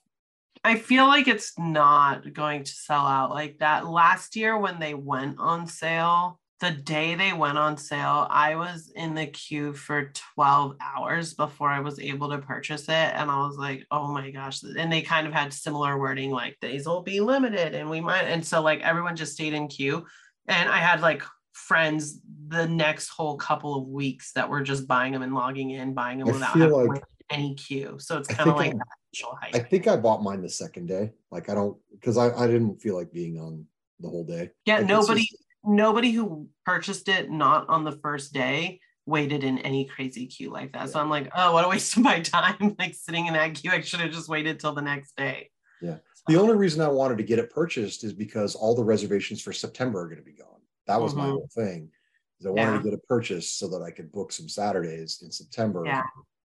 I 0.65 0.75
feel 0.75 1.07
like 1.07 1.27
it's 1.27 1.57
not 1.57 2.33
going 2.33 2.63
to 2.63 2.71
sell 2.71 3.05
out 3.05 3.31
like 3.31 3.59
that. 3.59 3.87
Last 3.87 4.35
year 4.35 4.57
when 4.57 4.79
they 4.79 4.93
went 4.93 5.37
on 5.39 5.67
sale, 5.67 6.39
the 6.63 6.71
day 6.71 7.13
they 7.15 7.33
went 7.33 7.57
on 7.57 7.75
sale, 7.75 8.25
I 8.29 8.55
was 8.55 8.89
in 8.95 9.13
the 9.13 9.27
queue 9.27 9.73
for 9.73 10.11
12 10.35 10.77
hours 10.79 11.33
before 11.33 11.69
I 11.69 11.81
was 11.81 11.99
able 11.99 12.29
to 12.29 12.37
purchase 12.37 12.83
it. 12.83 12.89
And 12.89 13.29
I 13.29 13.45
was 13.45 13.57
like, 13.57 13.85
oh 13.91 14.07
my 14.07 14.31
gosh. 14.31 14.63
And 14.63 14.91
they 14.91 15.01
kind 15.01 15.27
of 15.27 15.33
had 15.33 15.51
similar 15.51 15.99
wording 15.99 16.31
like 16.31 16.57
these 16.61 16.87
will 16.87 17.01
be 17.01 17.19
limited 17.19 17.75
and 17.75 17.89
we 17.89 17.99
might. 17.99 18.23
And 18.23 18.45
so 18.45 18.61
like 18.61 18.79
everyone 18.81 19.17
just 19.17 19.33
stayed 19.33 19.53
in 19.53 19.67
queue. 19.67 20.05
And 20.47 20.69
I 20.69 20.77
had 20.77 21.01
like 21.01 21.21
friends 21.51 22.19
the 22.47 22.65
next 22.65 23.09
whole 23.09 23.35
couple 23.35 23.75
of 23.75 23.87
weeks 23.89 24.31
that 24.33 24.49
were 24.49 24.61
just 24.61 24.87
buying 24.87 25.11
them 25.11 25.21
and 25.21 25.35
logging 25.35 25.71
in, 25.71 25.93
buying 25.93 26.19
them 26.19 26.29
I 26.29 26.31
without 26.31 26.57
having 26.57 26.87
like- 26.87 27.03
any 27.29 27.55
queue. 27.55 27.97
So 27.99 28.17
it's 28.17 28.27
kind 28.29 28.49
of 28.49 28.55
like 28.55 28.71
I- 28.73 28.77
that 28.77 28.87
initial 29.13 29.37
hype. 29.41 29.55
I 29.55 29.59
think 29.59 29.87
I 29.87 29.97
bought 29.97 30.23
mine 30.23 30.41
the 30.41 30.49
second 30.49 30.87
day. 30.87 31.11
Like 31.29 31.49
I 31.49 31.55
don't 31.55 31.77
because 31.91 32.17
I, 32.17 32.33
I 32.33 32.47
didn't 32.47 32.81
feel 32.81 32.95
like 32.95 33.11
being 33.11 33.37
on 33.37 33.65
the 33.99 34.07
whole 34.07 34.23
day. 34.23 34.51
Yeah, 34.65 34.77
Like, 34.77 34.87
nobody 34.87 35.27
nobody 35.63 36.11
who 36.11 36.49
purchased 36.65 37.07
it 37.07 37.29
not 37.31 37.67
on 37.69 37.83
the 37.83 37.91
first 37.93 38.33
day 38.33 38.79
waited 39.05 39.43
in 39.43 39.59
any 39.59 39.85
crazy 39.85 40.25
queue 40.27 40.49
like 40.49 40.71
that. 40.73 40.89
So 40.89 40.99
I'm 40.99 41.09
like, 41.09 41.29
oh, 41.35 41.53
what 41.53 41.65
a 41.65 41.69
waste 41.69 41.97
of 41.97 42.03
my 42.03 42.21
time, 42.21 42.75
like 42.79 42.93
sitting 42.93 43.27
in 43.27 43.33
that 43.33 43.55
queue. 43.55 43.71
I 43.71 43.81
should 43.81 43.99
have 43.99 44.11
just 44.11 44.29
waited 44.29 44.59
till 44.59 44.73
the 44.73 44.81
next 44.81 45.15
day. 45.17 45.49
Yeah. 45.81 45.97
The 46.27 46.39
only 46.39 46.55
reason 46.55 46.81
I 46.81 46.87
wanted 46.87 47.17
to 47.17 47.23
get 47.23 47.39
it 47.39 47.49
purchased 47.49 48.03
is 48.05 48.13
because 48.13 48.55
all 48.55 48.75
the 48.75 48.83
reservations 48.83 49.41
for 49.41 49.51
September 49.51 50.01
are 50.01 50.05
going 50.07 50.19
to 50.19 50.23
be 50.23 50.31
gone. 50.33 50.61
That 50.87 51.01
was 51.01 51.15
my 51.15 51.25
Mhm. 51.25 51.31
whole 51.31 51.49
thing. 51.53 51.91
Is 52.39 52.45
I 52.45 52.49
wanted 52.51 52.71
Yeah. 52.71 52.77
to 52.77 52.83
get 52.83 52.93
it 52.93 53.07
purchased 53.07 53.59
so 53.59 53.67
that 53.69 53.81
I 53.81 53.91
could 53.91 54.11
book 54.11 54.31
some 54.31 54.47
Saturdays 54.47 55.21
in 55.21 55.31
September. 55.31 55.83
Yeah. 55.85 56.03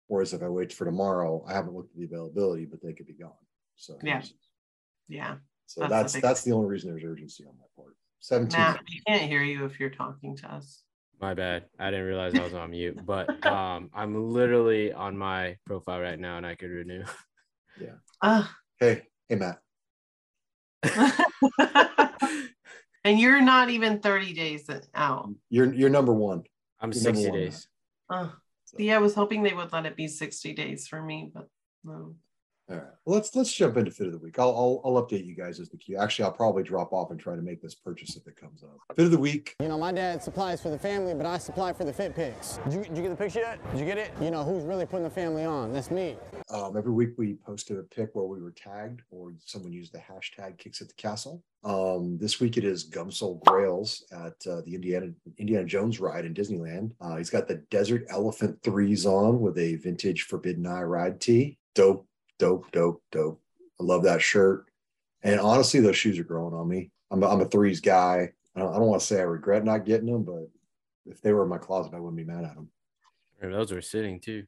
Whereas 0.08 0.32
if 0.32 0.42
I 0.42 0.48
wait 0.48 0.72
for 0.72 0.84
tomorrow, 0.84 1.44
I 1.46 1.52
haven't 1.52 1.74
looked 1.74 1.92
at 1.92 1.98
the 1.98 2.04
availability, 2.06 2.64
but 2.64 2.82
they 2.82 2.92
could 2.92 3.06
be 3.06 3.14
gone. 3.14 3.32
So 3.76 3.98
Yeah. 4.02 4.22
Yeah. 5.06 5.36
So 5.66 5.82
That's 5.82 6.14
that's 6.14 6.22
that's 6.22 6.42
the 6.44 6.52
only 6.52 6.66
reason 6.68 6.90
there's 6.90 7.04
urgency 7.04 7.44
on 7.44 7.56
my 7.58 7.66
part. 7.76 7.94
Seventeen. 8.20 8.60
Matt, 8.60 8.80
we 8.88 9.00
can't 9.06 9.30
hear 9.30 9.42
you 9.42 9.64
if 9.64 9.78
you're 9.78 9.90
talking 9.90 10.36
to 10.38 10.52
us. 10.52 10.82
My 11.20 11.34
bad. 11.34 11.64
I 11.78 11.90
didn't 11.90 12.06
realize 12.06 12.34
I 12.34 12.44
was 12.44 12.54
on 12.54 12.70
mute, 12.70 13.04
but 13.04 13.28
um, 13.46 13.90
I'm 13.92 14.30
literally 14.30 14.92
on 14.92 15.16
my 15.16 15.56
profile 15.66 16.00
right 16.00 16.18
now 16.18 16.36
and 16.36 16.46
I 16.46 16.54
could 16.54 16.70
renew. 16.70 17.04
Ugh. 18.22 18.46
Hey, 18.80 19.02
hey 19.28 19.36
Matt. 19.36 19.60
and 23.04 23.20
you're 23.20 23.40
not 23.40 23.70
even 23.70 24.00
30 24.00 24.32
days 24.32 24.68
out. 24.94 25.30
You're 25.50 25.72
you're 25.72 25.90
number 25.90 26.12
one. 26.12 26.42
I'm 26.80 26.92
You're 26.92 27.02
60 27.02 27.30
one, 27.30 27.38
days. 27.38 27.68
Ugh. 28.10 28.30
So- 28.64 28.76
yeah, 28.78 28.96
I 28.96 28.98
was 28.98 29.14
hoping 29.14 29.42
they 29.42 29.54
would 29.54 29.72
let 29.72 29.86
it 29.86 29.96
be 29.96 30.08
60 30.08 30.52
days 30.54 30.86
for 30.88 31.00
me, 31.00 31.30
but 31.32 31.48
no. 31.84 32.16
All 32.70 32.76
right. 32.76 32.84
Well, 33.06 33.16
let's 33.16 33.34
let's 33.34 33.52
jump 33.52 33.78
into 33.78 33.90
fit 33.90 34.08
of 34.08 34.12
the 34.12 34.18
week. 34.18 34.38
I'll, 34.38 34.50
I'll 34.50 34.82
I'll 34.84 35.02
update 35.02 35.24
you 35.24 35.34
guys 35.34 35.58
as 35.58 35.70
the 35.70 35.78
queue. 35.78 35.96
Actually, 35.96 36.26
I'll 36.26 36.32
probably 36.32 36.62
drop 36.62 36.92
off 36.92 37.10
and 37.10 37.18
try 37.18 37.34
to 37.34 37.40
make 37.40 37.62
this 37.62 37.74
purchase 37.74 38.14
if 38.16 38.26
it 38.26 38.36
comes 38.36 38.62
up. 38.62 38.76
Fit 38.94 39.06
of 39.06 39.10
the 39.10 39.18
week. 39.18 39.54
You 39.60 39.68
know, 39.68 39.78
my 39.78 39.90
dad 39.90 40.22
supplies 40.22 40.60
for 40.60 40.68
the 40.68 40.78
family, 40.78 41.14
but 41.14 41.24
I 41.24 41.38
supply 41.38 41.72
for 41.72 41.84
the 41.84 41.92
fit 41.94 42.14
pics. 42.14 42.58
Did 42.64 42.74
you, 42.74 42.84
did 42.84 42.96
you 42.96 43.02
get 43.04 43.08
the 43.08 43.16
picture 43.16 43.40
yet? 43.40 43.70
Did 43.70 43.80
you 43.80 43.86
get 43.86 43.96
it? 43.96 44.12
You 44.20 44.30
know, 44.30 44.44
who's 44.44 44.64
really 44.64 44.84
putting 44.84 45.04
the 45.04 45.10
family 45.10 45.44
on? 45.44 45.72
That's 45.72 45.90
me. 45.90 46.18
Um, 46.50 46.76
every 46.76 46.92
week 46.92 47.10
we 47.16 47.36
posted 47.46 47.78
a 47.78 47.82
pic 47.82 48.10
where 48.12 48.26
we 48.26 48.42
were 48.42 48.52
tagged 48.52 49.00
or 49.10 49.32
someone 49.44 49.72
used 49.72 49.94
the 49.94 49.98
hashtag 49.98 50.58
kicks 50.58 50.82
at 50.82 50.88
the 50.88 50.94
castle. 50.94 51.42
Um, 51.64 52.18
this 52.18 52.38
week 52.38 52.58
it 52.58 52.64
is 52.64 52.88
Gumsole 52.88 53.42
Grails 53.44 54.04
at 54.12 54.34
uh, 54.46 54.60
the 54.66 54.74
Indiana 54.74 55.08
Indiana 55.38 55.64
Jones 55.64 56.00
ride 56.00 56.26
in 56.26 56.34
Disneyland. 56.34 56.92
Uh, 57.00 57.16
he's 57.16 57.30
got 57.30 57.48
the 57.48 57.56
Desert 57.70 58.04
Elephant 58.10 58.62
threes 58.62 59.06
on 59.06 59.40
with 59.40 59.56
a 59.56 59.76
vintage 59.76 60.22
Forbidden 60.24 60.66
Eye 60.66 60.82
ride 60.82 61.20
tee. 61.20 61.58
Dope, 61.74 62.06
dope, 62.38 62.70
dope, 62.72 63.02
dope. 63.10 63.40
I 63.80 63.84
love 63.84 64.02
that 64.04 64.22
shirt. 64.22 64.66
And 65.22 65.40
honestly, 65.40 65.80
those 65.80 65.96
shoes 65.96 66.18
are 66.18 66.24
growing 66.24 66.54
on 66.54 66.68
me. 66.68 66.90
I'm 67.10 67.22
a, 67.22 67.28
I'm 67.28 67.40
a 67.40 67.44
threes 67.46 67.80
guy. 67.80 68.30
I 68.54 68.60
don't, 68.60 68.70
I 68.72 68.78
don't 68.78 68.86
want 68.88 69.00
to 69.00 69.06
say 69.06 69.18
I 69.18 69.24
regret 69.24 69.64
not 69.64 69.84
getting 69.84 70.06
them, 70.10 70.24
but 70.24 70.48
if 71.06 71.20
they 71.20 71.32
were 71.32 71.42
in 71.44 71.48
my 71.48 71.58
closet, 71.58 71.94
I 71.94 72.00
wouldn't 72.00 72.16
be 72.16 72.24
mad 72.24 72.44
at 72.44 72.54
them. 72.54 72.68
And 73.40 73.52
Those 73.54 73.72
were 73.72 73.80
sitting 73.82 74.20
too. 74.20 74.44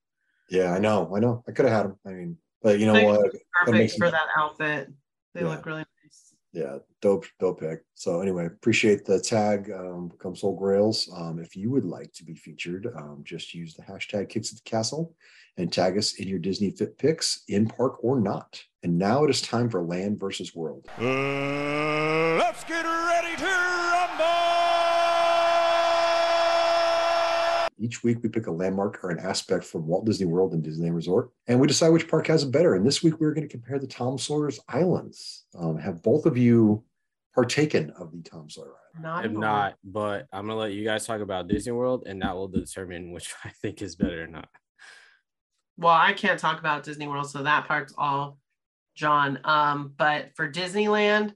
Yeah, 0.51 0.73
I 0.73 0.79
know, 0.79 1.15
I 1.15 1.21
know. 1.21 1.45
I 1.49 1.53
could 1.53 1.65
have 1.67 1.75
had 1.75 1.87
them. 1.87 1.97
I 2.07 2.11
mean, 2.11 2.37
but 2.63 2.79
you 2.81 2.87
know 2.87 2.93
Thank 2.95 3.09
what? 3.09 3.31
Perfect 3.65 3.93
for 3.93 3.99
sense. 4.07 4.13
that 4.13 4.27
outfit. 4.37 4.89
They 5.35 5.43
Yeah. 5.43 5.49
look 5.49 5.65
really 5.65 5.79
nice. 5.79 5.87
Yeah, 6.53 6.79
dope, 7.01 7.27
dope 7.39 7.61
pick. 7.61 7.81
So 7.95 8.21
anyway, 8.21 8.47
appreciate 8.47 9.05
the 9.05 9.21
tag, 9.21 9.71
um, 9.71 10.11
come 10.21 10.35
soul 10.35 10.57
grails. 10.57 11.09
Um, 11.17 11.39
if 11.39 11.57
you 11.57 11.71
would 11.71 11.85
like 11.85 12.13
to 12.15 12.25
be 12.25 12.35
featured, 12.35 12.89
um, 12.97 13.23
just 13.25 13.55
use 13.55 13.75
the 13.75 13.83
hashtag 13.83 14.29
kicks 14.29 14.53
at 14.53 14.57
the 14.57 14.69
castle 14.69 15.15
and 15.57 15.73
tag 15.73 15.97
us 15.97 16.15
in 16.15 16.29
your 16.29 16.39
Disney 16.39 16.71
fit 16.71 16.99
picks 16.99 17.43
in 17.49 17.67
park 17.67 18.03
or 18.03 18.21
not. 18.21 18.63
And 18.83 18.99
now 18.99 19.25
it 19.25 19.31
is 19.31 19.43
time 19.43 19.69
for 19.69 19.83
land 19.83 20.19
versus 20.19 20.55
world. 20.55 20.87
Uh, 20.99 21.03
let's 22.39 22.65
get 22.65 22.85
ready 22.85 23.37
to 23.37 23.70
Each 27.91 28.05
week 28.05 28.19
we 28.23 28.29
pick 28.29 28.47
a 28.47 28.53
landmark 28.53 29.03
or 29.03 29.11
an 29.11 29.19
aspect 29.19 29.65
from 29.65 29.85
Walt 29.85 30.07
Disney 30.07 30.27
World 30.27 30.55
and 30.55 30.65
Disneyland 30.65 30.95
Resort, 30.95 31.31
and 31.49 31.59
we 31.59 31.67
decide 31.67 31.89
which 31.89 32.07
park 32.07 32.29
has 32.29 32.45
it 32.45 32.53
better. 32.53 32.77
And 32.77 32.87
this 32.87 33.03
week 33.03 33.19
we're 33.19 33.35
going 33.35 33.49
to 33.49 33.51
compare 33.51 33.81
the 33.81 33.89
Tom 33.89 34.17
Sawyer's 34.17 34.61
Islands. 34.69 35.45
Um, 35.59 35.77
have 35.77 36.01
both 36.01 36.25
of 36.25 36.39
you 36.39 36.85
partaken 37.35 37.91
of 37.99 38.13
the 38.13 38.23
Tom 38.23 38.49
Sawyer 38.49 38.77
Island? 38.95 39.03
Not 39.03 39.25
I'm 39.25 39.41
not, 39.41 39.75
but 39.83 40.29
I'm 40.33 40.47
gonna 40.47 40.57
let 40.57 40.71
you 40.71 40.85
guys 40.85 41.05
talk 41.05 41.21
about 41.21 41.49
Disney 41.49 41.73
World, 41.73 42.05
and 42.07 42.23
that 42.23 42.37
will 42.37 42.47
determine 42.47 43.11
which 43.11 43.35
I 43.45 43.49
think 43.49 43.83
is 43.83 43.97
better 43.97 44.23
or 44.23 44.29
not. 44.29 44.49
well, 45.77 45.93
I 45.93 46.13
can't 46.13 46.39
talk 46.39 46.61
about 46.61 46.85
Disney 46.85 47.09
World, 47.09 47.29
so 47.29 47.43
that 47.43 47.67
part's 47.67 47.93
all 47.99 48.39
John. 48.95 49.41
Um, 49.43 49.95
but 49.97 50.31
for 50.37 50.49
Disneyland, 50.49 51.35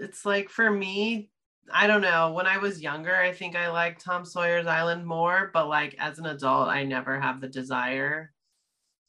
it's 0.00 0.26
like 0.26 0.48
for 0.48 0.68
me, 0.68 1.30
I 1.72 1.86
don't 1.86 2.00
know. 2.00 2.32
When 2.32 2.46
I 2.46 2.58
was 2.58 2.82
younger, 2.82 3.14
I 3.14 3.32
think 3.32 3.56
I 3.56 3.70
liked 3.70 4.04
Tom 4.04 4.24
Sawyer's 4.24 4.66
Island 4.66 5.06
more, 5.06 5.50
but 5.52 5.68
like 5.68 5.96
as 5.98 6.18
an 6.18 6.26
adult, 6.26 6.68
I 6.68 6.84
never 6.84 7.20
have 7.20 7.40
the 7.40 7.48
desire 7.48 8.32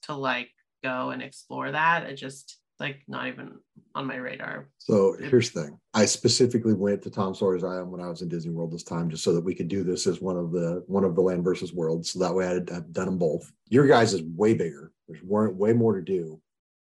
to 0.04 0.16
like 0.16 0.50
go 0.84 1.12
and 1.12 1.22
explore 1.22 1.72
that. 1.72 2.04
It 2.04 2.16
just 2.16 2.58
like 2.80 3.02
not 3.08 3.28
even 3.28 3.54
on 3.96 4.08
my 4.08 4.16
radar. 4.16 4.70
So 4.78 5.16
here's 5.20 5.52
the 5.52 5.64
thing. 5.64 5.80
I 5.94 6.06
specifically 6.06 6.74
went 6.74 7.02
to 7.04 7.10
Tom 7.10 7.36
Sawyer's 7.36 7.64
Island 7.64 7.92
when 7.92 8.02
I 8.02 8.10
was 8.10 8.22
in 8.22 8.30
Disney 8.30 8.52
World 8.52 8.72
this 8.72 8.84
time, 8.84 9.10
just 9.10 9.24
so 9.24 9.34
that 9.34 9.44
we 9.44 9.56
could 9.56 9.68
do 9.68 9.84
this 9.84 10.08
as 10.08 10.22
one 10.22 10.38
of 10.38 10.52
the 10.52 10.84
one 10.88 11.04
of 11.04 11.16
the 11.16 11.22
land 11.22 11.44
versus 11.44 11.74
world. 11.74 12.06
So 12.06 12.20
that 12.20 12.34
way 12.34 12.48
I'd, 12.48 12.72
I've 12.72 12.92
done 12.92 13.06
them 13.06 13.18
both. 13.18 13.52
Your 13.70 13.88
guys 13.88 14.14
is 14.14 14.24
way 14.24 14.54
bigger. 14.54 14.92
There's 15.08 15.24
way 15.24 15.74
more 15.74 15.96
to 15.96 16.02
do. 16.02 16.42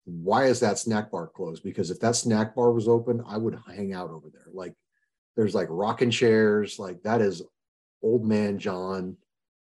Why 0.07 0.47
is 0.47 0.61
that 0.61 0.79
snack 0.79 1.11
bar 1.11 1.29
closed? 1.29 1.63
Because 1.63 1.91
if 1.91 2.01
that 2.01 2.17
snack 2.17 2.55
bar 2.55 2.73
was 2.73 2.89
open, 2.89 3.23
I 3.27 3.39
would 3.39 3.59
hang 3.67 3.93
out 3.93 4.11
over 4.11 4.29
there. 4.33 4.49
Like 4.53 4.75
there's 5.37 5.55
like 5.55 5.69
rocking 5.71 6.11
chairs, 6.11 6.79
like 6.79 7.03
that 7.03 7.21
is 7.21 7.43
old 8.03 8.25
man 8.25 8.59
John. 8.59 9.17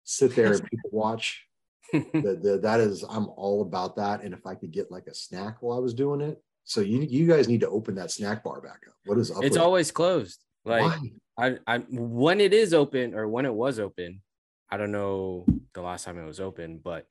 Sit 0.04 0.36
there 0.36 0.52
and 0.52 0.62
people 0.62 0.90
watch. 0.92 1.42
the, 1.92 2.36
the, 2.42 2.58
that 2.64 2.80
is 2.80 3.04
i'm 3.08 3.28
all 3.36 3.62
about 3.62 3.94
that 3.94 4.20
and 4.20 4.34
if 4.34 4.44
i 4.44 4.56
could 4.56 4.72
get 4.72 4.90
like 4.90 5.06
a 5.06 5.14
snack 5.14 5.58
while 5.60 5.76
i 5.76 5.80
was 5.80 5.94
doing 5.94 6.20
it 6.20 6.42
so 6.64 6.80
you 6.80 7.00
you 7.02 7.28
guys 7.28 7.46
need 7.46 7.60
to 7.60 7.68
open 7.68 7.94
that 7.94 8.10
snack 8.10 8.42
bar 8.42 8.60
back 8.60 8.80
up 8.88 8.94
what 9.04 9.16
is 9.18 9.30
up 9.30 9.44
it's 9.44 9.56
always 9.56 9.92
closed. 9.92 10.40
Like 10.66 10.82
Why? 10.82 11.58
I, 11.66 11.74
I 11.74 11.78
when 11.88 12.40
it 12.40 12.52
is 12.52 12.74
open 12.74 13.14
or 13.14 13.28
when 13.28 13.46
it 13.46 13.54
was 13.54 13.78
open, 13.78 14.20
I 14.68 14.76
don't 14.76 14.92
know 14.92 15.46
the 15.74 15.80
last 15.80 16.04
time 16.04 16.18
it 16.18 16.26
was 16.26 16.40
open, 16.40 16.80
but 16.82 17.06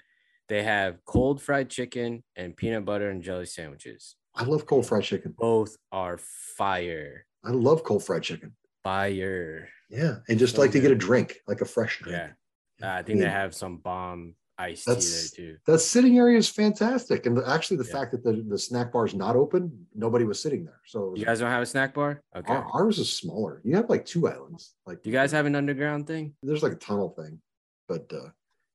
they 0.50 0.64
have 0.64 1.04
cold 1.06 1.42
fried 1.42 1.70
chicken 1.70 2.24
and 2.36 2.56
peanut 2.56 2.86
butter 2.86 3.10
and 3.10 3.24
jelly 3.24 3.46
sandwiches. 3.46 4.16
i 4.36 4.44
love 4.44 4.66
cold 4.66 4.86
fried 4.86 5.04
chicken 5.04 5.34
Both 5.38 5.78
are 5.92 6.18
fire, 6.18 7.26
i 7.46 7.52
love 7.52 7.84
cold 7.84 8.04
fried 8.04 8.24
chicken 8.24 8.52
fire. 8.84 9.70
yeah 9.90 10.16
and 10.30 10.38
just 10.40 10.56
So 10.56 10.62
like 10.62 10.72
to 10.72 10.80
get 10.80 10.92
a 10.92 10.96
drink 10.96 11.38
like 11.48 11.62
a 11.62 11.66
fresh 11.66 12.00
drink 12.02 12.18
Yeah, 12.18 12.88
Uh, 12.88 12.94
I 13.00 13.04
think 13.04 13.20
they 13.20 13.30
have 13.30 13.54
some 13.56 13.78
bomb 13.78 14.36
iced 14.58 14.86
tea 14.86 14.94
there 14.94 15.30
too. 15.36 15.58
that 15.68 15.80
sitting 15.80 16.18
area 16.18 16.38
is 16.38 16.48
fantastic 16.50 17.26
and 17.26 17.36
the, 17.38 17.44
actually 17.50 17.78
the 17.78 17.84
Yeah. 17.86 17.92
fact 17.98 18.12
that 18.14 18.24
the, 18.24 18.34
the 18.48 18.58
snack 18.58 18.92
bar 18.94 19.06
is 19.06 19.14
not 19.14 19.36
open 19.36 19.86
nobody 19.94 20.24
was 20.26 20.40
sitting 20.42 20.64
there 20.64 20.80
so 20.86 21.14
You 21.16 21.26
guys 21.26 21.40
don't 21.40 21.50
have 21.52 21.62
a 21.64 21.66
snack 21.66 21.94
bar? 21.94 22.22
Okay. 22.36 22.54
our- 22.54 22.66
ours 22.74 22.98
is 23.00 23.12
smaller 23.12 23.62
you 23.66 23.76
have 23.76 23.90
like 23.90 24.06
two 24.06 24.28
islands 24.28 24.76
like 24.86 25.02
Do 25.04 25.10
you 25.10 25.16
guys 25.16 25.32
have 25.34 25.46
an 25.46 25.56
underground 25.56 26.08
thing? 26.08 26.36
there's 26.44 26.64
like 26.64 26.72
a 26.80 26.84
tunnel 26.88 27.10
thing 27.10 27.40
but 27.88 28.12
uh 28.14 28.30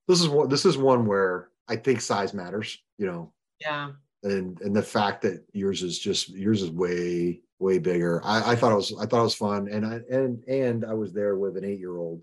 this 0.07 0.21
is 0.21 0.29
one 0.29 0.49
this 0.49 0.65
is 0.65 0.77
one 0.77 1.05
where 1.05 1.49
i 1.67 1.75
think 1.75 1.99
size 2.01 2.33
matters 2.33 2.77
you 2.97 3.07
know 3.07 3.31
Yeah. 3.59 3.91
and 4.23 4.61
and 4.61 4.75
the 4.75 4.83
fact 4.97 5.17
that 5.23 5.37
yours 5.53 5.81
is 5.83 5.97
just 6.07 6.29
yours 6.29 6.61
is 6.63 6.69
way 6.69 7.41
way 7.61 7.77
bigger. 7.77 8.19
I, 8.25 8.51
I 8.51 8.55
thought 8.55 8.71
it 8.71 8.75
was 8.75 8.93
I 8.99 9.05
thought 9.05 9.21
it 9.21 9.23
was 9.23 9.35
fun, 9.35 9.69
and 9.71 9.85
I 9.85 10.01
and 10.09 10.43
and 10.45 10.83
I 10.83 10.93
was 10.93 11.13
there 11.13 11.37
with 11.37 11.55
an 11.55 11.63
eight 11.63 11.79
year 11.79 11.97
old 11.97 12.21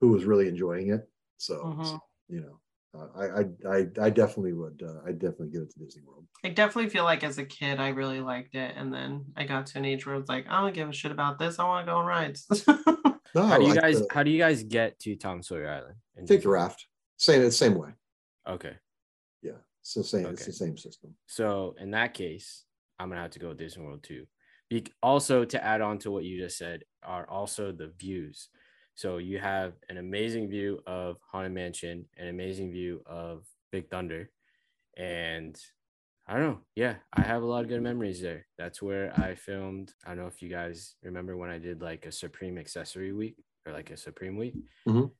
who 0.00 0.08
was 0.08 0.24
really 0.24 0.48
enjoying 0.48 0.90
it. 0.90 1.08
So 1.38 1.62
Mhm. 1.64 2.00
you 2.28 2.40
know, 2.40 2.60
uh, 2.94 3.08
I, 3.16 3.24
I 3.40 3.76
I 3.78 4.06
I 4.06 4.10
definitely 4.10 4.52
would 4.52 4.82
uh, 4.84 5.00
I 5.06 5.12
definitely 5.12 5.50
give 5.50 5.62
it 5.62 5.70
to 5.72 5.78
Disney 5.78 6.02
World. 6.02 6.26
I 6.44 6.48
definitely 6.48 6.90
feel 6.90 7.04
like 7.04 7.22
as 7.22 7.38
a 7.38 7.44
kid, 7.44 7.78
I 7.78 7.88
really 7.90 8.20
liked 8.20 8.54
it. 8.54 8.74
And 8.76 8.92
then 8.92 9.26
I 9.36 9.44
got 9.44 9.66
to 9.66 9.78
an 9.78 9.84
age 9.84 10.06
where 10.06 10.16
it's 10.16 10.28
like, 10.28 10.46
I 10.48 10.60
don't 10.62 10.74
give 10.74 10.88
a 10.88 10.92
shit 10.92 11.12
about 11.12 11.38
this. 11.38 11.58
I 11.58 11.64
want 11.64 11.86
to 11.86 11.92
go 11.92 11.98
on 11.98 12.06
rides. 12.06 12.46
No, 13.32 13.46
How 13.46 13.58
do 13.58 13.62
you 13.62 13.70
like 13.74 13.80
guys 13.80 14.00
the- 14.00 14.08
how 14.12 14.24
do 14.24 14.30
you 14.32 14.38
guys 14.38 14.64
get 14.64 14.98
to 15.00 15.14
Tom 15.14 15.40
Sawyer 15.40 15.70
Island? 15.70 15.94
in 16.16 16.26
take 16.26 16.42
the 16.42 16.48
raft? 16.48 16.88
Same 17.16 17.42
it's 17.42 17.56
same 17.56 17.76
way. 17.76 17.90
Okay. 18.48 18.72
Yeah, 19.40 19.52
so 19.82 20.02
same 20.02 20.26
it's 20.26 20.46
the 20.46 20.52
same 20.52 20.76
system. 20.76 21.14
So 21.28 21.76
in 21.78 21.92
that 21.92 22.12
case, 22.12 22.64
I'm 22.98 23.08
gonna 23.08 23.20
have 23.20 23.30
to 23.30 23.38
go 23.38 23.50
with 23.50 23.58
Disney 23.58 23.84
World 23.84 24.02
too. 24.02 24.26
Be- 24.70 24.86
also 25.02 25.44
to 25.44 25.62
add 25.62 25.80
on 25.82 25.98
to 25.98 26.10
what 26.10 26.24
you 26.24 26.38
just 26.40 26.56
said 26.56 26.84
are 27.02 27.28
also 27.28 27.72
the 27.72 27.88
views. 27.98 28.48
So 28.94 29.18
you 29.18 29.38
have 29.38 29.74
an 29.88 29.98
amazing 29.98 30.48
view 30.48 30.80
of 30.86 31.16
Haunted 31.30 31.52
Mansion, 31.52 32.06
an 32.16 32.28
amazing 32.28 32.70
view 32.70 33.02
of 33.06 33.44
Big 33.72 33.90
Thunder, 33.90 34.30
and 34.96 35.60
I 36.26 36.34
don't 36.34 36.42
know. 36.42 36.60
Yeah, 36.76 36.96
I 37.12 37.22
have 37.22 37.42
a 37.42 37.46
lot 37.46 37.62
of 37.64 37.68
good 37.68 37.82
memories 37.82 38.20
there. 38.20 38.46
That's 38.56 38.80
where 38.80 39.12
I 39.18 39.34
filmed. 39.34 39.92
I 40.04 40.10
don't 40.10 40.18
know 40.18 40.26
if 40.28 40.40
you 40.42 40.48
guys 40.48 40.94
remember 41.02 41.36
when 41.36 41.50
I 41.50 41.58
did 41.58 41.82
like 41.82 42.06
a 42.06 42.12
Supreme 42.12 42.56
accessory 42.58 43.12
week 43.12 43.36
or 43.66 43.72
like 43.72 43.90
a 43.90 43.96
Supreme 43.96 44.36
week. 44.36 44.54
Mhm. 44.86 45.10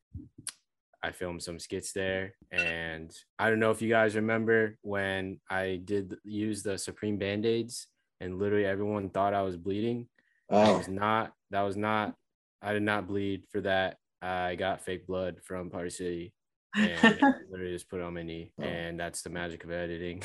I 1.03 1.11
filmed 1.13 1.43
some 1.43 1.59
skits 1.59 1.93
there, 1.93 2.35
and 2.53 3.11
I 3.39 3.49
don't 3.49 3.59
know 3.59 3.71
if 3.71 3.81
you 3.81 3.89
guys 3.89 4.15
remember 4.15 4.79
when 4.83 5.41
I 5.49 5.81
did 5.83 6.15
use 6.25 6.63
the 6.63 6.77
Supreme 6.77 7.17
band 7.17 7.47
aids, 7.47 7.87
and 8.21 8.39
literally 8.39 8.65
everyone 8.65 9.09
thought 9.11 9.35
I 9.35 9.43
was 9.43 9.57
bleeding. 9.57 10.07
That 10.49 10.69
Oh, 10.69 10.79
was 10.79 10.89
not. 10.89 11.33
That 11.51 11.63
was 11.63 11.77
not. 11.77 12.15
I 12.63 12.73
did 12.73 12.83
not 12.83 13.07
bleed 13.09 13.45
for 13.51 13.61
that. 13.63 13.97
I 14.23 14.55
got 14.55 14.83
fake 14.85 15.07
blood 15.07 15.37
from 15.45 15.71
Party 15.71 15.91
City, 15.91 16.35
and 16.77 17.01
literally 17.51 17.73
just 17.73 17.89
put 17.89 18.01
it 18.01 18.03
on 18.05 18.15
my 18.15 18.23
knee, 18.23 18.53
Oh. 18.61 18.65
and 18.65 18.99
that's 19.01 19.23
the 19.23 19.31
magic 19.31 19.65
of 19.65 19.71
editing. 19.71 20.23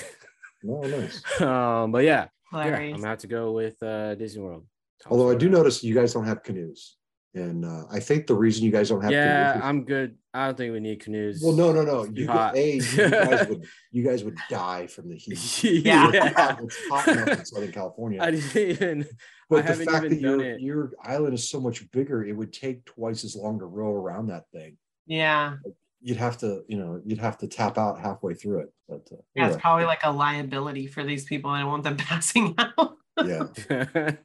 no, 0.64 0.82
nice. 0.82 1.22
um, 1.42 1.92
but 1.92 2.04
yeah, 2.04 2.28
yeah, 2.52 2.60
I'm 2.60 2.66
Hilarious. 2.66 2.98
gonna 2.98 3.08
have 3.08 3.20
to 3.20 3.28
go 3.28 3.52
with 3.54 3.82
uh, 3.82 4.16
Disney 4.16 4.42
World. 4.44 4.66
Tom 5.02 5.12
Although 5.14 5.32
I 5.32 5.36
do 5.36 5.48
notice 5.50 5.84
you 5.84 5.96
guys 5.96 6.14
don't 6.14 6.26
have 6.26 6.44
canoes, 6.44 6.98
and 7.36 7.66
uh, 7.66 7.84
I 7.92 8.00
think 8.00 8.28
the 8.28 8.34
reason 8.36 8.64
you 8.66 8.72
guys 8.72 8.90
don't 8.90 9.02
have 9.02 9.12
Yeah, 9.12 9.52
canoes 9.54 9.62
is- 9.62 9.68
I'm 9.68 9.84
good. 9.86 10.16
I 10.34 10.48
don't 10.48 10.58
think 10.58 10.74
we 10.74 10.80
need 10.82 11.00
canoes. 11.00 11.42
Well, 11.42 11.54
no, 11.54 11.72
no, 11.72 11.84
no. 11.84 12.02
It's 12.04 12.14
You, 12.18 12.28
hot. 12.28 12.58
a, 12.58 12.76
you 12.76 12.82
guys 13.10 13.48
would 13.48 13.66
you 13.92 14.04
guys 14.04 14.24
would 14.24 14.38
die 14.50 14.88
from 14.88 15.10
the 15.10 15.16
heat. 15.16 15.86
Yeah. 15.86 16.12
It's 16.14 16.36
hot- 16.36 16.60
It's 16.64 16.88
hot 16.90 17.08
enough 17.08 17.28
in 17.40 17.46
Southern 17.46 17.72
California. 17.72 18.22
I 18.22 18.32
didn't 18.32 18.56
even. 18.58 19.08
but 19.50 19.66
I 19.70 19.74
the 19.74 19.86
fact 19.86 20.06
even 20.06 20.10
that 20.10 20.20
your 20.22 20.42
it. 20.44 20.60
your 20.62 20.92
island 21.04 21.34
is 21.36 21.48
so 21.50 21.60
much 21.62 21.90
bigger, 21.92 22.24
it 22.26 22.34
would 22.34 22.52
take 22.52 22.84
twice 22.86 23.24
as 23.24 23.36
long 23.36 23.60
to 23.60 23.66
row 23.66 23.92
around 23.94 24.28
that 24.28 24.46
thing. 24.52 24.78
yeah. 25.06 25.56
You'd 26.02 26.18
have 26.18 26.38
to, 26.40 26.62
you 26.68 26.78
know, 26.78 27.02
you'd 27.04 27.18
have 27.18 27.40
to 27.40 27.48
tap 27.48 27.80
out 27.80 28.00
halfway 28.00 28.36
through 28.36 28.60
it. 28.60 28.74
But 28.88 29.08
uh, 29.12 29.16
Yeah. 29.34 29.48
It's 29.48 29.58
probably 29.58 29.86
like 29.86 30.02
a 30.04 30.12
liability 30.12 30.86
for 30.86 31.04
these 31.04 31.26
people. 31.26 31.50
I 31.50 31.62
don't 31.62 31.70
want 31.70 31.84
them 31.84 31.98
passing 32.12 32.54
out. 32.60 32.96
yeah. 33.26 33.46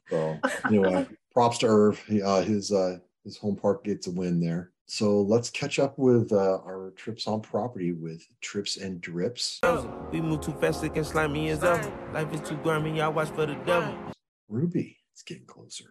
So 0.09 0.39
anyway, 0.65 1.07
props 1.33 1.57
to 1.59 1.67
Irv. 1.67 1.99
He, 2.05 2.21
uh, 2.21 2.41
his 2.41 2.71
uh, 2.71 2.97
his 3.23 3.37
home 3.37 3.55
park 3.55 3.83
gets 3.83 4.07
a 4.07 4.11
win 4.11 4.39
there. 4.39 4.71
So 4.85 5.21
let's 5.21 5.49
catch 5.49 5.79
up 5.79 5.97
with 5.97 6.33
uh, 6.33 6.59
our 6.65 6.91
trips 6.97 7.25
on 7.25 7.39
property 7.41 7.93
with 7.93 8.27
trips 8.41 8.75
and 8.75 8.99
drips. 8.99 9.61
We 10.11 10.19
move 10.19 10.41
too 10.41 10.51
fast, 10.59 10.83
it 10.83 10.93
can 10.93 11.05
slime 11.05 11.31
me 11.31 11.49
as 11.49 11.63
ever. 11.63 11.89
Life 12.13 12.33
is 12.33 12.41
too 12.41 12.57
grimy, 12.57 12.97
y'all 12.97 13.13
watch 13.13 13.29
for 13.29 13.45
the 13.45 13.55
devil. 13.65 13.95
Ruby, 14.49 14.97
it's 15.13 15.23
getting 15.23 15.45
closer. 15.45 15.85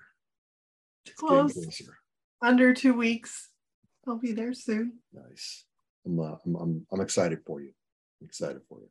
It's 1.06 1.18
getting 1.18 1.48
closer. 1.48 1.96
Under 2.42 2.74
two 2.74 2.92
weeks. 2.92 3.48
I'll 4.06 4.18
be 4.18 4.32
there 4.32 4.52
soon. 4.52 4.98
Nice. 5.14 5.64
I'm, 6.04 6.20
uh, 6.20 6.36
I'm, 6.44 6.56
I'm, 6.56 6.86
I'm 6.92 7.00
excited 7.00 7.40
for 7.46 7.62
you. 7.62 7.72
I'm 8.20 8.26
excited 8.26 8.60
for 8.68 8.80
you. 8.80 8.88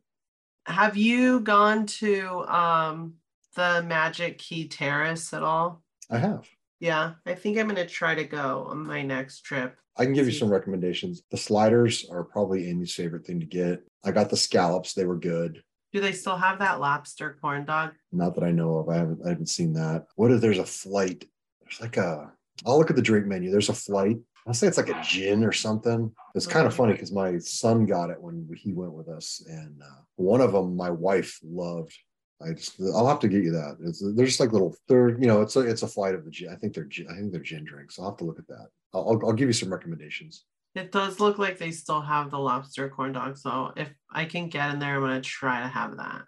Have 0.66 0.96
you 0.96 1.40
gone 1.40 1.86
to 1.86 2.44
um 2.52 3.14
the 3.54 3.84
Magic 3.86 4.38
Key 4.38 4.68
Terrace 4.68 5.32
at 5.32 5.42
all? 5.42 5.82
I 6.10 6.18
have. 6.18 6.48
Yeah, 6.80 7.12
I 7.26 7.34
think 7.34 7.58
I'm 7.58 7.68
gonna 7.68 7.86
try 7.86 8.14
to 8.14 8.24
go 8.24 8.66
on 8.68 8.86
my 8.86 9.02
next 9.02 9.42
trip. 9.42 9.76
I 9.96 10.04
can 10.04 10.14
give 10.14 10.26
you 10.26 10.32
some 10.32 10.50
recommendations. 10.50 11.22
The 11.30 11.36
sliders 11.36 12.06
are 12.10 12.24
probably 12.24 12.68
Amy's 12.68 12.94
favorite 12.94 13.26
thing 13.26 13.40
to 13.40 13.46
get. 13.46 13.82
I 14.02 14.12
got 14.12 14.30
the 14.30 14.36
scallops; 14.36 14.94
they 14.94 15.04
were 15.04 15.18
good. 15.18 15.62
Do 15.92 16.00
they 16.00 16.12
still 16.12 16.36
have 16.36 16.58
that 16.60 16.80
lobster 16.80 17.36
corn 17.40 17.64
dog? 17.64 17.92
Not 18.12 18.34
that 18.36 18.44
I 18.44 18.50
know 18.50 18.76
of. 18.76 18.88
I 18.88 18.96
haven't. 18.96 19.20
I 19.24 19.28
haven't 19.30 19.48
seen 19.48 19.74
that. 19.74 20.06
What 20.16 20.30
if 20.30 20.40
there's 20.40 20.58
a 20.58 20.64
flight? 20.64 21.24
There's 21.60 21.80
like 21.80 21.96
a. 21.96 22.32
I'll 22.64 22.78
look 22.78 22.90
at 22.90 22.96
the 22.96 23.02
drink 23.02 23.26
menu. 23.26 23.50
There's 23.50 23.68
a 23.68 23.74
flight. 23.74 24.16
I'll 24.46 24.54
say 24.54 24.66
it's 24.66 24.78
like 24.78 24.88
a 24.88 25.02
gin 25.02 25.44
or 25.44 25.52
something. 25.52 26.10
It's 26.34 26.46
kind 26.46 26.66
of 26.66 26.74
funny 26.74 26.92
because 26.92 27.12
my 27.12 27.38
son 27.38 27.84
got 27.84 28.10
it 28.10 28.20
when 28.20 28.48
he 28.56 28.72
went 28.72 28.92
with 28.92 29.08
us, 29.08 29.44
and 29.46 29.82
uh, 29.82 30.00
one 30.16 30.40
of 30.40 30.52
them 30.52 30.76
my 30.76 30.90
wife 30.90 31.38
loved. 31.44 31.96
I 32.42 32.52
just 32.52 32.80
I'll 32.80 33.06
have 33.06 33.20
to 33.20 33.28
get 33.28 33.44
you 33.44 33.52
that. 33.52 33.76
It's 33.82 34.02
they're 34.14 34.26
just 34.26 34.40
like 34.40 34.52
little. 34.52 34.74
They're 34.88 35.10
you 35.10 35.26
know 35.26 35.42
it's 35.42 35.56
a 35.56 35.60
it's 35.60 35.82
a 35.82 35.88
flight 35.88 36.14
of 36.14 36.24
the 36.24 36.30
gin. 36.30 36.50
I 36.50 36.56
think 36.56 36.74
they're. 36.74 36.88
I 37.10 37.14
think 37.14 37.32
they're 37.32 37.40
gin 37.40 37.64
drinks. 37.64 37.98
I'll 37.98 38.06
have 38.06 38.18
to 38.18 38.24
look 38.24 38.38
at 38.38 38.48
that. 38.48 38.68
I'll 38.94 39.02
I'll, 39.02 39.28
I'll 39.28 39.32
give 39.32 39.48
you 39.48 39.52
some 39.52 39.72
recommendations. 39.72 40.44
It 40.74 40.92
does 40.92 41.18
look 41.18 41.38
like 41.38 41.58
they 41.58 41.72
still 41.72 42.00
have 42.00 42.30
the 42.30 42.38
lobster 42.38 42.88
corn 42.88 43.12
dog. 43.12 43.36
So 43.36 43.72
if 43.76 43.88
I 44.10 44.24
can 44.24 44.48
get 44.48 44.72
in 44.72 44.78
there, 44.78 44.96
I'm 44.96 45.02
gonna 45.02 45.20
try 45.20 45.60
to 45.60 45.68
have 45.68 45.96
that. 45.96 46.22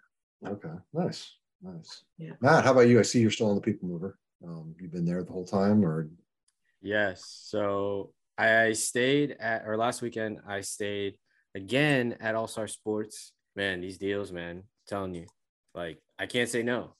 Okay, 0.45 0.73
nice, 0.93 1.31
nice. 1.61 2.03
Yeah. 2.17 2.33
Matt, 2.41 2.65
how 2.65 2.71
about 2.71 2.89
you? 2.89 2.99
I 2.99 3.03
see 3.03 3.21
you're 3.21 3.31
still 3.31 3.49
on 3.49 3.55
the 3.55 3.61
People 3.61 3.87
Mover. 3.87 4.19
Um, 4.45 4.75
you've 4.79 4.91
been 4.91 5.05
there 5.05 5.23
the 5.23 5.31
whole 5.31 5.45
time, 5.45 5.85
or 5.85 6.09
Yes. 6.83 7.23
So 7.47 8.11
I 8.37 8.73
stayed 8.73 9.37
at, 9.39 9.63
or 9.65 9.77
last 9.77 10.01
weekend, 10.01 10.39
I 10.45 10.61
stayed 10.61 11.17
again 11.55 12.17
at 12.19 12.35
All 12.35 12.47
Star 12.47 12.67
Sports. 12.67 13.31
Man, 13.55 13.81
these 13.81 13.97
deals, 13.97 14.31
man, 14.31 14.57
I'm 14.57 14.63
telling 14.87 15.15
you, 15.15 15.27
like, 15.73 15.99
I 16.19 16.25
can't 16.25 16.49
say 16.49 16.63
no. 16.63 16.95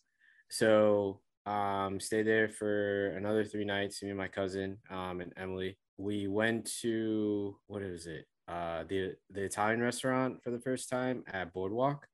So, 0.49 1.21
um, 1.45 1.99
stayed 1.99 2.27
there 2.27 2.47
for 2.49 3.09
another 3.17 3.43
three 3.43 3.65
nights, 3.65 4.01
me 4.01 4.09
and 4.09 4.17
my 4.17 4.27
cousin, 4.27 4.77
um, 4.89 5.21
and 5.21 5.33
Emily. 5.37 5.77
We 5.97 6.27
went 6.27 6.69
to, 6.81 7.57
what 7.67 7.81
is 7.81 8.07
it? 8.07 8.25
Uh, 8.47 8.83
the, 8.87 9.15
the 9.29 9.43
Italian 9.43 9.81
restaurant 9.81 10.43
for 10.43 10.51
the 10.51 10.59
first 10.59 10.89
time 10.89 11.23
at 11.27 11.53
Boardwalk. 11.53 12.07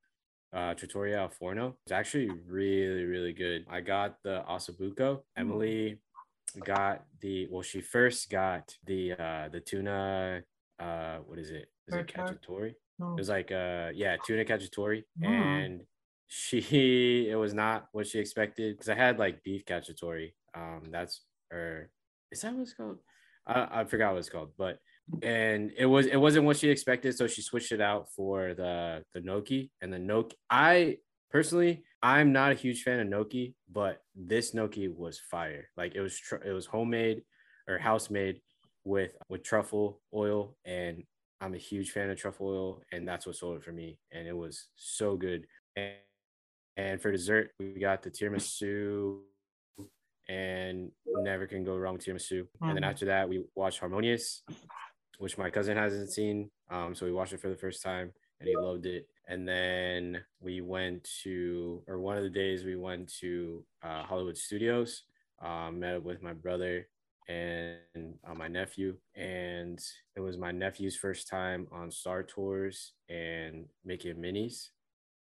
Uh, 0.52 0.74
Trattoria 0.74 1.20
Al 1.20 1.30
Forno. 1.30 1.76
It's 1.86 1.92
actually 1.92 2.32
really, 2.48 3.04
really 3.04 3.34
good. 3.34 3.66
I 3.70 3.82
got 3.82 4.16
the 4.24 4.44
ossobuco. 4.50 5.22
Emily 5.38 6.00
got 6.66 7.04
the 7.22 7.48
well 7.52 7.62
she 7.62 7.80
first 7.80 8.28
got 8.32 8.76
the 8.88 9.12
uh 9.14 9.48
the 9.52 9.60
tuna 9.60 10.42
uh 10.80 11.18
what 11.28 11.38
is 11.38 11.52
it 11.52 11.68
is 11.88 11.94
it 11.94 12.08
cacciatore 12.08 12.74
Oh, 13.00 13.14
it 13.14 13.20
was 13.20 13.30
like 13.30 13.52
uh 13.52 13.90
yeah 13.94 14.18
tuna 14.18 14.44
cacciatore 14.44 15.04
Mm. 15.24 15.32
and 15.32 15.82
she 16.32 17.28
it 17.28 17.36
was 17.36 17.56
not 17.56 17.88
what 17.92 18.06
she 18.08 18.20
expected 18.20 18.76
because 18.76 18.88
i 18.88 18.94
had 18.94 19.18
like 19.18 19.44
beef 19.44 19.66
cacciatore 19.66 20.32
um 20.56 20.84
that's 20.92 21.26
or 21.52 21.90
is 22.32 22.42
that 22.42 22.54
what 22.54 22.62
it's 22.62 22.74
called? 22.74 23.00
I, 23.48 23.82
I 23.82 23.86
forgot 23.86 24.14
what 24.14 24.20
it's 24.20 24.30
called 24.30 24.52
but 24.56 24.78
and 25.24 25.72
it 25.76 25.88
was 25.88 26.06
it 26.06 26.18
wasn't 26.18 26.46
what 26.46 26.58
she 26.58 26.70
expected 26.70 27.18
so 27.18 27.26
she 27.26 27.42
switched 27.42 27.72
it 27.72 27.82
out 27.82 28.10
for 28.16 28.54
the 28.54 29.04
the 29.16 29.22
gnocchi 29.22 29.72
and 29.82 29.92
the 29.92 29.98
gnocchi 29.98 30.36
i 30.52 30.98
personally 31.32 31.84
i'm 32.04 32.32
not 32.32 32.52
a 32.52 32.56
huge 32.56 32.84
fan 32.84 33.00
of 33.00 33.08
gnocchi 33.08 33.56
but 33.72 34.02
this 34.16 34.54
gnocchi 34.54 34.88
was 34.88 35.20
fire. 35.20 35.70
Like 35.78 35.96
it 35.96 36.02
was 36.02 36.16
tr- 36.16 36.44
it 36.46 36.52
was 36.52 36.68
homemade 36.68 37.24
or 37.68 37.80
house 37.80 38.12
made 38.12 38.42
with 38.84 39.16
with 39.30 39.44
truffle 39.44 40.00
oil 40.14 40.56
and 40.64 41.04
i'm 41.42 41.56
a 41.56 41.58
huge 41.58 41.90
fan 41.90 42.12
of 42.12 42.18
truffle 42.18 42.48
oil 42.48 42.82
and 42.92 43.08
that's 43.08 43.26
what 43.26 43.36
sold 43.36 43.58
it 43.58 43.64
for 43.64 43.72
me 43.72 43.98
and 44.12 44.28
it 44.28 44.38
was 44.38 44.68
so 44.76 45.16
good 45.16 45.48
and, 45.76 45.94
and 46.80 47.02
for 47.02 47.12
dessert 47.12 47.52
we 47.60 47.74
got 47.88 48.02
the 48.02 48.10
tiramisu 48.18 49.20
and 50.30 50.92
never 51.30 51.46
can 51.48 51.64
go 51.64 51.76
wrong 51.76 51.96
with 51.96 52.06
tiramisu. 52.06 52.48
And 52.62 52.76
then 52.76 52.84
Mhm. 52.84 52.92
after 52.92 53.06
that 53.06 53.28
we 53.28 53.38
watched 53.56 53.80
harmonious 53.80 54.44
which 55.18 55.38
my 55.38 55.50
cousin 55.50 55.76
hasn't 55.76 56.10
seen. 56.18 56.38
Um 56.70 56.96
so 56.96 57.06
we 57.06 57.12
watched 57.20 57.34
it 57.34 57.42
for 57.42 57.50
the 57.50 57.62
first 57.66 57.82
time 57.84 58.08
and 58.40 58.48
he 58.48 58.56
loved 58.56 58.86
it. 58.86 59.04
And 59.28 59.42
then 59.56 60.24
we 60.40 60.62
went 60.62 61.04
to 61.24 61.84
or 61.90 62.00
one 62.00 62.18
of 62.18 62.24
the 62.24 62.38
days 62.44 62.64
we 62.64 62.78
went 62.78 63.06
to 63.22 63.32
uh, 63.88 64.04
hollywood 64.10 64.38
studios 64.38 65.04
um, 65.48 65.80
met 65.80 65.96
up 65.98 66.04
with 66.04 66.22
my 66.22 66.34
brother 66.46 66.76
and 67.28 68.18
uh, 68.28 68.36
my 68.44 68.48
nephew. 68.48 68.90
And 69.16 69.78
it 70.16 70.22
was 70.28 70.38
my 70.38 70.52
nephew's 70.52 70.98
first 71.06 71.28
time 71.28 71.62
on 71.72 71.92
star 71.92 72.24
tours 72.24 72.76
and 73.10 73.56
Mickey 73.84 74.10
and 74.14 74.22
Minnie's. 74.26 74.72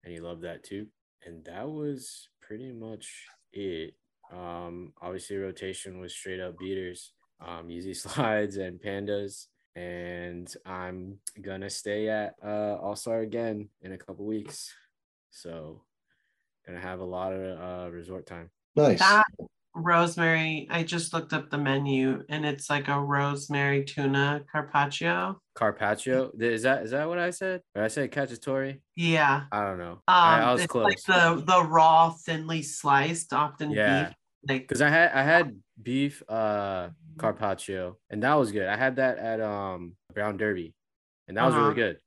And 0.02 0.12
he 0.14 0.20
loved 0.20 0.42
that 0.42 0.62
too 0.70 0.84
and 1.24 1.44
that 1.44 1.68
was 1.68 2.28
pretty 2.40 2.72
much 2.72 3.26
it. 3.52 3.94
Um 4.32 4.92
obviously 5.00 5.36
rotation 5.36 6.00
was 6.00 6.14
straight 6.14 6.40
up 6.40 6.58
beaters 6.58 7.12
um 7.40 7.68
Yeezy 7.68 7.96
slides 8.04 8.56
and 8.56 8.80
pandas 8.80 9.46
and 9.76 10.52
i'm 10.66 11.18
gonna 11.40 11.70
stay 11.70 12.08
at 12.08 12.34
uh 12.44 12.76
all-star 12.82 13.20
again 13.20 13.68
in 13.82 13.92
a 13.92 13.98
couple 13.98 14.24
weeks. 14.26 14.74
So 15.30 15.82
gonna 16.66 16.80
have 16.80 17.00
a 17.00 17.04
lot 17.04 17.32
of 17.32 17.58
uh 17.60 17.90
resort 17.90 18.26
time. 18.26 18.50
Nice. 18.76 19.00
Rosemary. 19.74 20.66
I 20.70 20.82
just 20.82 21.12
looked 21.12 21.32
up 21.32 21.50
the 21.50 21.58
menu 21.58 22.24
and 22.28 22.44
it's 22.44 22.68
like 22.68 22.88
a 22.88 23.00
rosemary 23.00 23.84
tuna 23.84 24.42
carpaccio. 24.50 25.40
Carpaccio. 25.54 26.30
Is 26.38 26.62
that 26.62 26.82
is 26.84 26.90
that 26.90 27.08
what 27.08 27.18
I 27.18 27.30
said? 27.30 27.62
Or 27.74 27.82
I 27.82 27.88
said 27.88 28.10
cacciatore? 28.10 28.80
Yeah. 28.96 29.44
I 29.52 29.64
don't 29.64 29.78
know. 29.78 29.92
Um, 29.92 30.00
I, 30.08 30.40
I 30.40 30.52
was 30.52 30.62
it's 30.62 30.70
close. 30.72 30.84
like 30.84 30.98
the 31.06 31.42
the 31.44 31.64
raw, 31.64 32.10
thinly 32.10 32.62
sliced, 32.62 33.32
often 33.32 33.70
Yeah. 33.70 34.04
beef. 34.06 34.14
Like 34.48 34.62
Because 34.62 34.82
I 34.82 34.88
had 34.88 35.12
I 35.12 35.22
had 35.22 35.60
beef 35.82 36.22
uh 36.28 36.90
carpaccio 37.18 37.96
and 38.08 38.22
that 38.22 38.34
was 38.34 38.52
good. 38.52 38.66
I 38.66 38.76
had 38.76 38.96
that 38.96 39.18
at 39.18 39.40
um 39.40 39.96
Brown 40.14 40.36
Derby 40.36 40.74
and 41.28 41.36
that 41.36 41.44
was 41.44 41.54
Uh-huh. 41.54 41.64
really 41.64 41.74
good. 41.74 41.98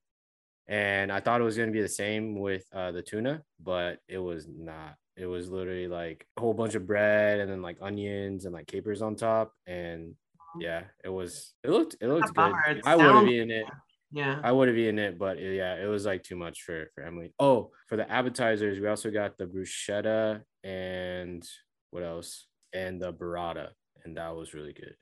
And 0.68 1.11
I 1.11 1.20
thought 1.20 1.41
it 1.41 1.43
was 1.43 1.57
gonna 1.57 1.72
be 1.72 1.82
the 1.82 1.88
same 1.89 2.39
with 2.39 2.66
uh 2.74 2.91
the 2.91 3.01
tuna, 3.01 3.43
but 3.59 3.99
it 4.07 4.18
was 4.18 4.47
not. 4.47 4.95
It 5.16 5.26
was 5.26 5.49
literally 5.49 5.88
like 5.88 6.26
a 6.38 6.41
whole 6.41 6.53
bunch 6.53 6.76
of 6.76 6.88
bread 6.88 7.39
and 7.39 7.49
then 7.51 7.61
like 7.61 7.78
onions 7.82 8.45
and 8.45 8.53
like 8.53 8.68
capers 8.68 9.01
on 9.01 9.16
top. 9.16 9.53
And 9.68 10.16
yeah, 10.59 10.84
it 11.03 11.09
was 11.09 11.53
it 11.64 11.70
looked 11.70 11.95
it 12.01 12.07
looked 12.07 12.34
good. 12.34 12.53
It 12.68 12.82
I 12.86 12.95
would 12.95 13.16
have 13.16 13.28
eaten 13.28 13.51
it. 13.51 13.66
yeah. 14.11 14.39
I 14.43 14.51
would 14.51 14.68
have 14.68 14.78
eaten 14.78 14.99
it, 14.99 15.18
but 15.20 15.39
yeah, 15.39 15.76
it 15.76 15.88
was 15.88 16.05
like 16.05 16.24
too 16.24 16.36
much 16.36 16.64
for 16.64 16.89
for 16.95 17.03
Emily. 17.03 17.34
Oh, 17.39 17.72
for 17.88 17.95
the 17.95 18.09
appetizers, 18.11 18.80
we 18.80 18.88
also 18.88 19.11
got 19.11 19.38
the 19.38 19.45
bruschetta 19.45 20.41
and 20.64 21.47
what 21.91 22.03
else? 22.03 22.47
And 22.74 22.99
the 22.99 23.14
burrata, 23.14 23.70
and 24.03 24.18
that 24.18 24.36
was 24.36 24.53
really 24.55 24.74
good. 24.74 24.95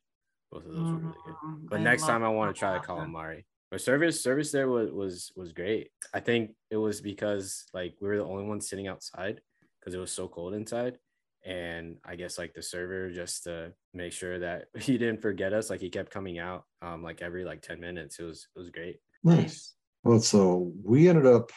Both 0.51 0.65
of 0.65 0.73
those 0.73 0.91
were 0.91 0.97
really 0.97 1.17
good. 1.25 1.35
Mm, 1.45 1.69
But 1.69 1.79
next 1.79 2.05
time 2.05 2.23
I 2.23 2.29
want 2.29 2.53
to 2.53 2.59
try 2.59 2.73
the 2.73 2.85
calamari. 2.85 3.45
But 3.69 3.79
service 3.79 4.21
service 4.21 4.51
there 4.51 4.67
was 4.67 4.91
was 4.91 5.31
was 5.37 5.53
great. 5.53 5.91
I 6.13 6.19
think 6.19 6.51
it 6.69 6.75
was 6.75 6.99
because 6.99 7.65
like 7.73 7.95
we 8.01 8.09
were 8.09 8.17
the 8.17 8.25
only 8.25 8.43
ones 8.43 8.67
sitting 8.69 8.87
outside 8.87 9.39
because 9.81 9.93
it 9.93 9.99
was 9.99 10.11
so 10.11 10.27
cold 10.27 10.53
inside. 10.53 10.97
And 11.43 11.97
I 12.05 12.15
guess 12.15 12.37
like 12.37 12.53
the 12.53 12.61
server 12.61 13.09
just 13.09 13.45
to 13.45 13.73
make 13.93 14.13
sure 14.13 14.39
that 14.39 14.65
he 14.79 14.97
didn't 14.97 15.21
forget 15.21 15.53
us, 15.53 15.69
like 15.69 15.81
he 15.81 15.89
kept 15.89 16.11
coming 16.11 16.39
out 16.39 16.65
um 16.81 17.03
like 17.03 17.21
every 17.21 17.43
like 17.43 17.61
10 17.61 17.79
minutes. 17.79 18.19
It 18.19 18.23
was 18.23 18.47
it 18.55 18.59
was 18.59 18.69
great. 18.69 18.97
Nice. 19.23 19.73
Well, 20.03 20.19
so 20.19 20.71
we 20.83 21.09
ended 21.09 21.27
up, 21.27 21.51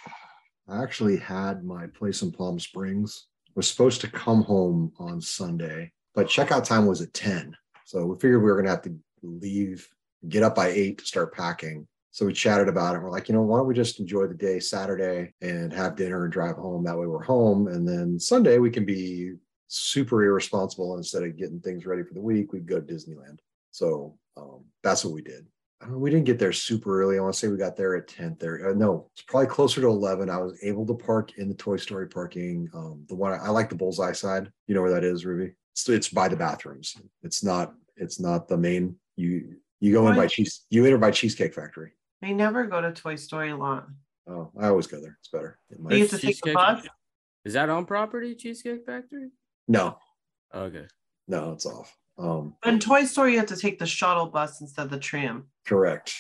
I 0.69 0.83
actually 0.83 1.17
had 1.17 1.65
my 1.65 1.87
place 1.87 2.21
in 2.21 2.31
Palm 2.31 2.59
Springs, 2.59 3.29
was 3.55 3.69
supposed 3.69 4.03
to 4.03 4.11
come 4.11 4.43
home 4.43 4.93
on 4.99 5.21
Sunday, 5.21 5.93
but 6.15 6.27
checkout 6.27 6.65
time 6.65 6.87
was 6.87 7.01
at 7.01 7.15
10. 7.15 7.57
So 7.87 8.05
we 8.05 8.17
figured 8.17 8.43
we 8.43 8.51
were 8.51 8.55
going 8.55 8.67
to 8.67 8.71
have 8.71 8.83
to 8.83 8.97
leave, 9.23 9.89
get 10.29 10.43
up 10.43 10.55
by 10.55 10.69
eight 10.69 10.99
to 10.99 11.07
start 11.07 11.35
packing. 11.35 11.87
So 12.15 12.25
we 12.25 12.33
chatted 12.33 12.69
about 12.69 12.95
it. 12.95 13.03
We're 13.03 13.11
like, 13.11 13.29
you 13.29 13.35
know, 13.35 13.43
why 13.43 13.59
don't 13.59 13.67
we 13.67 13.75
just 13.75 13.99
enjoy 13.99 14.29
the 14.29 14.35
day 14.35 14.61
Saturday 14.61 15.35
and 15.41 15.73
have 15.73 15.97
dinner 15.97 16.23
and 16.23 16.33
drive 16.33 16.55
home? 16.55 16.85
That 16.85 16.97
way 16.97 17.09
we're 17.09 17.25
home. 17.25 17.67
And 17.67 17.89
then 17.89 18.21
Sunday 18.21 18.59
we 18.59 18.71
can 18.71 18.85
be 18.85 19.33
super 19.67 20.23
irresponsible. 20.23 20.97
Instead 20.97 21.25
of 21.25 21.37
getting 21.37 21.59
things 21.59 21.87
ready 21.87 22.05
for 22.05 22.15
the 22.15 22.21
week, 22.21 22.53
we'd 22.53 22.69
go 22.69 22.79
to 22.79 22.87
Disneyland. 22.87 23.39
So 23.73 24.17
um, 24.37 24.65
that's 24.85 25.05
what 25.05 25.13
we 25.13 25.23
did. 25.23 25.45
I 25.83 25.87
don't 25.87 25.95
know, 25.95 25.99
we 25.99 26.09
didn't 26.09 26.27
get 26.27 26.39
there 26.39 26.53
super 26.53 27.03
early. 27.03 27.19
I 27.19 27.21
want 27.21 27.35
to 27.35 27.41
say 27.41 27.49
we 27.49 27.57
got 27.57 27.77
there 27.77 27.97
at 27.97 28.07
10 28.07 28.37
30. 28.37 28.65
Uh, 28.65 28.75
no, 28.75 29.11
it's 29.13 29.23
probably 29.23 29.49
closer 29.49 29.81
to 29.81 29.89
11. 29.89 30.31
I 30.31 30.39
was 30.39 30.57
able 30.63 30.87
to 30.87 30.95
park 30.95 31.37
in 31.37 31.49
the 31.49 31.57
Toy 31.57 31.79
Story 31.79 32.07
parking. 32.07 32.71
Um, 32.75 33.05
the 33.09 33.17
one 33.17 33.33
I, 33.33 33.47
I 33.47 33.49
like 33.49 33.71
the 33.71 33.75
bullseye 33.75 34.13
side. 34.13 34.53
You 34.69 34.77
know 34.77 34.83
where 34.83 34.93
that 34.93 35.03
is, 35.03 35.27
Ruby? 35.27 35.55
It's, 35.73 35.89
it's 35.89 36.11
by 36.11 36.29
the 36.29 36.37
bathrooms. 36.37 36.95
It's 37.25 37.43
not, 37.43 37.75
it's 37.97 38.21
not 38.21 38.47
the 38.47 38.57
main. 38.57 38.95
You 39.17 39.57
you 39.81 39.93
go 39.93 40.07
in 40.07 40.15
by 40.15 40.29
cheese, 40.29 40.65
you 40.71 40.85
enter 40.87 40.97
by 40.97 41.11
Cheesecake 41.11 41.53
Factory. 41.53 41.91
I 42.25 42.33
never 42.33 42.67
go 42.67 42.81
to 42.81 42.93
Toy 42.93 43.17
Story 43.17 43.51
a 43.51 43.57
lot. 43.57 43.87
Oh, 44.27 44.51
I 44.59 44.69
always 44.69 44.87
go 44.87 45.01
there. 45.01 45.17
It's 45.21 45.29
better. 45.29 45.59
It 45.71 45.79
might- 45.79 45.91
Do 45.91 45.97
you 45.97 46.03
have 46.03 46.11
to 46.11 46.17
take 46.17 46.23
the 46.41 46.53
Cheesecake- 46.53 46.55
bus? 46.55 46.89
Is 47.45 47.53
that 47.53 47.69
on 47.69 47.85
property, 47.85 48.35
Cheesecake 48.35 48.87
Factory? 48.87 49.31
no, 49.69 49.99
Okay. 50.55 50.87
no, 51.29 51.53
it's 51.53 51.67
off. 51.67 51.95
Um, 52.17 52.57
In 52.65 52.79
Toy 52.79 53.05
Story, 53.05 53.33
you 53.33 53.39
have 53.39 53.49
to 53.49 53.57
take 53.57 53.79
the 53.79 53.87
shuttle 53.87 54.27
bus 54.27 54.61
instead 54.61 54.85
of 54.87 54.91
the 54.91 54.99
tram. 54.99 55.51
correct. 55.67 56.15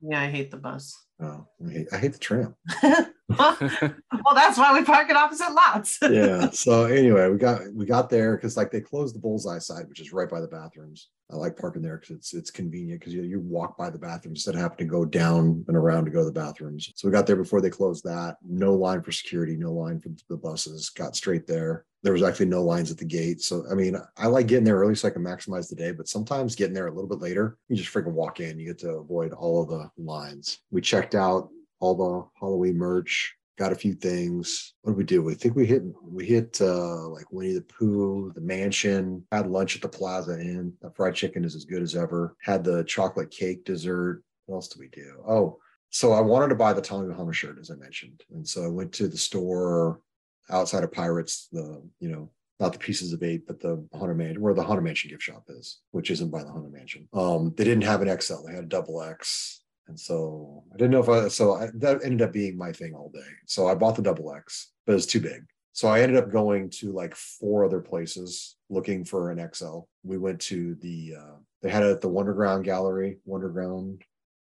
Yeah, 0.00 0.22
I 0.22 0.28
hate 0.30 0.50
the 0.50 0.56
bus. 0.56 0.96
Oh, 1.20 1.46
I 1.66 1.70
hate, 1.70 1.88
I 1.92 1.98
hate 1.98 2.12
the 2.14 2.18
tram. 2.18 2.56
well, 3.38 4.34
that's 4.34 4.58
why 4.58 4.76
we 4.78 4.84
park 4.84 5.10
at 5.10 5.16
opposite 5.16 5.52
lots. 5.52 5.98
yeah. 6.10 6.50
So 6.50 6.84
anyway, 6.84 7.28
we 7.28 7.38
got 7.38 7.60
we 7.72 7.84
got 7.84 8.10
there 8.10 8.36
because 8.36 8.56
like 8.56 8.70
they 8.70 8.80
closed 8.80 9.14
the 9.14 9.20
bullseye 9.20 9.58
side, 9.58 9.88
which 9.88 10.00
is 10.00 10.12
right 10.12 10.28
by 10.28 10.40
the 10.40 10.48
bathrooms. 10.48 11.08
I 11.30 11.36
like 11.36 11.56
parking 11.56 11.82
there 11.82 11.98
because 11.98 12.16
it's 12.16 12.34
it's 12.34 12.50
convenient 12.50 13.00
because 13.00 13.14
you 13.14 13.22
you 13.22 13.40
walk 13.40 13.76
by 13.76 13.90
the 13.90 13.98
bathrooms 13.98 14.40
instead 14.40 14.54
of 14.54 14.60
having 14.60 14.78
to 14.78 14.84
go 14.84 15.04
down 15.04 15.64
and 15.68 15.76
around 15.76 16.06
to 16.06 16.10
go 16.10 16.20
to 16.20 16.24
the 16.24 16.32
bathrooms. 16.32 16.92
So 16.96 17.06
we 17.06 17.12
got 17.12 17.26
there 17.26 17.36
before 17.36 17.60
they 17.60 17.70
closed 17.70 18.04
that. 18.04 18.36
No 18.44 18.74
line 18.74 19.02
for 19.02 19.12
security, 19.12 19.56
no 19.56 19.72
line 19.72 20.00
for 20.00 20.10
the 20.28 20.36
buses. 20.36 20.90
Got 20.90 21.16
straight 21.16 21.46
there. 21.46 21.84
There 22.02 22.14
was 22.14 22.22
actually 22.22 22.46
no 22.46 22.62
lines 22.62 22.90
at 22.90 22.96
the 22.96 23.04
gate. 23.04 23.42
So 23.42 23.64
I 23.70 23.74
mean, 23.74 23.96
I 24.16 24.26
like 24.26 24.48
getting 24.48 24.64
there 24.64 24.78
early 24.78 24.94
so 24.94 25.06
I 25.06 25.12
can 25.12 25.22
maximize 25.22 25.68
the 25.68 25.76
day, 25.76 25.92
but 25.92 26.08
sometimes 26.08 26.56
getting 26.56 26.74
there 26.74 26.88
a 26.88 26.92
little 26.92 27.08
bit 27.08 27.20
later, 27.20 27.58
you 27.68 27.76
just 27.76 27.92
freaking 27.92 28.12
walk 28.12 28.40
in. 28.40 28.58
You 28.58 28.66
get 28.66 28.78
to 28.80 28.94
avoid 28.94 29.32
all 29.32 29.62
of 29.62 29.68
the 29.68 29.90
lines. 30.02 30.58
We 30.70 30.80
checked 30.80 31.14
out 31.14 31.50
all 31.80 31.94
the 31.94 32.38
Halloween 32.38 32.76
merch, 32.76 33.34
got 33.58 33.72
a 33.72 33.76
few 33.76 33.94
things. 33.94 34.74
What 34.82 34.92
did 34.92 34.98
we 34.98 35.04
do? 35.04 35.22
We 35.22 35.34
think 35.34 35.54
we 35.54 35.66
hit 35.66 35.82
we 36.02 36.24
hit 36.24 36.60
uh 36.60 37.08
like 37.08 37.30
Winnie 37.30 37.54
the 37.54 37.62
Pooh, 37.62 38.32
the 38.34 38.40
mansion, 38.40 39.24
had 39.32 39.50
lunch 39.50 39.76
at 39.76 39.82
the 39.82 39.88
Plaza 39.88 40.40
Inn. 40.40 40.72
The 40.80 40.90
fried 40.90 41.14
chicken 41.14 41.44
is 41.44 41.54
as 41.54 41.64
good 41.64 41.82
as 41.82 41.96
ever. 41.96 42.36
Had 42.42 42.64
the 42.64 42.84
chocolate 42.84 43.30
cake 43.30 43.64
dessert. 43.64 44.22
What 44.46 44.56
else 44.56 44.68
did 44.68 44.80
we 44.80 44.88
do? 44.88 45.22
Oh, 45.28 45.58
so 45.90 46.12
I 46.12 46.20
wanted 46.20 46.48
to 46.48 46.54
buy 46.54 46.72
the 46.72 46.80
Tommy 46.80 47.08
Bahama 47.08 47.32
shirt, 47.32 47.58
as 47.60 47.70
I 47.70 47.74
mentioned. 47.74 48.22
And 48.32 48.48
so 48.48 48.64
I 48.64 48.68
went 48.68 48.92
to 48.94 49.08
the 49.08 49.18
store 49.18 50.00
outside 50.48 50.84
of 50.84 50.92
Pirates, 50.92 51.48
the 51.52 51.82
you 52.00 52.08
know, 52.08 52.30
not 52.60 52.72
the 52.72 52.78
pieces 52.78 53.12
of 53.12 53.22
eight, 53.22 53.46
but 53.46 53.60
the 53.60 53.84
Haunted 53.92 54.16
Mansion, 54.16 54.40
where 54.40 54.54
the 54.54 54.62
Haunted 54.62 54.84
Mansion 54.84 55.10
gift 55.10 55.22
shop 55.22 55.44
is, 55.48 55.80
which 55.90 56.10
isn't 56.10 56.30
by 56.30 56.42
the 56.42 56.50
Haunted 56.50 56.72
Mansion. 56.72 57.08
Um, 57.12 57.52
they 57.56 57.64
didn't 57.64 57.84
have 57.84 58.02
an 58.02 58.20
XL, 58.20 58.46
they 58.46 58.54
had 58.54 58.64
a 58.64 58.68
double 58.68 59.02
X. 59.02 59.60
And 59.90 59.98
so 59.98 60.62
I 60.72 60.76
didn't 60.76 60.92
know 60.92 61.00
if 61.00 61.08
I, 61.08 61.28
so 61.28 61.54
I, 61.54 61.68
that 61.74 62.04
ended 62.04 62.22
up 62.22 62.32
being 62.32 62.56
my 62.56 62.70
thing 62.70 62.94
all 62.94 63.10
day. 63.12 63.28
So 63.46 63.66
I 63.66 63.74
bought 63.74 63.96
the 63.96 64.02
double 64.02 64.32
X, 64.32 64.70
but 64.86 64.94
it's 64.94 65.04
too 65.04 65.20
big. 65.20 65.42
So 65.72 65.88
I 65.88 66.00
ended 66.00 66.16
up 66.16 66.30
going 66.30 66.70
to 66.78 66.92
like 66.92 67.14
four 67.16 67.64
other 67.64 67.80
places 67.80 68.56
looking 68.68 69.04
for 69.04 69.30
an 69.30 69.50
XL. 69.52 69.80
We 70.04 70.16
went 70.16 70.40
to 70.42 70.76
the, 70.76 71.14
uh, 71.18 71.36
they 71.60 71.70
had 71.70 71.82
it 71.82 71.90
at 71.90 72.00
the 72.00 72.08
Wonderground 72.08 72.62
Gallery, 72.62 73.18
Wonderground 73.28 74.02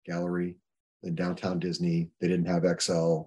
Gallery 0.06 0.56
in 1.02 1.16
downtown 1.16 1.58
Disney. 1.58 2.10
They 2.20 2.28
didn't 2.28 2.46
have 2.46 2.64
XL. 2.80 3.22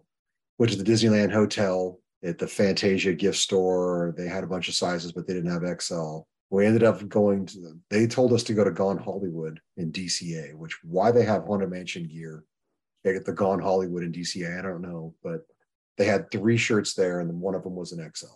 Went 0.57 0.71
to 0.71 0.81
the 0.81 0.89
Disneyland 0.89 1.33
Hotel 1.33 1.99
at 2.23 2.37
the 2.37 2.47
Fantasia 2.47 3.13
gift 3.13 3.37
store. 3.37 4.13
They 4.17 4.27
had 4.27 4.45
a 4.45 4.47
bunch 4.47 4.69
of 4.69 4.75
sizes, 4.75 5.11
but 5.11 5.27
they 5.27 5.33
didn't 5.33 5.51
have 5.51 5.81
XL. 5.81 6.21
We 6.49 6.65
ended 6.65 6.83
up 6.83 7.07
going 7.09 7.45
to. 7.47 7.79
They 7.89 8.07
told 8.07 8.33
us 8.33 8.43
to 8.43 8.53
go 8.53 8.63
to 8.63 8.71
Gone 8.71 8.97
Hollywood 8.97 9.59
in 9.75 9.91
DCA, 9.91 10.53
which 10.55 10.77
why 10.83 11.11
they 11.11 11.23
have 11.23 11.43
Haunted 11.43 11.69
Mansion 11.69 12.07
gear. 12.07 12.43
Get 13.03 13.25
the 13.25 13.33
Gone 13.33 13.61
Hollywood 13.61 14.03
in 14.03 14.11
DCA. 14.11 14.59
I 14.59 14.61
don't 14.61 14.81
know, 14.81 15.13
but 15.23 15.41
they 15.97 16.05
had 16.05 16.29
three 16.31 16.57
shirts 16.57 16.93
there, 16.93 17.19
and 17.19 17.29
then 17.29 17.39
one 17.39 17.55
of 17.55 17.63
them 17.63 17.75
was 17.75 17.91
an 17.91 18.11
XL. 18.15 18.27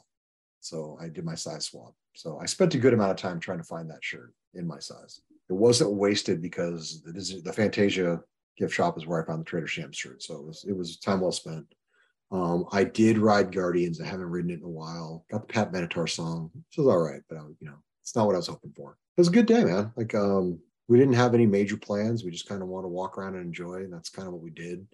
So 0.62 0.98
I 1.02 1.10
did 1.10 1.26
my 1.26 1.36
size 1.36 1.66
swap. 1.66 1.94
So 2.14 2.38
I 2.40 2.46
spent 2.46 2.76
a 2.76 2.80
good 2.80 2.94
amount 2.94 3.12
of 3.12 3.18
time 3.18 3.40
trying 3.40 3.58
to 3.60 3.64
find 3.64 3.90
that 3.90 4.04
shirt 4.04 4.34
in 4.54 4.68
my 4.68 4.80
size. 4.80 5.22
It 5.50 5.54
wasn't 5.54 5.94
wasted 5.94 6.42
because 6.42 7.02
the, 7.04 7.54
Fantasia 7.54 8.22
gift 8.58 8.74
shop 8.74 8.98
is 8.98 9.06
where 9.06 9.22
I 9.22 9.26
found 9.26 9.42
the 9.42 9.46
Trader 9.46 9.68
Sam's 9.68 9.98
shirt. 9.98 10.24
So 10.24 10.36
it 10.36 10.46
was 10.46 10.66
it 10.68 10.76
was 10.76 10.98
time 10.98 11.22
well 11.22 11.32
spent. 11.32 11.66
Um, 12.32 12.66
I 12.72 12.86
did 12.86 13.18
ride 13.18 13.52
Guardians. 13.52 14.00
I 14.00 14.06
haven't 14.06 14.30
ridden 14.30 14.52
it 14.52 14.60
in 14.60 14.66
a 14.66 14.70
while. 14.70 15.26
Got 15.30 15.48
the 15.48 15.54
Pat 15.54 15.72
Benatar 15.72 16.10
song, 16.10 16.50
which 16.54 16.78
was 16.78 16.88
all 16.88 17.00
right, 17.00 17.22
but 17.28 17.38
I, 17.38 17.42
you 17.60 17.68
know, 17.68 17.78
it's 18.02 18.16
not 18.16 18.26
what 18.26 18.36
I 18.36 18.40
was 18.40 18.48
hoping 18.48 18.74
for. 18.76 18.98
It 19.18 19.22
was 19.22 19.28
a 19.28 19.32
good 19.32 19.46
day, 19.46 19.64
man. 19.64 19.92
Like, 19.96 20.16
um, 20.16 20.60
we 20.88 20.98
didn't 20.98 21.14
have 21.14 21.34
any 21.34 21.46
major 21.46 21.78
plans. 21.78 22.24
We 22.24 22.32
just 22.32 22.50
kind 22.50 22.62
of 22.62 22.68
want 22.68 22.84
to 22.84 22.90
walk 22.90 23.18
around 23.18 23.36
and 23.36 23.46
enjoy. 23.46 23.76
And 23.76 23.94
that's 23.94 24.10
kind 24.10 24.28
of 24.28 24.34
what 24.34 24.44
we 24.44 24.50
did. 24.50 24.86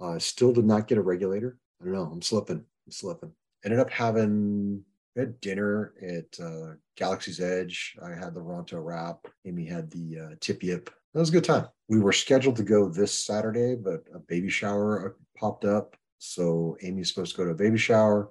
Uh, 0.00 0.18
still 0.18 0.52
did 0.52 0.64
not 0.64 0.88
get 0.88 0.98
a 0.98 1.02
regulator. 1.02 1.58
I 1.80 1.84
don't 1.84 1.94
know. 1.94 2.08
I'm 2.10 2.22
slipping. 2.22 2.58
I'm 2.58 2.92
slipping. 2.92 3.32
Ended 3.64 3.80
up 3.80 3.90
having 3.90 4.84
we 5.16 5.20
had 5.20 5.40
dinner 5.40 5.94
at 6.02 6.44
uh, 6.44 6.74
Galaxy's 6.96 7.40
Edge. 7.40 7.96
I 8.02 8.10
had 8.10 8.34
the 8.34 8.40
Ronto 8.40 8.84
wrap. 8.84 9.26
Amy 9.46 9.64
had 9.64 9.90
the 9.90 10.18
uh, 10.18 10.34
tip 10.40 10.62
yip. 10.62 10.90
That 11.14 11.20
was 11.20 11.30
a 11.30 11.32
good 11.32 11.44
time. 11.44 11.68
We 11.88 12.00
were 12.00 12.12
scheduled 12.12 12.56
to 12.56 12.62
go 12.62 12.88
this 12.90 13.12
Saturday, 13.12 13.76
but 13.76 14.04
a 14.14 14.18
baby 14.18 14.50
shower 14.50 15.16
popped 15.36 15.64
up. 15.64 15.96
So 16.18 16.76
Amy's 16.82 17.08
supposed 17.08 17.32
to 17.32 17.38
go 17.38 17.44
to 17.46 17.52
a 17.52 17.54
baby 17.54 17.78
shower. 17.78 18.30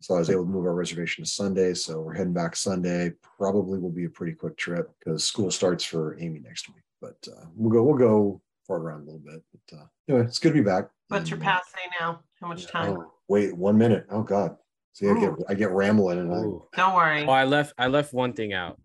So 0.00 0.14
I 0.14 0.18
was 0.18 0.30
able 0.30 0.44
to 0.44 0.50
move 0.50 0.64
our 0.64 0.74
reservation 0.74 1.24
to 1.24 1.30
Sunday. 1.30 1.74
So 1.74 2.00
we're 2.00 2.14
heading 2.14 2.32
back 2.32 2.56
Sunday. 2.56 3.12
Probably 3.36 3.78
will 3.78 3.90
be 3.90 4.06
a 4.06 4.08
pretty 4.10 4.32
quick 4.32 4.56
trip 4.56 4.90
because 4.98 5.24
school 5.24 5.50
starts 5.50 5.84
for 5.84 6.18
Amy 6.18 6.40
next 6.40 6.68
week. 6.68 6.82
But 7.02 7.16
uh, 7.30 7.44
we'll 7.54 7.70
go. 7.70 7.82
We'll 7.82 7.98
go 7.98 8.40
far 8.66 8.78
around 8.78 9.02
a 9.02 9.04
little 9.04 9.20
bit. 9.20 9.42
But 9.68 9.78
uh, 9.78 9.84
anyway, 10.08 10.24
it's 10.26 10.38
good 10.38 10.50
to 10.50 10.54
be 10.54 10.60
back. 10.62 10.88
What's 11.08 11.28
your 11.28 11.38
And, 11.38 11.46
uh, 11.46 11.50
pass 11.50 11.64
say 11.70 11.90
now? 12.00 12.20
How 12.40 12.48
much 12.48 12.66
time? 12.66 12.96
Oh, 12.98 13.12
wait, 13.28 13.54
one 13.56 13.76
minute. 13.76 14.06
Oh 14.10 14.22
God. 14.22 14.56
See, 14.94 15.08
I 15.08 15.14
get 15.20 15.30
I 15.48 15.54
get 15.54 15.70
rambling 15.70 16.18
and 16.18 16.32
I, 16.32 16.40
Don't 16.76 16.94
worry. 16.94 17.24
Oh, 17.26 17.30
I 17.30 17.44
left 17.44 17.74
I 17.78 17.86
left 17.86 18.12
one 18.12 18.32
thing 18.32 18.52
out 18.54 18.80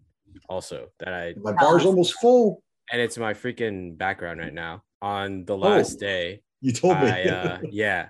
also 0.50 0.90
that 1.00 1.14
I 1.14 1.34
my 1.42 1.54
bar's 1.54 1.86
almost 1.86 2.14
full. 2.20 2.62
and 2.92 3.02
it's 3.02 3.18
my 3.18 3.34
freaking 3.34 3.98
background 3.98 4.40
right 4.40 4.54
now. 4.54 4.84
On 5.02 5.46
the 5.46 5.58
last 5.58 5.96
Oh. 5.96 6.00
day, 6.00 6.42
You 6.62 6.72
told 6.74 7.00
me. 7.00 7.08
I, 7.10 7.24
uh, 7.24 7.60
yeah. 7.72 8.10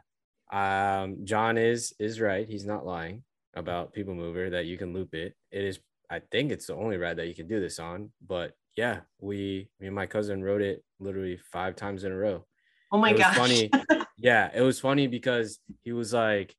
Um, 0.51 1.25
John 1.25 1.57
is 1.57 1.93
is 1.99 2.21
right. 2.21 2.47
He's 2.47 2.65
not 2.65 2.85
lying 2.85 3.23
about 3.55 3.93
People 3.93 4.15
Mover 4.15 4.49
that 4.51 4.65
you 4.65 4.77
can 4.77 4.93
loop 4.93 5.13
it. 5.13 5.33
It 5.51 5.63
is 5.63 5.79
I 6.09 6.19
think 6.31 6.51
it's 6.51 6.67
the 6.67 6.75
only 6.75 6.97
ride 6.97 7.17
that 7.17 7.27
you 7.27 7.35
can 7.35 7.47
do 7.47 7.59
this 7.59 7.79
on. 7.79 8.11
But 8.25 8.53
yeah, 8.75 9.01
we 9.19 9.69
me 9.79 9.87
and 9.87 9.95
my 9.95 10.05
cousin 10.05 10.43
rode 10.43 10.61
it 10.61 10.83
literally 10.99 11.37
five 11.51 11.75
times 11.75 12.03
in 12.03 12.11
a 12.11 12.17
row. 12.17 12.45
Oh 12.91 12.97
my 12.97 13.11
it 13.11 13.17
gosh. 13.17 13.35
funny. 13.35 13.69
yeah, 14.17 14.49
it 14.53 14.61
was 14.61 14.79
funny 14.79 15.07
because 15.07 15.59
he 15.83 15.91
was 15.91 16.13
like, 16.13 16.55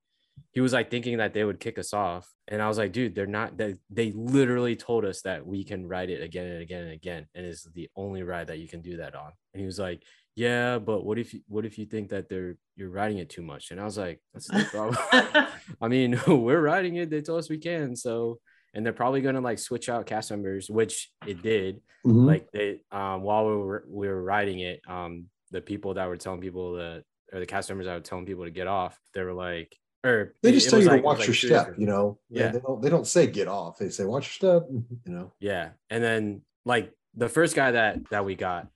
he 0.53 0.61
was 0.61 0.73
like 0.73 0.91
thinking 0.91 1.19
that 1.19 1.35
they 1.35 1.45
would 1.45 1.61
kick 1.61 1.79
us 1.79 1.93
off, 1.93 2.29
and 2.49 2.61
I 2.61 2.69
was 2.69 2.79
like, 2.79 2.93
dude, 2.93 3.15
they're 3.15 3.27
not. 3.27 3.57
They 3.57 3.77
they 3.91 4.13
literally 4.13 4.77
told 4.77 5.05
us 5.05 5.23
that 5.23 5.47
we 5.47 5.65
can 5.65 5.87
ride 5.87 6.11
it 6.11 6.23
again 6.23 6.47
and 6.47 6.63
again 6.63 6.85
and 6.85 6.93
again, 6.93 7.27
and 7.35 7.47
it's 7.47 7.65
the 7.65 7.89
only 7.97 8.23
ride 8.23 8.49
that 8.49 8.59
you 8.59 8.69
can 8.69 8.83
do 8.83 8.99
that 8.99 9.15
on. 9.15 9.33
And 9.53 9.61
he 9.61 9.67
was 9.67 9.79
like, 9.79 10.03
yeah, 10.37 10.79
but 10.79 11.05
what 11.05 11.19
if 11.19 11.35
you 11.35 11.41
what 11.49 11.65
if 11.67 11.79
you 11.79 11.87
think 11.87 12.11
that 12.11 12.29
they're 12.29 12.57
you're 12.77 12.91
riding 12.91 13.19
it 13.19 13.31
too 13.31 13.43
much? 13.43 13.71
And 13.73 13.81
I 13.81 13.85
was 13.85 13.99
like, 13.99 14.21
that's 14.33 14.51
no 14.53 14.63
problem. 14.65 14.97
I 15.81 15.89
mean, 15.89 16.21
we're 16.29 16.61
riding 16.61 16.97
it. 16.97 17.11
They 17.11 17.23
told 17.23 17.41
us 17.41 17.49
we 17.51 17.59
can, 17.59 17.97
so. 17.97 18.39
And 18.75 18.85
they're 18.85 18.93
probably 18.93 19.23
gonna 19.23 19.41
like 19.41 19.59
switch 19.59 19.89
out 19.89 20.05
cast 20.05 20.31
members, 20.31 20.69
which 20.69 21.11
it 21.27 21.41
did 21.43 21.81
Mhm. 22.05 22.27
like 22.27 22.53
they 22.53 22.83
um 22.93 23.23
while 23.23 23.49
we 23.49 23.57
were 23.57 23.85
we 23.89 24.07
were 24.07 24.23
riding 24.23 24.61
it 24.61 24.81
um 24.87 25.25
the 25.51 25.61
people 25.63 25.95
that 25.95 26.07
were 26.09 26.17
telling 26.19 26.41
people 26.43 26.75
that 26.75 27.03
or 27.33 27.41
the 27.41 27.47
cast 27.47 27.69
members 27.71 27.87
that 27.87 27.95
were 27.95 28.01
telling 28.01 28.27
people 28.27 28.45
to 28.45 28.51
get 28.51 28.67
off 28.69 28.97
they 29.15 29.23
were 29.23 29.33
like 29.33 29.75
or 30.05 30.35
they 30.43 30.53
just 30.53 30.67
it 30.69 30.71
tell 30.71 30.81
you 30.81 30.87
like- 30.87 31.01
to 31.01 31.05
watch 31.07 31.19
like 31.21 31.27
your 31.29 31.35
step, 31.35 31.75
you 31.79 31.87
know. 31.87 32.19
They- 32.31 32.41
Yeah. 32.41 32.53
They, 32.53 32.61
don't 32.61 32.83
they 32.83 32.91
don't 32.91 33.07
say 33.07 33.27
get 33.27 33.49
off. 33.49 33.79
They 33.79 33.89
say 33.89 34.05
watch 34.05 34.25
your 34.41 34.61
step, 34.61 34.69
you 34.71 35.13
know. 35.13 35.33
yeah 35.41 35.71
and 35.89 36.05
then 36.05 36.43
like 36.67 36.93
the 37.15 37.31
first 37.31 37.57
guy 37.57 37.71
that 37.71 38.11
that 38.11 38.25
we 38.27 38.35
got 38.35 38.69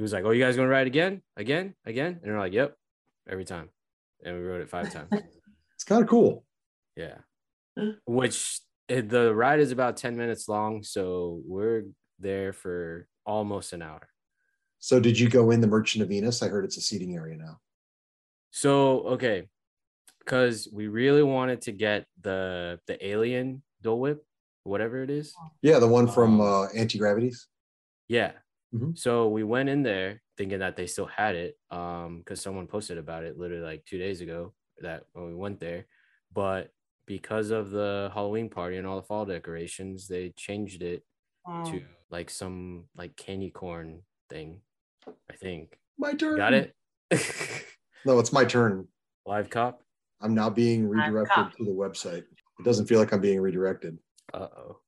he 0.00 0.02
was 0.02 0.14
like 0.14 0.24
oh 0.24 0.30
you 0.30 0.42
guys 0.42 0.56
gonna 0.56 0.66
ride 0.66 0.86
again 0.86 1.20
again 1.36 1.74
again 1.84 2.18
and 2.22 2.32
we're 2.32 2.38
like 2.38 2.54
yep 2.54 2.74
every 3.28 3.44
time 3.44 3.68
and 4.24 4.34
we 4.34 4.42
rode 4.42 4.62
it 4.62 4.70
five 4.70 4.90
times 4.90 5.10
It's 5.74 5.84
kind 5.84 6.02
of 6.02 6.08
cool. 6.08 6.42
yeah 6.96 7.18
which 8.06 8.60
the 8.88 9.34
ride 9.34 9.60
is 9.60 9.72
about 9.72 9.98
10 9.98 10.16
minutes 10.16 10.48
long 10.48 10.82
so 10.82 11.42
we're 11.44 11.82
there 12.18 12.54
for 12.54 13.06
almost 13.26 13.74
an 13.74 13.82
hour 13.82 14.08
So 14.78 15.00
did 15.00 15.20
you 15.20 15.28
go 15.28 15.50
in 15.50 15.60
the 15.60 15.66
Merchant 15.66 16.02
of 16.02 16.08
Venus? 16.08 16.42
I 16.42 16.48
heard 16.48 16.64
it's 16.64 16.78
a 16.78 16.80
seating 16.80 17.14
area 17.14 17.36
now. 17.36 17.58
So 18.50 19.00
okay, 19.16 19.48
because 20.20 20.66
we 20.72 20.88
really 20.88 21.22
wanted 21.22 21.60
to 21.66 21.72
get 21.72 22.06
the 22.22 22.80
the 22.86 22.96
alien 23.06 23.62
Dole 23.82 24.00
Whip, 24.00 24.24
whatever 24.64 25.02
it 25.02 25.10
is. 25.10 25.34
Yeah, 25.60 25.78
the 25.78 25.92
one 25.98 26.08
from 26.08 26.40
Um, 26.40 26.48
uh, 26.50 26.66
Auntie 26.74 26.98
Gravity's. 26.98 27.46
Yeah. 28.08 28.32
Mhm. 28.74 28.96
So 28.96 29.28
we 29.28 29.42
went 29.44 29.68
in 29.68 29.82
there 29.82 30.22
thinking 30.36 30.60
that 30.60 30.76
they 30.76 30.86
still 30.86 31.06
had 31.06 31.34
it, 31.34 31.58
um, 31.70 32.18
because 32.18 32.40
someone 32.40 32.66
posted 32.66 32.98
about 32.98 33.24
it 33.24 33.36
literally 33.38 33.62
like 33.64 33.84
two 33.84 33.98
days 33.98 34.20
ago 34.20 34.54
that 34.78 35.06
when 35.12 35.26
we 35.26 35.34
went 35.34 35.60
there, 35.60 35.86
but 36.32 36.72
because 37.06 37.50
of 37.50 37.70
the 37.70 38.10
Halloween 38.14 38.48
party 38.48 38.76
and 38.76 38.86
all 38.86 38.96
the 38.96 39.02
fall 39.06 39.24
decorations, 39.26 40.06
they 40.08 40.30
changed 40.30 40.82
it 40.82 41.04
Mm. 41.46 41.70
to 41.70 41.86
like 42.10 42.28
some 42.30 42.88
like 42.94 43.16
candy 43.16 43.50
corn 43.50 44.02
thing. 44.28 44.62
I 45.28 45.32
think. 45.34 45.80
My 45.98 46.12
turn. 46.14 46.36
Got 46.36 46.54
it. 46.54 46.76
No, 48.06 48.18
it's 48.18 48.32
my 48.32 48.44
turn. 48.46 48.88
Live 49.26 49.50
cop. 49.50 49.82
I'm 50.22 50.34
now 50.34 50.48
being 50.48 50.88
redirected 50.88 51.52
to 51.58 51.64
the 51.64 51.70
website. 51.70 52.24
It 52.58 52.64
doesn't 52.64 52.86
feel 52.86 52.98
like 52.98 53.12
I'm 53.12 53.20
being 53.20 53.40
redirected. 53.40 53.98
Uh 54.32 54.48
oh. 54.56 54.80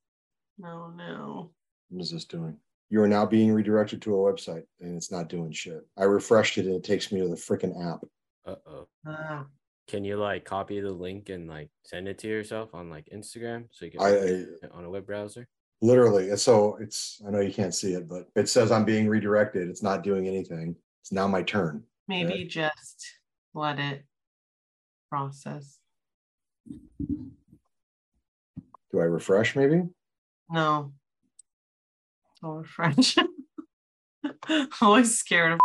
No, 0.56 0.90
no. 0.90 1.52
What 1.90 2.00
is 2.02 2.10
this 2.10 2.24
doing? 2.24 2.58
You 2.92 3.00
are 3.00 3.08
now 3.08 3.24
being 3.24 3.50
redirected 3.50 4.02
to 4.02 4.14
a 4.14 4.18
website 4.32 4.64
and 4.80 4.94
it's 4.94 5.10
not 5.10 5.30
doing 5.30 5.50
shit. 5.50 5.80
I 5.96 6.02
refreshed 6.04 6.58
it 6.58 6.66
and 6.66 6.74
it 6.74 6.84
takes 6.84 7.10
me 7.10 7.22
to 7.22 7.28
the 7.28 7.36
freaking 7.36 7.72
app. 7.90 8.00
Uh 8.44 8.56
oh. 8.66 8.86
Ah, 9.06 9.46
Can 9.88 10.04
you 10.04 10.18
like 10.18 10.44
copy 10.44 10.78
the 10.78 10.92
link 10.92 11.30
and 11.30 11.48
like 11.48 11.70
send 11.86 12.06
it 12.06 12.18
to 12.18 12.28
yourself 12.28 12.74
on 12.74 12.90
like 12.90 13.08
Instagram 13.10 13.68
so 13.70 13.86
you 13.86 13.92
can 13.92 14.02
I, 14.02 14.08
it 14.10 14.70
on 14.72 14.84
a 14.84 14.90
web 14.90 15.06
browser? 15.06 15.48
literally, 15.80 16.28
and 16.28 16.38
so 16.38 16.76
it's, 16.82 17.20
I 17.26 17.30
know 17.30 17.40
you 17.40 17.52
can't 17.52 17.74
see 17.74 17.94
it, 17.94 18.06
but 18.06 18.26
it 18.36 18.50
says 18.50 18.70
I'm 18.70 18.84
being 18.84 19.08
redirected. 19.08 19.70
It's 19.70 19.82
not 19.82 20.04
doing 20.04 20.28
anything. 20.28 20.76
It's 21.00 21.12
now 21.12 21.26
my 21.26 21.42
turn. 21.42 21.82
maybe 22.08 22.34
Okay. 22.34 22.44
just 22.46 23.06
let 23.54 23.78
it 23.78 24.04
process. 25.08 25.78
Do 26.68 27.30
I 29.00 29.04
refresh 29.04 29.56
maybe? 29.56 29.82
No. 30.50 30.92
Or 32.42 32.64
French. 32.64 33.16
Always 34.80 35.18
scared 35.18 35.52
of 35.52 35.60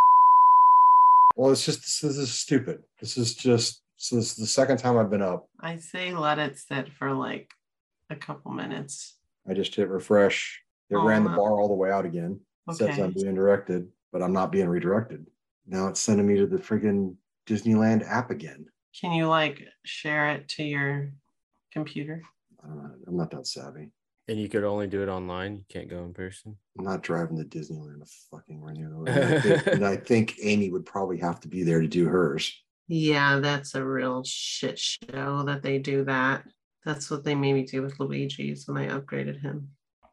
Well, 1.35 1.51
it's 1.51 1.65
just, 1.65 1.81
this, 1.81 1.99
this 1.99 2.17
is 2.17 2.33
stupid. 2.33 2.83
This 2.99 3.17
is 3.17 3.35
just, 3.35 3.81
so 3.95 4.15
this 4.15 4.31
is 4.31 4.35
the 4.35 4.47
second 4.47 4.77
time 4.77 4.97
I've 4.97 5.09
been 5.09 5.21
up. 5.21 5.47
I 5.59 5.77
say 5.77 6.13
let 6.13 6.39
it 6.39 6.57
sit 6.57 6.91
for 6.93 7.13
like 7.13 7.51
a 8.09 8.15
couple 8.15 8.51
minutes. 8.51 9.15
I 9.49 9.53
just 9.53 9.73
hit 9.73 9.89
refresh. 9.89 10.61
It 10.89 10.95
oh, 10.95 11.03
ran 11.05 11.23
the 11.23 11.31
Oh, 11.33 11.35
bar 11.35 11.59
all 11.59 11.67
the 11.67 11.73
way 11.73 11.91
out 11.91 12.05
again. 12.05 12.39
It 12.69 12.75
says 12.75 12.99
I'm 12.99 13.13
being 13.13 13.35
directed, 13.35 13.87
but 14.11 14.21
I'm 14.21 14.33
not 14.33 14.51
being 14.51 14.67
redirected. 14.67 15.25
Now 15.67 15.87
it's 15.87 15.99
sending 15.99 16.27
me 16.27 16.37
to 16.37 16.47
the 16.47 16.57
friggin' 16.57 17.15
Disneyland 17.47 18.07
app 18.07 18.29
again. 18.29 18.65
Can 18.99 19.13
you 19.13 19.27
like 19.27 19.63
share 19.85 20.29
it 20.31 20.47
to 20.49 20.63
your 20.63 21.11
computer? 21.71 22.23
I 22.63 22.67
don't 22.67 22.77
know. 22.77 22.91
I'm 23.07 23.17
not 23.17 23.31
that 23.31 23.47
savvy. 23.47 23.89
And 24.29 24.39
you 24.39 24.49
could 24.49 24.63
only 24.65 24.87
do 24.87 25.01
it 25.01 25.07
online. 25.09 25.55
You 25.57 25.65
can't 25.69 25.89
go 25.89 26.03
in 26.03 26.13
person. 26.13 26.57
I'm 26.77 26.83
not 26.85 27.01
driving 27.01 27.37
to 27.37 27.45
Disneyland 27.45 28.03
to 28.03 28.11
fucking 28.29 28.61
renew. 28.61 29.05
And 29.05 29.09
I 29.35 29.39
think- 29.39 29.67
and 29.67 29.85
I 29.85 29.95
think 30.09 30.35
Amy 30.41 30.69
would 30.69 30.85
probably 30.85 31.17
have 31.19 31.39
to 31.41 31.47
be 31.47 31.63
there 31.63 31.81
to 31.81 31.87
do 31.87 32.05
hers. 32.05 32.53
Yeah, 32.89 33.39
that's 33.39 33.75
a 33.75 33.85
real 33.85 34.23
shit 34.25 34.79
show 34.79 35.43
that 35.43 35.61
they 35.61 35.77
do 35.79 36.03
that. 36.05 36.43
That's 36.85 37.11
what 37.11 37.23
they 37.25 37.35
made 37.35 37.53
me 37.53 37.63
do 37.65 37.81
with 37.81 37.99
Luigi's 37.99 38.65
when 38.67 38.77
I 38.77 38.87
upgraded 38.97 39.41
him. 39.41 39.69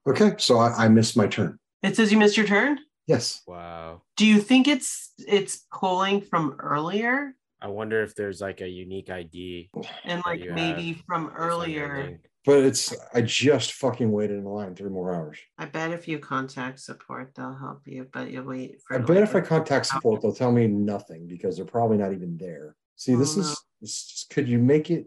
Okay, 0.08 0.34
so 0.38 0.58
I, 0.58 0.84
I 0.84 0.88
missed 0.88 1.16
my 1.16 1.26
turn. 1.26 1.58
It 1.82 1.96
says 1.96 2.10
you 2.10 2.18
missed 2.18 2.36
your 2.36 2.46
turn. 2.46 2.78
Yes. 3.06 3.42
Wow. 3.46 4.02
Do 4.16 4.26
you 4.26 4.40
think 4.40 4.66
it's 4.66 5.12
it's 5.18 5.66
pulling 5.72 6.20
from 6.22 6.56
earlier 6.58 7.34
I 7.60 7.68
wonder 7.68 8.02
if 8.02 8.14
there's 8.14 8.40
like 8.42 8.60
a 8.60 8.68
unique 8.68 9.08
ID. 9.08 9.70
and 10.04 10.22
like 10.26 10.40
maybe 10.50 10.92
have 10.92 11.02
from 11.06 11.26
based 11.26 11.36
on 11.36 11.42
earlier? 11.42 12.20
But 12.44 12.58
it's 12.58 12.94
I 13.14 13.22
just 13.22 13.72
fucking 13.72 14.12
waited 14.12 14.36
in 14.36 14.44
line 14.44 14.74
three 14.74 14.90
more 14.90 15.14
hours. 15.14 15.38
I 15.58 15.64
bet 15.64 15.92
if 15.92 16.06
you 16.06 16.18
contact 16.18 16.78
support, 16.78 17.32
they'll 17.34 17.54
help 17.54 17.82
you, 17.86 18.06
but 18.12 18.30
you'll 18.30 18.44
wait 18.44 18.76
for 18.86 18.96
I 18.96 18.98
bet 18.98 19.22
if 19.22 19.34
I 19.34 19.40
contact 19.40 19.88
oh. 19.90 19.96
support, 19.96 20.20
they'll 20.20 20.34
tell 20.34 20.52
me 20.52 20.66
nothing 20.66 21.26
because 21.26 21.56
they're 21.56 21.64
probably 21.64 21.96
not 21.96 22.12
even 22.12 22.36
there. 22.36 22.76
See, 22.96 23.14
oh, 23.14 23.18
this 23.18 23.36
Oh, 23.36 23.40
is 23.40 23.48
no. 23.48 23.54
this 23.80 24.04
just 24.04 24.30
could 24.30 24.46
you 24.46 24.58
make 24.58 24.90
it 24.90 25.06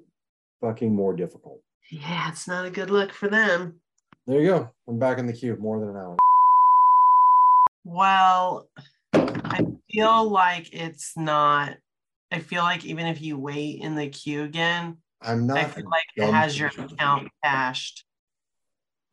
fucking 0.61 0.93
more 0.93 1.15
difficult? 1.15 1.61
Yeah, 1.91 2.29
it's 2.29 2.47
not 2.47 2.65
a 2.65 2.71
good 2.71 2.89
look 2.89 3.13
for 3.13 3.29
them. 3.29 3.79
There 4.25 4.41
you 4.41 4.47
go. 4.47 4.69
I'm 4.88 4.97
back 4.97 5.19
in 5.19 5.27
the 5.27 5.33
queue 5.33 5.55
more 5.57 5.79
than 5.79 5.89
an 5.89 5.95
hour. 5.95 6.17
Well, 7.85 8.67
I 9.13 9.65
feel 9.89 10.29
like 10.29 10.73
it's 10.73 11.15
not. 11.15 11.77
I 12.31 12.39
feel 12.39 12.63
like 12.63 12.83
even 12.83 13.05
if 13.07 13.21
you 13.21 13.38
wait 13.38 13.79
in 13.81 13.95
the 13.95 14.09
queue 14.09 14.43
again, 14.43 14.97
I'm 15.22 15.47
not 15.47 15.57
I 15.57 15.61
a 15.61 15.68
feel 15.70 15.86
like 15.89 16.03
it 16.15 16.32
has 16.32 16.59
your 16.59 16.70
person. 16.70 16.86
account 16.86 17.30
cached. 17.43 18.03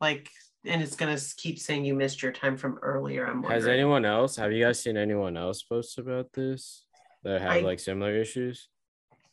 Like, 0.01 0.29
and 0.65 0.81
it's 0.81 0.95
gonna 0.95 1.17
keep 1.37 1.59
saying 1.59 1.85
you 1.85 1.95
missed 1.95 2.21
your 2.21 2.31
time 2.31 2.57
from 2.57 2.77
earlier. 2.81 3.25
I'm 3.27 3.43
Has 3.43 3.65
anyone 3.67 4.05
else? 4.05 4.35
Have 4.35 4.51
you 4.51 4.63
guys 4.63 4.79
seen 4.81 4.97
anyone 4.97 5.37
else 5.37 5.63
post 5.63 5.97
about 5.97 6.31
this 6.33 6.85
that 7.23 7.41
have 7.41 7.51
I- 7.51 7.59
like 7.61 7.79
similar 7.79 8.15
issues? 8.15 8.69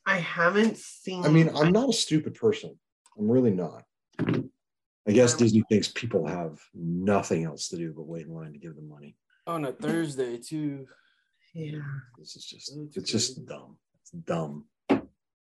I 0.05 0.19
haven't 0.19 0.79
seen. 0.79 1.25
I 1.25 1.29
mean, 1.29 1.49
I'm 1.55 1.71
not 1.71 1.89
a 1.89 1.93
stupid 1.93 2.35
person. 2.35 2.77
I'm 3.17 3.31
really 3.31 3.53
not. 3.53 3.85
I 4.19 5.13
guess 5.13 5.33
Um, 5.35 5.39
Disney 5.39 5.63
thinks 5.69 5.89
people 5.89 6.27
have 6.27 6.61
nothing 6.75 7.45
else 7.45 7.69
to 7.69 7.77
do 7.77 7.93
but 7.93 8.03
wait 8.07 8.27
in 8.27 8.35
line 8.35 8.53
to 8.53 8.59
give 8.59 8.75
them 8.75 8.89
money. 8.89 9.17
On 9.47 9.65
a 9.65 9.73
Thursday 9.73 10.39
too. 10.39 10.87
Yeah. 11.55 11.81
This 12.19 12.35
is 12.37 12.45
just 12.47 12.73
it's 12.97 13.11
just 13.11 13.45
dumb. 13.47 13.77
It's 14.01 14.11
dumb. 14.11 14.65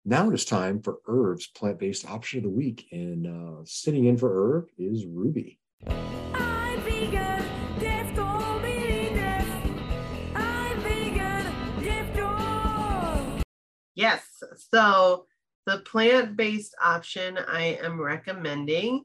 Now 0.06 0.30
it 0.30 0.34
is 0.34 0.46
time 0.46 0.82
for 0.82 1.00
Irv's 1.08 1.48
plant-based 1.48 2.10
option 2.10 2.40
of 2.40 2.44
the 2.44 2.50
week. 2.50 2.88
And 2.92 3.28
uh 3.28 3.62
sitting 3.66 4.06
in 4.06 4.18
for 4.18 4.58
Irv 4.58 4.70
is 4.78 5.06
Ruby. 5.06 5.60
I'm 5.88 6.80
vegan, 6.82 7.44
death 7.80 8.16
don't. 8.16 8.64
I'm 10.36 10.80
vegan, 10.80 11.84
death 11.84 12.16
don't. 12.16 13.44
Yes. 13.94 14.26
So 14.72 15.26
the 15.66 15.80
plant-based 15.80 16.76
option 16.82 17.38
I 17.38 17.78
am 17.84 18.00
recommending 18.00 19.04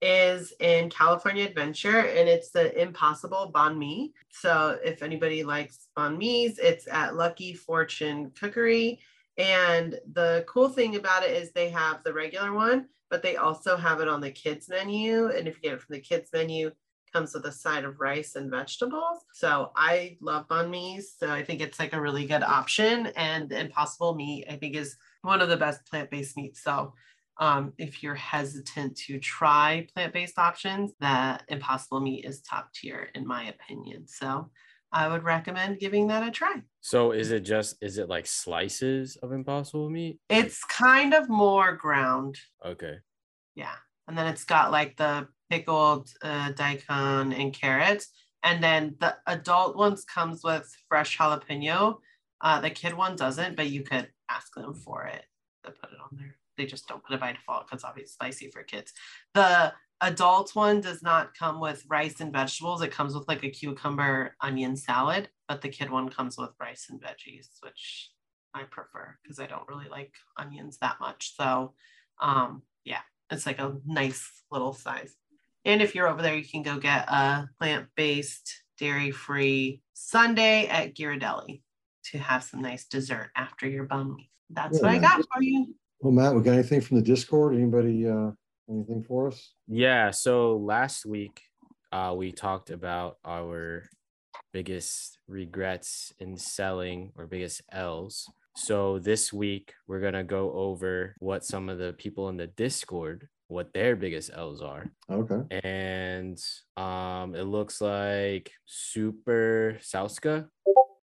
is 0.00 0.52
in 0.60 0.90
California 0.90 1.44
Adventure 1.44 2.00
and 2.00 2.28
it's 2.28 2.50
the 2.50 2.80
Impossible 2.80 3.50
Banh 3.52 3.78
Mi. 3.78 4.12
So 4.30 4.78
if 4.84 5.02
anybody 5.02 5.42
likes 5.42 5.88
banh 5.98 6.18
mi's, 6.18 6.58
it's 6.58 6.86
at 6.86 7.16
Lucky 7.16 7.54
Fortune 7.54 8.30
Cookery. 8.38 9.00
And 9.38 9.98
the 10.12 10.44
cool 10.48 10.68
thing 10.68 10.96
about 10.96 11.22
it 11.22 11.30
is 11.30 11.52
they 11.52 11.68
have 11.70 12.02
the 12.02 12.12
regular 12.12 12.52
one, 12.52 12.86
but 13.10 13.22
they 13.22 13.36
also 13.36 13.76
have 13.76 14.00
it 14.00 14.08
on 14.08 14.20
the 14.20 14.30
kids 14.30 14.68
menu. 14.68 15.28
And 15.28 15.46
if 15.46 15.56
you 15.56 15.62
get 15.62 15.74
it 15.74 15.82
from 15.82 15.94
the 15.94 16.00
kids 16.00 16.30
menu, 16.32 16.70
comes 17.12 17.34
with 17.34 17.46
a 17.46 17.52
side 17.52 17.84
of 17.84 18.00
rice 18.00 18.34
and 18.34 18.50
vegetables. 18.50 19.20
So 19.32 19.70
I 19.76 20.18
love 20.20 20.48
banh 20.48 20.70
mi's. 20.70 21.14
So 21.18 21.30
I 21.30 21.44
think 21.44 21.60
it's 21.60 21.78
like 21.78 21.92
a 21.92 22.00
really 22.00 22.26
good 22.26 22.42
option. 22.42 23.06
And 23.16 23.52
Impossible 23.52 24.14
meat, 24.14 24.46
I 24.50 24.56
think, 24.56 24.76
is 24.76 24.96
one 25.22 25.40
of 25.40 25.48
the 25.48 25.56
best 25.56 25.86
plant-based 25.86 26.36
meats. 26.36 26.62
So 26.62 26.94
um, 27.38 27.72
if 27.78 28.02
you're 28.02 28.14
hesitant 28.14 28.96
to 28.96 29.18
try 29.18 29.86
plant-based 29.94 30.38
options, 30.38 30.92
that 31.00 31.44
Impossible 31.48 32.00
Meat 32.00 32.24
is 32.24 32.40
top 32.40 32.72
tier 32.72 33.08
in 33.14 33.26
my 33.26 33.44
opinion. 33.44 34.06
So 34.06 34.50
I 34.92 35.08
would 35.08 35.24
recommend 35.24 35.78
giving 35.78 36.06
that 36.08 36.26
a 36.26 36.30
try. 36.30 36.62
So 36.80 37.12
is 37.12 37.30
it 37.30 37.40
just 37.40 37.76
is 37.80 37.98
it 37.98 38.08
like 38.08 38.26
slices 38.26 39.16
of 39.22 39.32
impossible 39.32 39.90
meat? 39.90 40.18
It's 40.28 40.64
kind 40.64 41.14
of 41.14 41.28
more 41.28 41.74
ground. 41.74 42.38
Okay. 42.64 42.96
Yeah. 43.54 43.74
And 44.08 44.16
then 44.16 44.26
it's 44.26 44.44
got 44.44 44.70
like 44.70 44.96
the 44.96 45.28
pickled 45.50 46.08
uh, 46.22 46.52
daikon 46.52 47.32
and 47.32 47.52
carrots. 47.52 48.08
And 48.42 48.62
then 48.62 48.94
the 49.00 49.16
adult 49.26 49.76
ones 49.76 50.04
comes 50.04 50.44
with 50.44 50.72
fresh 50.88 51.18
jalapeno. 51.18 51.98
Uh, 52.40 52.60
the 52.60 52.70
kid 52.70 52.94
one 52.94 53.16
doesn't, 53.16 53.56
but 53.56 53.70
you 53.70 53.82
could 53.82 54.08
ask 54.30 54.54
them 54.54 54.74
for 54.74 55.06
it 55.06 55.24
to 55.64 55.72
put 55.72 55.90
it 55.90 55.98
on 56.00 56.16
there. 56.16 56.36
They 56.56 56.66
just 56.66 56.86
don't 56.86 57.02
put 57.04 57.14
it 57.14 57.20
by 57.20 57.32
default 57.32 57.66
because 57.68 57.84
obviously 57.84 58.12
spicy 58.12 58.50
for 58.50 58.62
kids. 58.62 58.92
The 59.34 59.72
adult 60.00 60.54
one 60.54 60.80
does 60.80 61.02
not 61.02 61.34
come 61.34 61.60
with 61.60 61.84
rice 61.88 62.20
and 62.20 62.32
vegetables. 62.32 62.82
It 62.82 62.92
comes 62.92 63.14
with 63.14 63.28
like 63.28 63.44
a 63.44 63.50
cucumber 63.50 64.34
onion 64.40 64.76
salad, 64.76 65.28
but 65.48 65.62
the 65.62 65.68
kid 65.68 65.90
one 65.90 66.08
comes 66.08 66.36
with 66.36 66.50
rice 66.60 66.88
and 66.90 67.00
veggies, 67.00 67.48
which 67.62 68.10
I 68.54 68.64
prefer 68.64 69.16
because 69.22 69.38
I 69.38 69.46
don't 69.46 69.68
really 69.68 69.88
like 69.88 70.12
onions 70.36 70.78
that 70.78 71.00
much. 71.00 71.34
So 71.36 71.74
um 72.20 72.62
yeah, 72.84 73.00
it's 73.30 73.46
like 73.46 73.58
a 73.58 73.76
nice 73.86 74.42
little 74.50 74.72
size. 74.72 75.14
And 75.64 75.82
if 75.82 75.94
you're 75.94 76.08
over 76.08 76.22
there, 76.22 76.36
you 76.36 76.44
can 76.44 76.62
go 76.62 76.78
get 76.78 77.08
a 77.08 77.48
plant-based, 77.58 78.62
dairy-free 78.78 79.82
sundae 79.94 80.66
at 80.68 80.94
Ghirardelli 80.94 81.62
to 82.12 82.18
have 82.18 82.44
some 82.44 82.62
nice 82.62 82.86
dessert 82.86 83.30
after 83.34 83.68
your 83.68 83.82
bum. 83.84 84.16
That's 84.48 84.80
what 84.80 84.92
I 84.92 84.98
got 84.98 85.24
for 85.34 85.42
you. 85.42 85.74
Well, 86.00 86.12
Matt, 86.12 86.34
we 86.34 86.42
got 86.42 86.52
anything 86.52 86.80
from 86.80 86.98
the 86.98 87.02
Discord? 87.02 87.56
Anybody 87.56 88.06
uh 88.06 88.30
anything 88.68 89.04
for 89.06 89.28
us? 89.28 89.54
Yeah. 89.66 90.10
So 90.10 90.56
last 90.56 91.06
week, 91.06 91.40
uh, 91.92 92.14
we 92.16 92.32
talked 92.32 92.70
about 92.70 93.18
our 93.24 93.88
biggest 94.52 95.18
regrets 95.28 96.12
in 96.18 96.36
selling 96.36 97.12
or 97.16 97.26
biggest 97.26 97.62
L's. 97.72 98.28
So 98.56 98.98
this 98.98 99.32
week, 99.32 99.74
we're 99.86 100.00
gonna 100.00 100.24
go 100.24 100.52
over 100.52 101.14
what 101.18 101.44
some 101.44 101.68
of 101.68 101.78
the 101.78 101.92
people 101.94 102.28
in 102.30 102.36
the 102.36 102.46
Discord, 102.46 103.28
what 103.48 103.72
their 103.74 103.96
biggest 103.96 104.30
L's 104.34 104.62
are, 104.62 104.90
Okay. 105.10 105.60
and 105.62 106.38
um, 106.76 107.34
it 107.34 107.44
looks 107.44 107.80
like 107.80 108.50
Super 108.64 109.78
Sauska, 109.82 110.48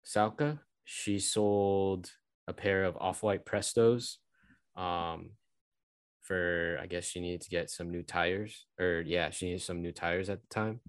Sauka. 0.05 0.59
She 0.83 1.19
sold 1.19 2.11
a 2.47 2.53
pair 2.53 2.83
of 2.83 2.97
off-white 2.97 3.45
Prestos. 3.45 4.17
Um, 4.75 5.31
for 6.27 6.77
I 6.81 6.87
guess 6.87 7.05
she 7.05 7.19
needed 7.21 7.41
to 7.41 7.49
get 7.49 7.69
some 7.69 7.89
new 7.89 8.03
tires, 8.03 8.65
or 8.79 9.01
yeah, 9.05 9.29
she 9.29 9.45
needed 9.47 9.61
some 9.61 9.81
new 9.81 9.91
tires 9.93 10.29
at 10.29 10.41
the 10.41 10.47
time. 10.49 10.81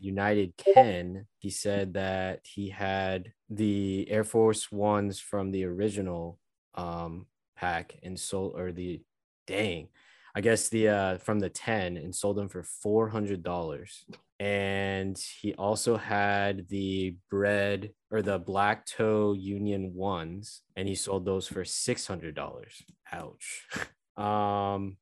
United 0.00 0.56
Ken, 0.56 1.26
he 1.38 1.50
said 1.50 1.94
that 1.94 2.40
he 2.44 2.70
had 2.70 3.32
the 3.50 4.06
Air 4.10 4.24
Force 4.24 4.72
Ones 4.72 5.20
from 5.20 5.50
the 5.50 5.64
original 5.64 6.38
um 6.74 7.26
pack 7.56 7.96
and 8.02 8.18
sold 8.18 8.54
or 8.56 8.72
the 8.72 9.00
dang, 9.46 9.88
I 10.34 10.40
guess 10.40 10.68
the 10.68 10.88
uh 10.88 11.18
from 11.18 11.40
the 11.40 11.50
10 11.50 11.96
and 11.96 12.14
sold 12.14 12.36
them 12.36 12.48
for 12.48 12.62
four 12.62 13.08
hundred 13.08 13.42
dollars. 13.42 14.04
And 14.38 15.16
he 15.40 15.54
also 15.54 15.96
had 15.96 16.68
the 16.68 17.16
bred 17.30 17.92
or 18.10 18.20
the 18.22 18.38
black 18.38 18.84
toe 18.86 19.32
union 19.32 19.94
ones, 19.94 20.62
and 20.76 20.86
he 20.88 20.94
sold 20.94 21.24
those 21.24 21.48
for 21.48 21.64
six 21.64 22.06
hundred 22.06 22.34
dollars. 22.34 22.82
Ouch. 23.12 23.66
Um 24.16 24.96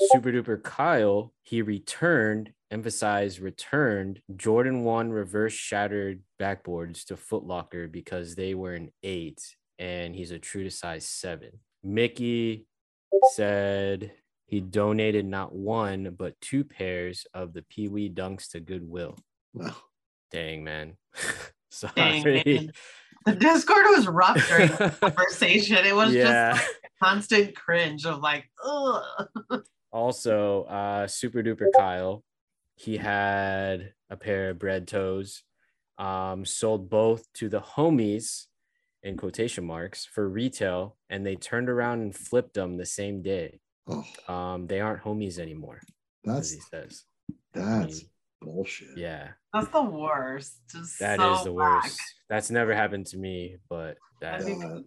Super 0.00 0.30
duper 0.30 0.62
Kyle, 0.62 1.32
he 1.42 1.60
returned, 1.60 2.52
emphasized 2.70 3.40
returned 3.40 4.20
Jordan 4.36 4.84
1 4.84 5.10
reverse 5.10 5.52
shattered 5.52 6.22
backboards 6.40 7.04
to 7.06 7.16
Footlocker 7.16 7.90
because 7.90 8.36
they 8.36 8.54
were 8.54 8.74
an 8.74 8.92
eight 9.02 9.56
and 9.78 10.14
he's 10.14 10.30
a 10.30 10.38
true 10.38 10.64
to 10.64 10.70
size 10.70 11.04
seven. 11.04 11.50
Mickey 11.82 12.66
said 13.32 14.12
he 14.46 14.60
donated 14.60 15.26
not 15.26 15.54
one, 15.54 16.14
but 16.16 16.40
two 16.40 16.64
pairs 16.64 17.26
of 17.34 17.52
the 17.52 17.62
Pee 17.62 17.88
Wee 17.88 18.10
dunks 18.10 18.50
to 18.50 18.60
Goodwill. 18.60 19.16
Wow. 19.52 19.74
Dang, 20.30 20.62
man. 20.62 20.96
Sorry. 21.70 21.92
Dang, 21.96 22.22
man. 22.24 22.72
The 23.26 23.34
Discord 23.34 23.84
was 23.90 24.06
rough 24.06 24.48
during 24.48 24.68
the 24.68 24.96
conversation. 25.00 25.84
It 25.84 25.94
was 25.94 26.14
yeah. 26.14 26.52
just 26.52 26.66
like 26.66 26.76
constant 27.02 27.54
cringe 27.56 28.04
of 28.06 28.20
like, 28.20 28.44
ugh. 28.64 29.02
also 29.92 30.64
uh 30.64 31.06
super 31.06 31.42
duper 31.42 31.66
kyle 31.74 32.22
he 32.76 32.98
had 32.98 33.94
a 34.10 34.16
pair 34.16 34.50
of 34.50 34.58
bred 34.58 34.86
toes 34.86 35.42
um 35.96 36.44
sold 36.44 36.90
both 36.90 37.24
to 37.32 37.48
the 37.48 37.60
homies 37.60 38.46
in 39.02 39.16
quotation 39.16 39.64
marks 39.64 40.04
for 40.04 40.28
retail 40.28 40.96
and 41.08 41.24
they 41.24 41.34
turned 41.36 41.70
around 41.70 42.00
and 42.02 42.14
flipped 42.14 42.52
them 42.54 42.76
the 42.76 42.84
same 42.86 43.22
day 43.22 43.60
Oh, 43.90 44.04
um 44.28 44.66
they 44.66 44.80
aren't 44.80 45.02
homies 45.02 45.38
anymore 45.38 45.80
that's 46.22 46.52
he 46.52 46.60
says 46.60 47.04
that's 47.54 48.04
bullshit. 48.42 48.88
yeah 48.98 49.30
That's 49.54 49.68
the 49.68 49.82
worst. 49.82 50.58
Just 50.70 50.98
that 50.98 51.18
is 51.18 51.38
so 51.38 51.44
the 51.44 51.52
whack. 51.54 51.82
worst 51.84 52.00
that's 52.28 52.50
never 52.50 52.74
happened 52.74 53.06
to 53.06 53.16
me 53.16 53.56
but 53.70 53.96
that 54.20 54.42
Uh, 54.42 54.80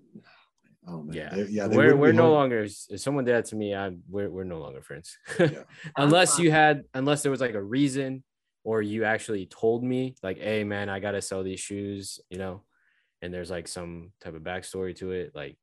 oh 0.87 1.03
man. 1.03 1.15
yeah, 1.15 1.29
They- 1.35 1.45
yeah. 1.51 1.67
they 1.67 1.77
we're, 1.77 1.95
we're 1.95 2.11
no 2.11 2.23
home- 2.23 2.31
longer 2.33 2.63
if 2.63 2.99
someone 2.99 3.23
did 3.25 3.35
that 3.35 3.45
to 3.45 3.55
me 3.55 3.75
i'm 3.75 4.01
we're, 4.09 4.29
we're 4.29 4.43
no 4.43 4.59
longer 4.59 4.81
friends 4.81 5.17
Yeah. 5.39 5.63
unless 5.97 6.39
you 6.39 6.49
had 6.51 6.83
unless 6.93 7.21
there 7.23 7.31
was 7.31 7.41
like 7.41 7.53
a 7.53 7.61
reason 7.61 8.23
or 8.63 8.81
you 8.81 9.03
actually 9.03 9.45
told 9.45 9.83
me 9.83 10.15
like 10.23 10.39
hey 10.39 10.63
man 10.63 10.89
i 10.89 10.99
gotta 10.99 11.21
sell 11.21 11.43
these 11.43 11.59
shoes 11.59 12.19
you 12.29 12.37
know 12.37 12.63
and 13.21 13.33
there's 13.33 13.51
like 13.51 13.67
some 13.67 14.11
type 14.21 14.33
of 14.35 14.41
backstory 14.41 14.95
to 14.97 15.11
it 15.11 15.31
like 15.35 15.55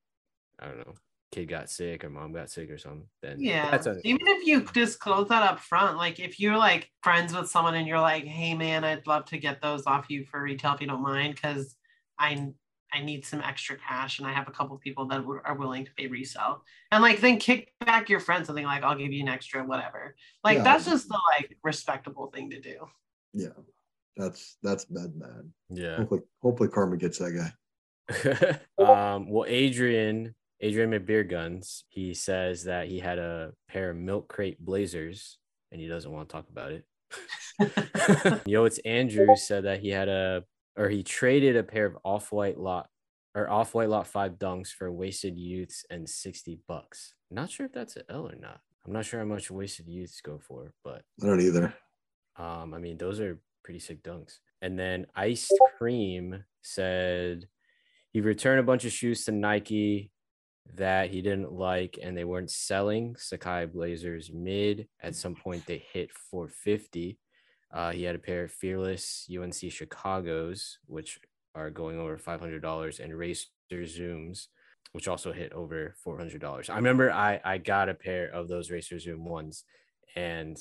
i 0.61 0.67
don't 0.67 0.79
know 0.79 0.95
kid 1.31 1.47
got 1.47 1.69
sick 1.69 2.05
or 2.05 2.11
mom 2.11 2.33
got 2.33 2.49
sick 2.49 2.71
or 2.71 2.79
something 2.79 3.07
then 3.21 3.37
Yeah. 3.39 3.71
that's 3.71 3.87
a, 3.87 3.97
Even 4.05 4.27
if 4.29 4.47
you 4.47 4.63
disclose 4.63 5.29
that 5.29 5.43
up 5.43 5.59
front, 5.61 5.99
like 5.99 6.19
if 6.21 6.41
you're 6.41 6.57
like 6.57 6.91
friends 7.03 7.35
with 7.35 7.51
someone 7.51 7.75
and 7.75 7.87
you're 7.87 8.01
like, 8.01 8.25
hey 8.25 8.55
man, 8.55 8.83
I'd 8.83 9.07
love 9.07 9.27
to 9.27 9.37
get 9.37 9.61
those 9.61 9.87
off 9.87 10.07
you 10.09 10.25
for 10.25 10.41
retail 10.41 10.73
if 10.73 10.81
you 10.81 10.87
don't 10.87 11.03
mind, 11.03 11.35
because 11.35 11.77
I 12.19 12.49
I 12.93 13.01
need 13.03 13.25
some 13.25 13.41
extra 13.41 13.77
cash 13.77 14.19
and 14.19 14.27
I 14.27 14.33
have 14.33 14.49
a 14.49 14.51
couple 14.51 14.77
people 14.79 15.07
that 15.09 15.19
w- 15.19 15.41
are 15.45 15.55
willing 15.57 15.85
to 15.85 15.91
pay 15.95 16.07
resell. 16.07 16.63
And 16.91 17.03
like 17.03 17.21
then 17.21 17.39
kick 17.39 17.73
back 17.85 18.09
your 18.09 18.21
friend 18.21 18.47
something 18.47 18.65
like 18.65 18.83
I'll 18.83 18.97
give 18.97 19.13
you 19.13 19.23
an 19.23 19.29
extra 19.29 19.63
whatever. 19.65 20.15
Like 20.43 20.59
Yeah. 20.59 20.65
that's 20.65 20.87
just 20.87 21.09
the 21.09 21.19
like 21.39 21.57
respectable 21.63 22.31
thing 22.35 22.51
to 22.51 22.61
do. 22.61 22.77
Yeah. 23.35 23.49
That's 24.17 24.57
that's 24.63 24.85
bad, 24.87 25.15
man. 25.17 25.53
yeah 25.71 25.97
Hopefully, 25.99 26.21
hopefully 26.43 26.69
Karma 26.71 26.97
gets 26.97 27.19
that 27.19 27.33
guy. 27.33 27.53
um 28.83 29.29
well 29.29 29.45
adrian 29.47 30.35
adrian 30.61 30.91
mcbeer 30.91 31.29
guns 31.29 31.85
he 31.91 32.15
says 32.15 32.65
that 32.65 32.89
he 32.89 32.99
had 32.99 33.19
a 33.19 33.53
pair 33.69 33.91
of 33.91 33.97
milk 33.99 34.29
crate 34.29 34.59
blazers 34.59 35.37
and 35.71 35.79
he 35.81 35.87
doesn't 35.89 36.11
want 36.11 36.27
to 36.27 36.33
talk 36.33 36.47
about 36.49 36.73
it 36.73 36.87
Yo, 38.47 38.65
it's 38.65 38.79
Andrew 38.79 39.35
said 39.37 39.65
that 39.65 39.81
he 39.81 39.89
had 39.91 40.09
a 40.09 40.45
or 40.79 40.89
he 40.89 41.03
traded 41.03 41.57
a 41.57 41.63
pair 41.63 41.85
of 41.87 41.99
off-white 42.05 42.59
lot 42.59 42.89
or 43.35 43.51
off-white 43.51 43.89
lot 43.89 44.07
five 44.07 44.39
dunks 44.39 44.69
for 44.69 44.91
wasted 44.91 45.37
youths 45.37 45.85
and 45.91 46.09
60 46.09 46.61
bucks. 46.67 47.15
Not 47.31 47.51
sure 47.51 47.67
if 47.67 47.73
that's 47.73 47.97
an 47.97 48.05
L 48.09 48.27
or 48.29 48.37
not. 48.37 48.61
I'm 48.87 48.93
not 48.93 49.05
sure 49.05 49.21
how 49.21 49.27
much 49.27 49.51
wasted 49.51 49.87
youths 49.89 50.21
go 50.23 50.39
for, 50.39 50.73
but 50.83 51.03
I 51.23 51.27
don't 51.27 51.41
either. 51.43 51.75
um, 52.37 52.73
I 52.73 52.79
mean, 52.79 52.97
those 52.97 53.21
are 53.21 53.39
pretty 53.63 53.81
sick 53.81 54.03
dunks. 54.03 54.39
And 54.63 54.79
then 54.79 55.07
Iced 55.15 55.53
Cream 55.77 56.43
said 56.63 57.47
he 58.13 58.21
returned 58.21 58.61
a 58.61 58.65
bunch 58.65 58.85
of 58.85 58.93
shoes 58.93 59.25
to 59.25 59.33
Nike 59.33 60.11
that 60.75 61.11
he 61.11 61.23
didn't 61.23 61.53
like 61.53 61.99
and 62.03 62.17
they 62.17 62.25
weren't 62.25 62.51
selling. 62.51 63.15
Sacai 63.15 63.71
Blazers 63.71 64.31
mid. 64.33 64.89
At 65.03 65.15
some 65.15 65.35
point, 65.35 65.67
they 65.67 65.85
hit 65.93 66.11
450. 66.31 67.19
Uh, 67.73 67.91
he 67.91 68.03
had 68.03 68.15
a 68.15 68.19
pair 68.21 68.45
of 68.45 68.53
Fearless 68.53 69.29
UNC 69.31 69.71
Chicago's, 69.71 70.79
which 70.87 71.21
are 71.55 71.71
going 71.71 71.99
over 71.99 72.17
$500, 72.17 73.01
and 73.01 73.15
Racer 73.17 73.49
Zooms, 73.73 74.47
which 74.93 75.09
also 75.09 75.33
hit 75.33 75.53
over 75.53 75.95
$400. 76.07 76.71
I 76.71 76.77
remember 76.77 77.13
I, 77.13 77.41
I 77.45 77.59
got 77.59 77.89
a 77.89 77.95
pair 77.95 78.29
of 78.29 78.49
those 78.49 78.71
Racer 78.71 78.99
Zoom 78.99 79.25
ones 79.25 79.65
and 80.17 80.57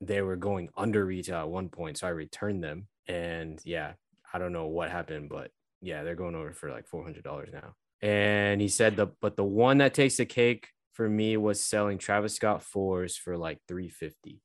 they 0.00 0.20
were 0.20 0.36
going 0.36 0.68
under 0.76 1.04
retail 1.04 1.38
at 1.38 1.48
one 1.48 1.68
point. 1.68 1.98
So 1.98 2.06
I 2.06 2.10
returned 2.10 2.62
them. 2.62 2.88
And 3.06 3.60
yeah, 3.64 3.92
I 4.32 4.38
don't 4.38 4.52
know 4.52 4.66
what 4.66 4.90
happened, 4.90 5.28
but 5.28 5.50
yeah, 5.80 6.02
they're 6.02 6.14
going 6.14 6.34
over 6.34 6.52
for 6.52 6.70
like 6.70 6.88
$400 6.88 7.52
now. 7.52 7.74
And 8.00 8.60
he 8.60 8.68
said 8.68 8.96
the 8.96 9.06
but 9.20 9.36
the 9.36 9.44
one 9.44 9.78
that 9.78 9.94
takes 9.94 10.16
the 10.16 10.26
cake 10.26 10.68
for 10.92 11.08
me 11.08 11.36
was 11.36 11.64
selling 11.64 11.98
Travis 11.98 12.34
Scott 12.34 12.62
fours 12.62 13.16
for 13.16 13.38
like 13.38 13.60
350. 13.68 14.40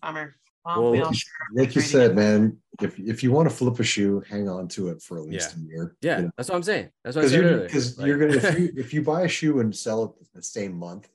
Bummer. 0.00 0.36
Well, 0.66 0.90
we 0.90 0.98
Well, 0.98 1.06
all 1.06 1.12
Like 1.12 1.16
you- 1.24 1.62
like 1.62 1.74
you 1.76 1.80
said, 1.80 2.10
it. 2.10 2.14
man, 2.14 2.58
if 2.82 2.98
if 2.98 3.22
you 3.22 3.30
want 3.32 3.48
to 3.48 3.54
flip 3.54 3.78
a 3.78 3.84
shoe, 3.84 4.20
hang 4.28 4.48
on 4.48 4.66
to 4.68 4.88
it 4.88 5.00
for 5.00 5.18
at 5.18 5.24
least 5.26 5.56
a 5.56 5.60
year. 5.60 5.96
Yeah, 6.02 6.28
that's 6.36 6.48
what 6.48 6.56
I'm 6.56 6.62
saying. 6.62 6.90
That's 7.04 7.14
what 7.16 7.24
I 7.24 7.28
Because 7.28 7.32
said 7.32 7.40
you're 7.40 7.50
earlier. 7.52 7.66
because 7.66 7.98
Like- 7.98 8.06
you're 8.08 8.18
gonna 8.18 8.34
if 8.34 8.58
you 8.58 8.72
if 8.76 8.94
you 8.94 9.02
buy 9.02 9.22
a 9.22 9.28
shoe 9.28 9.60
and 9.60 9.74
sell 9.74 10.04
it 10.04 10.10
the 10.34 10.42
same 10.42 10.74
month, 10.76 11.08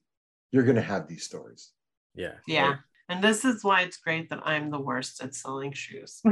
you're 0.51 0.63
gonna 0.63 0.81
have 0.81 1.07
these 1.07 1.23
stories. 1.23 1.71
Yeah. 2.15 2.35
Yeah. 2.47 2.75
And 3.09 3.21
this 3.23 3.43
is 3.43 3.61
why 3.63 3.81
it's 3.81 3.97
great 3.97 4.29
that 4.29 4.39
I'm 4.47 4.71
the 4.71 4.79
worst 4.79 5.21
at 5.21 5.35
selling 5.35 5.73
shoes. 5.73 6.21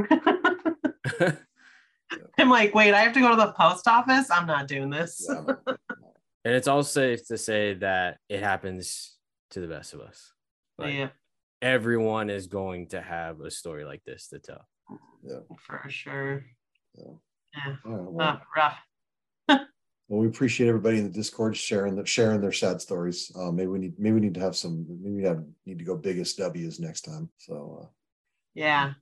I'm 2.38 2.48
like, 2.50 2.74
wait, 2.74 2.94
I 2.94 3.02
have 3.02 3.12
to 3.12 3.20
go 3.20 3.30
to 3.30 3.36
the 3.36 3.52
post 3.52 3.86
office? 3.86 4.30
I'm 4.30 4.46
not 4.46 4.66
doing 4.66 4.90
this. 4.90 5.24
Yeah, 5.28 5.42
no, 5.46 5.56
no. 5.66 5.76
and 6.44 6.54
it's 6.54 6.66
all 6.68 6.82
safe 6.82 7.26
to 7.28 7.38
say 7.38 7.74
that 7.74 8.18
it 8.28 8.42
happens 8.42 9.16
to 9.50 9.60
the 9.60 9.68
best 9.68 9.94
of 9.94 10.00
us. 10.00 10.32
Like 10.78 10.94
yeah, 10.94 11.08
everyone 11.62 12.30
is 12.30 12.46
going 12.46 12.88
to 12.88 13.00
have 13.00 13.40
a 13.40 13.50
story 13.50 13.84
like 13.84 14.02
this 14.04 14.28
to 14.28 14.38
tell. 14.38 14.66
for 15.58 15.84
sure. 15.88 16.44
Yeah. 16.98 17.12
Yeah. 17.54 17.74
All 17.84 17.92
right, 17.92 18.12
well, 18.12 18.28
Uh, 18.28 18.38
rough. 18.56 18.78
well, 20.08 20.20
we 20.20 20.26
appreciate 20.26 20.68
everybody 20.68 20.98
in 20.98 21.04
the 21.04 21.10
Discord 21.10 21.56
sharing 21.56 21.96
the 21.96 22.06
sharing 22.06 22.40
their 22.40 22.52
sad 22.52 22.80
stories. 22.80 23.30
Uh, 23.34 23.50
maybe 23.50 23.66
we 23.68 23.78
need 23.78 23.98
maybe 23.98 24.14
we 24.14 24.20
need 24.20 24.34
to 24.34 24.40
have 24.40 24.56
some 24.56 24.86
maybe 24.88 25.16
we 25.16 25.22
have 25.24 25.44
need 25.66 25.78
to 25.78 25.84
go 25.84 25.96
biggest 25.96 26.38
W's 26.38 26.78
next 26.80 27.02
time. 27.02 27.28
So 27.38 27.80
uh, 27.82 27.86
Yeah. 28.54 28.92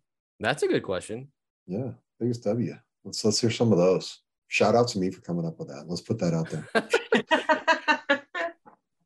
That's 0.41 0.63
a 0.63 0.69
good 0.69 0.83
question. 0.83 1.29
yeah, 1.67 1.91
biggest 2.21 2.45
W. 2.45 2.75
Let's 3.05 3.25
let's 3.25 3.41
hear 3.41 3.51
some 3.51 3.73
of 3.73 3.79
those. 3.79 4.21
Shout 4.49 4.75
out 4.75 4.89
to 4.89 4.99
me 4.99 5.11
for 5.11 5.21
coming 5.21 5.45
up 5.47 5.59
with 5.59 5.69
that. 5.69 5.85
Let's 5.89 6.01
put 6.01 6.19
that 6.21 6.33
out 6.33 6.49
there. 6.51 6.67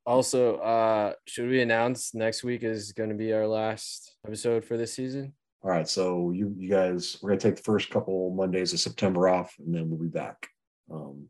Also, 0.04 0.56
uh, 0.56 1.12
should 1.26 1.48
we 1.48 1.60
announce 1.60 2.14
next 2.14 2.42
week 2.42 2.62
is 2.64 2.92
going 2.92 3.10
to 3.10 3.14
be 3.14 3.32
our 3.32 3.46
last 3.46 4.16
episode 4.26 4.64
for 4.64 4.76
this 4.76 4.92
season? 4.92 5.32
All 5.64 5.70
right, 5.70 5.88
so 5.88 6.32
you 6.32 6.52
you 6.58 6.68
guys, 6.68 7.18
we're 7.22 7.30
gonna 7.30 7.40
take 7.40 7.54
the 7.54 7.62
first 7.62 7.88
couple 7.88 8.34
Mondays 8.34 8.72
of 8.72 8.80
September 8.80 9.28
off, 9.28 9.54
and 9.60 9.72
then 9.72 9.88
we'll 9.88 10.00
be 10.00 10.08
back. 10.08 10.48
Um, 10.90 11.28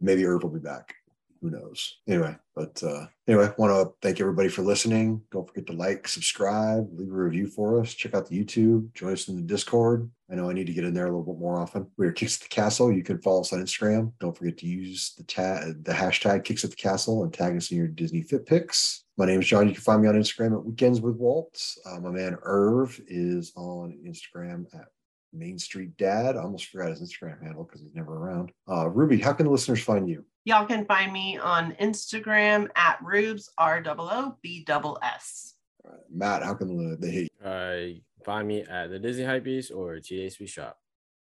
maybe 0.00 0.26
Irv 0.26 0.42
will 0.42 0.50
be 0.50 0.58
back. 0.58 0.92
Who 1.40 1.50
knows? 1.50 1.98
Anyway, 2.08 2.34
but 2.56 2.82
uh, 2.82 3.06
anyway, 3.28 3.52
want 3.56 3.70
to 3.72 3.94
thank 4.02 4.18
everybody 4.20 4.48
for 4.48 4.62
listening. 4.62 5.22
Don't 5.30 5.46
forget 5.46 5.66
to 5.66 5.72
like, 5.72 6.08
subscribe, 6.08 6.88
leave 6.92 7.12
a 7.12 7.14
review 7.14 7.46
for 7.46 7.80
us. 7.80 7.94
Check 7.94 8.14
out 8.14 8.28
the 8.28 8.42
YouTube. 8.42 8.92
Join 8.94 9.12
us 9.12 9.28
in 9.28 9.36
the 9.36 9.42
Discord. 9.42 10.10
I 10.34 10.36
know 10.36 10.50
I 10.50 10.52
need 10.52 10.66
to 10.66 10.72
get 10.72 10.82
in 10.82 10.94
there 10.94 11.04
a 11.04 11.16
little 11.16 11.22
bit 11.22 11.38
more 11.38 11.60
often. 11.60 11.86
We 11.96 12.08
are 12.08 12.12
Kicks 12.12 12.38
at 12.38 12.42
the 12.42 12.48
Castle. 12.48 12.90
You 12.90 13.04
can 13.04 13.22
follow 13.22 13.42
us 13.42 13.52
on 13.52 13.62
Instagram. 13.62 14.10
Don't 14.18 14.36
forget 14.36 14.58
to 14.58 14.66
use 14.66 15.14
the 15.16 15.22
tag, 15.22 15.84
the 15.84 15.92
hashtag 15.92 16.42
Kicks 16.42 16.64
at 16.64 16.70
the 16.70 16.76
Castle, 16.76 17.22
and 17.22 17.32
tag 17.32 17.56
us 17.56 17.70
in 17.70 17.76
your 17.76 17.86
Disney 17.86 18.20
Fit 18.20 18.44
Pics. 18.44 19.04
My 19.16 19.26
name 19.26 19.38
is 19.38 19.46
John. 19.46 19.68
You 19.68 19.74
can 19.74 19.82
find 19.84 20.02
me 20.02 20.08
on 20.08 20.16
Instagram 20.16 20.54
at 20.54 20.64
Weekends 20.64 21.00
with 21.00 21.14
Walt. 21.14 21.56
Uh, 21.86 22.00
my 22.00 22.10
man 22.10 22.36
Irv 22.42 23.00
is 23.06 23.52
on 23.54 23.96
Instagram 24.04 24.66
at 24.74 24.86
Main 25.32 25.56
Street 25.56 25.96
Dad. 25.98 26.36
I 26.36 26.40
almost 26.40 26.66
forgot 26.66 26.90
his 26.90 27.00
Instagram 27.00 27.40
handle 27.40 27.62
because 27.62 27.82
he's 27.82 27.94
never 27.94 28.16
around. 28.16 28.50
Uh, 28.68 28.88
Ruby, 28.88 29.20
how 29.20 29.34
can 29.34 29.46
the 29.46 29.52
listeners 29.52 29.84
find 29.84 30.08
you? 30.08 30.24
Y'all 30.46 30.66
can 30.66 30.84
find 30.86 31.12
me 31.12 31.38
on 31.38 31.76
Instagram 31.80 32.66
at 32.74 32.98
Rubes 33.00 33.50
R 33.56 33.80
O 33.86 33.94
O 33.96 34.36
B 34.42 34.64
double 34.66 34.98
S. 35.00 35.53
All 35.84 35.92
right, 35.92 36.00
Matt, 36.10 36.42
how 36.42 36.54
can 36.54 36.76
the, 36.90 36.96
they 36.96 37.10
hate 37.10 37.32
you? 37.40 37.46
Uh, 37.46 38.24
find 38.24 38.48
me 38.48 38.62
at 38.62 38.90
the 38.90 38.98
Disney 38.98 39.24
Hype 39.24 39.44
Beast 39.44 39.70
or 39.72 39.96
THB 39.96 40.48
Shop, 40.48 40.78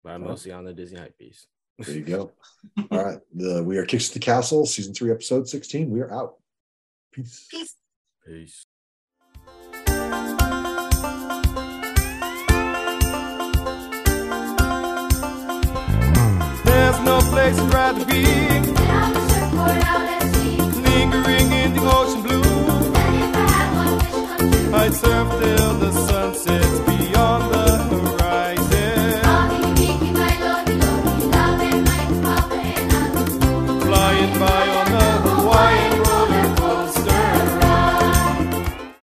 but 0.03 0.13
I'm 0.13 0.23
Oh. 0.23 0.29
mostly 0.29 0.51
on 0.51 0.65
the 0.65 0.73
Disney 0.73 0.99
Hype 0.99 1.17
Beast. 1.17 1.47
There 1.79 1.95
you 1.95 2.03
go. 2.03 2.31
All 2.91 3.03
right. 3.05 3.19
The 3.35 3.63
We 3.63 3.77
Are 3.77 3.85
Kicks 3.85 4.07
to 4.07 4.13
the 4.15 4.19
Castle, 4.19 4.65
season 4.65 4.93
three, 4.95 5.11
episode 5.11 5.47
16. 5.47 5.89
We 5.91 6.01
are 6.01 6.11
out. 6.11 6.35
Peace. 7.11 7.47
Peace. 7.51 7.75
Peace. 8.25 8.65
There's 16.65 16.99
no 17.01 17.19
place 17.31 17.57
I'd 17.59 17.73
rather 17.73 18.05
be 18.05 18.23